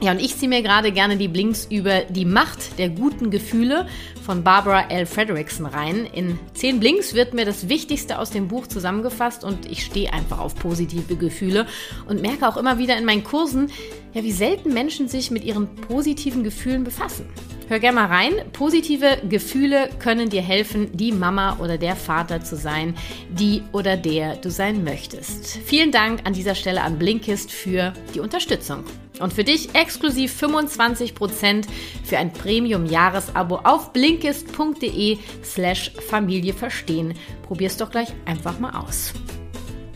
Ja, 0.05 0.12
und 0.12 0.21
ich 0.21 0.37
ziehe 0.37 0.51
mir 0.51 0.61
gerade 0.61 0.93
gerne 0.93 1.17
die 1.17 1.29
Blinks 1.29 1.67
über 1.71 2.01
die 2.03 2.27
Macht 2.27 2.79
der 2.79 2.90
guten 2.90 3.31
Gefühle 3.31 3.87
von 4.23 4.45
Barbara 4.45 4.90
L. 4.90 5.07
Frederickson 5.07 5.64
rein. 5.64 6.05
In 6.05 6.38
zehn 6.53 6.79
Blinks 6.79 7.14
wird 7.14 7.33
mir 7.33 7.47
das 7.47 7.71
Wichtigste 7.71 8.19
aus 8.19 8.29
dem 8.29 8.49
Buch 8.49 8.67
zusammengefasst 8.67 9.45
und 9.45 9.64
ich 9.64 9.83
stehe 9.83 10.12
einfach 10.12 10.40
auf 10.40 10.57
positive 10.57 11.17
Gefühle 11.17 11.67
und 12.07 12.21
merke 12.21 12.47
auch 12.47 12.59
immer 12.59 12.77
wieder 12.77 12.99
in 12.99 13.07
meinen 13.07 13.25
Kursen, 13.25 13.71
ja, 14.12 14.23
wie 14.23 14.33
selten 14.33 14.75
Menschen 14.75 15.09
sich 15.09 15.31
mit 15.31 15.43
ihren 15.43 15.75
positiven 15.75 16.45
Gefühlen 16.45 16.85
befassen. 16.85 17.25
Hör 17.66 17.79
gerne 17.79 17.94
mal 17.94 18.07
rein. 18.07 18.33
Positive 18.53 19.18
Gefühle 19.29 19.88
können 19.98 20.29
dir 20.29 20.42
helfen, 20.42 20.90
die 20.92 21.12
Mama 21.12 21.57
oder 21.61 21.79
der 21.79 21.96
Vater 21.96 22.42
zu 22.42 22.57
sein, 22.57 22.94
die 23.31 23.62
oder 23.72 23.96
der 23.96 24.37
du 24.37 24.50
sein 24.50 24.85
möchtest. 24.85 25.59
Vielen 25.64 25.90
Dank 25.90 26.20
an 26.24 26.35
dieser 26.35 26.55
Stelle 26.55 26.83
an 26.83 26.98
Blinkist 26.98 27.50
für 27.50 27.94
die 28.14 28.20
Unterstützung. 28.20 28.85
Und 29.20 29.33
für 29.33 29.44
dich 29.44 29.74
exklusiv 29.74 30.35
25% 30.42 31.66
für 32.03 32.18
ein 32.18 32.33
Premium-Jahresabo 32.33 33.61
auf 33.64 33.92
blinkist.de 33.92 35.18
slash 35.42 35.92
Familie 36.09 36.53
verstehen. 36.53 37.14
Probier's 37.46 37.77
doch 37.77 37.90
gleich 37.90 38.09
einfach 38.27 38.59
mal 38.59 38.72
aus. 38.72 39.14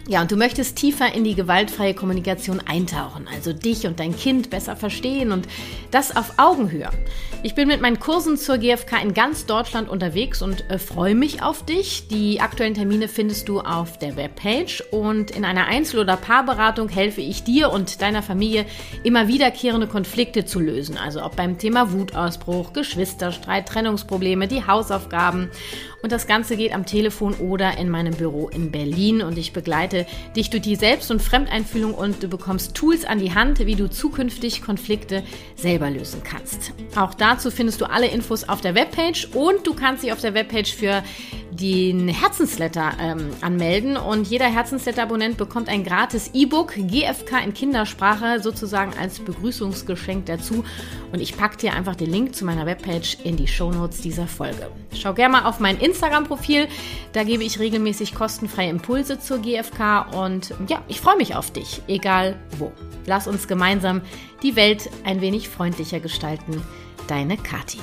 Ja, 0.08 0.22
und 0.22 0.32
du 0.32 0.36
möchtest 0.36 0.76
tiefer 0.76 1.12
in 1.12 1.22
die 1.22 1.34
gewaltfreie 1.34 1.92
Kommunikation 1.92 2.62
eintauchen, 2.64 3.28
also 3.30 3.52
dich 3.52 3.86
und 3.86 4.00
dein 4.00 4.16
Kind 4.16 4.48
besser 4.48 4.74
verstehen 4.74 5.32
und 5.32 5.46
das 5.90 6.16
auf 6.16 6.38
Augenhöhe. 6.38 6.88
Ich 7.42 7.54
bin 7.54 7.68
mit 7.68 7.82
meinen 7.82 8.00
Kursen 8.00 8.38
zur 8.38 8.56
GfK 8.56 9.02
in 9.02 9.12
ganz 9.12 9.44
Deutschland 9.44 9.86
unterwegs 9.90 10.40
und 10.40 10.64
äh, 10.70 10.78
freue 10.78 11.14
mich 11.14 11.42
auf 11.42 11.62
dich. 11.66 12.08
Die 12.08 12.40
aktuellen 12.40 12.72
Termine 12.72 13.06
findest 13.06 13.50
du 13.50 13.60
auf 13.60 13.98
der 13.98 14.16
Webpage 14.16 14.82
und 14.92 15.30
in 15.30 15.44
einer 15.44 15.66
Einzel- 15.66 16.00
oder 16.00 16.16
Paarberatung 16.16 16.88
helfe 16.88 17.20
ich 17.20 17.44
dir 17.44 17.70
und 17.70 18.00
deiner 18.00 18.22
Familie 18.22 18.64
immer 19.04 19.28
wiederkehrende 19.28 19.88
Konflikte 19.88 20.46
zu 20.46 20.58
lösen. 20.58 20.96
Also 20.96 21.22
ob 21.22 21.36
beim 21.36 21.58
Thema 21.58 21.92
Wutausbruch, 21.92 22.72
Geschwisterstreit, 22.72 23.68
Trennungsprobleme, 23.68 24.48
die 24.48 24.66
Hausaufgaben. 24.66 25.50
Und 26.08 26.12
das 26.12 26.26
Ganze 26.26 26.56
geht 26.56 26.72
am 26.72 26.86
Telefon 26.86 27.34
oder 27.34 27.76
in 27.76 27.90
meinem 27.90 28.14
Büro 28.14 28.48
in 28.48 28.70
Berlin 28.70 29.20
und 29.20 29.36
ich 29.36 29.52
begleite 29.52 30.06
dich 30.34 30.48
durch 30.48 30.62
die 30.62 30.74
Selbst- 30.74 31.10
und 31.10 31.20
Fremdeinfühlung 31.20 31.92
und 31.92 32.22
du 32.22 32.28
bekommst 32.28 32.74
Tools 32.74 33.04
an 33.04 33.18
die 33.18 33.34
Hand, 33.34 33.58
wie 33.58 33.74
du 33.74 33.90
zukünftig 33.90 34.62
Konflikte 34.62 35.22
selber 35.54 35.90
lösen 35.90 36.22
kannst. 36.24 36.72
Auch 36.96 37.12
dazu 37.12 37.50
findest 37.50 37.82
du 37.82 37.84
alle 37.84 38.06
Infos 38.06 38.48
auf 38.48 38.62
der 38.62 38.74
Webpage 38.74 39.28
und 39.34 39.66
du 39.66 39.74
kannst 39.74 40.02
dich 40.02 40.10
auf 40.10 40.22
der 40.22 40.32
Webpage 40.32 40.74
für 40.74 41.02
den 41.50 42.08
Herzensletter 42.08 42.92
ähm, 43.00 43.30
anmelden 43.40 43.96
und 43.96 44.28
jeder 44.28 44.46
Herzensletter-Abonnent 44.46 45.36
bekommt 45.36 45.68
ein 45.68 45.82
gratis 45.82 46.30
E-Book 46.32 46.74
GFK 46.74 47.42
in 47.44 47.52
Kindersprache 47.52 48.40
sozusagen 48.40 48.92
als 48.98 49.18
Begrüßungsgeschenk 49.18 50.26
dazu 50.26 50.64
und 51.12 51.20
ich 51.20 51.36
packe 51.36 51.56
dir 51.56 51.72
einfach 51.74 51.96
den 51.96 52.10
Link 52.10 52.34
zu 52.34 52.44
meiner 52.44 52.64
Webpage 52.64 53.18
in 53.24 53.36
die 53.36 53.48
Shownotes 53.48 54.00
dieser 54.00 54.26
Folge. 54.26 54.70
Schau 54.94 55.14
gerne 55.14 55.32
mal 55.32 55.44
auf 55.44 55.58
mein 55.58 55.80
Instagram-Profil, 55.98 56.68
da 57.12 57.24
gebe 57.24 57.42
ich 57.42 57.58
regelmäßig 57.58 58.14
kostenfreie 58.14 58.70
Impulse 58.70 59.18
zur 59.18 59.38
GFK 59.38 60.06
und 60.14 60.54
ja, 60.68 60.80
ich 60.86 61.00
freue 61.00 61.16
mich 61.16 61.34
auf 61.34 61.50
dich, 61.50 61.82
egal 61.88 62.36
wo. 62.56 62.72
Lass 63.06 63.26
uns 63.26 63.48
gemeinsam 63.48 64.02
die 64.44 64.54
Welt 64.54 64.88
ein 65.04 65.20
wenig 65.20 65.48
freundlicher 65.48 65.98
gestalten. 65.98 66.62
Deine 67.08 67.36
Kati. 67.36 67.78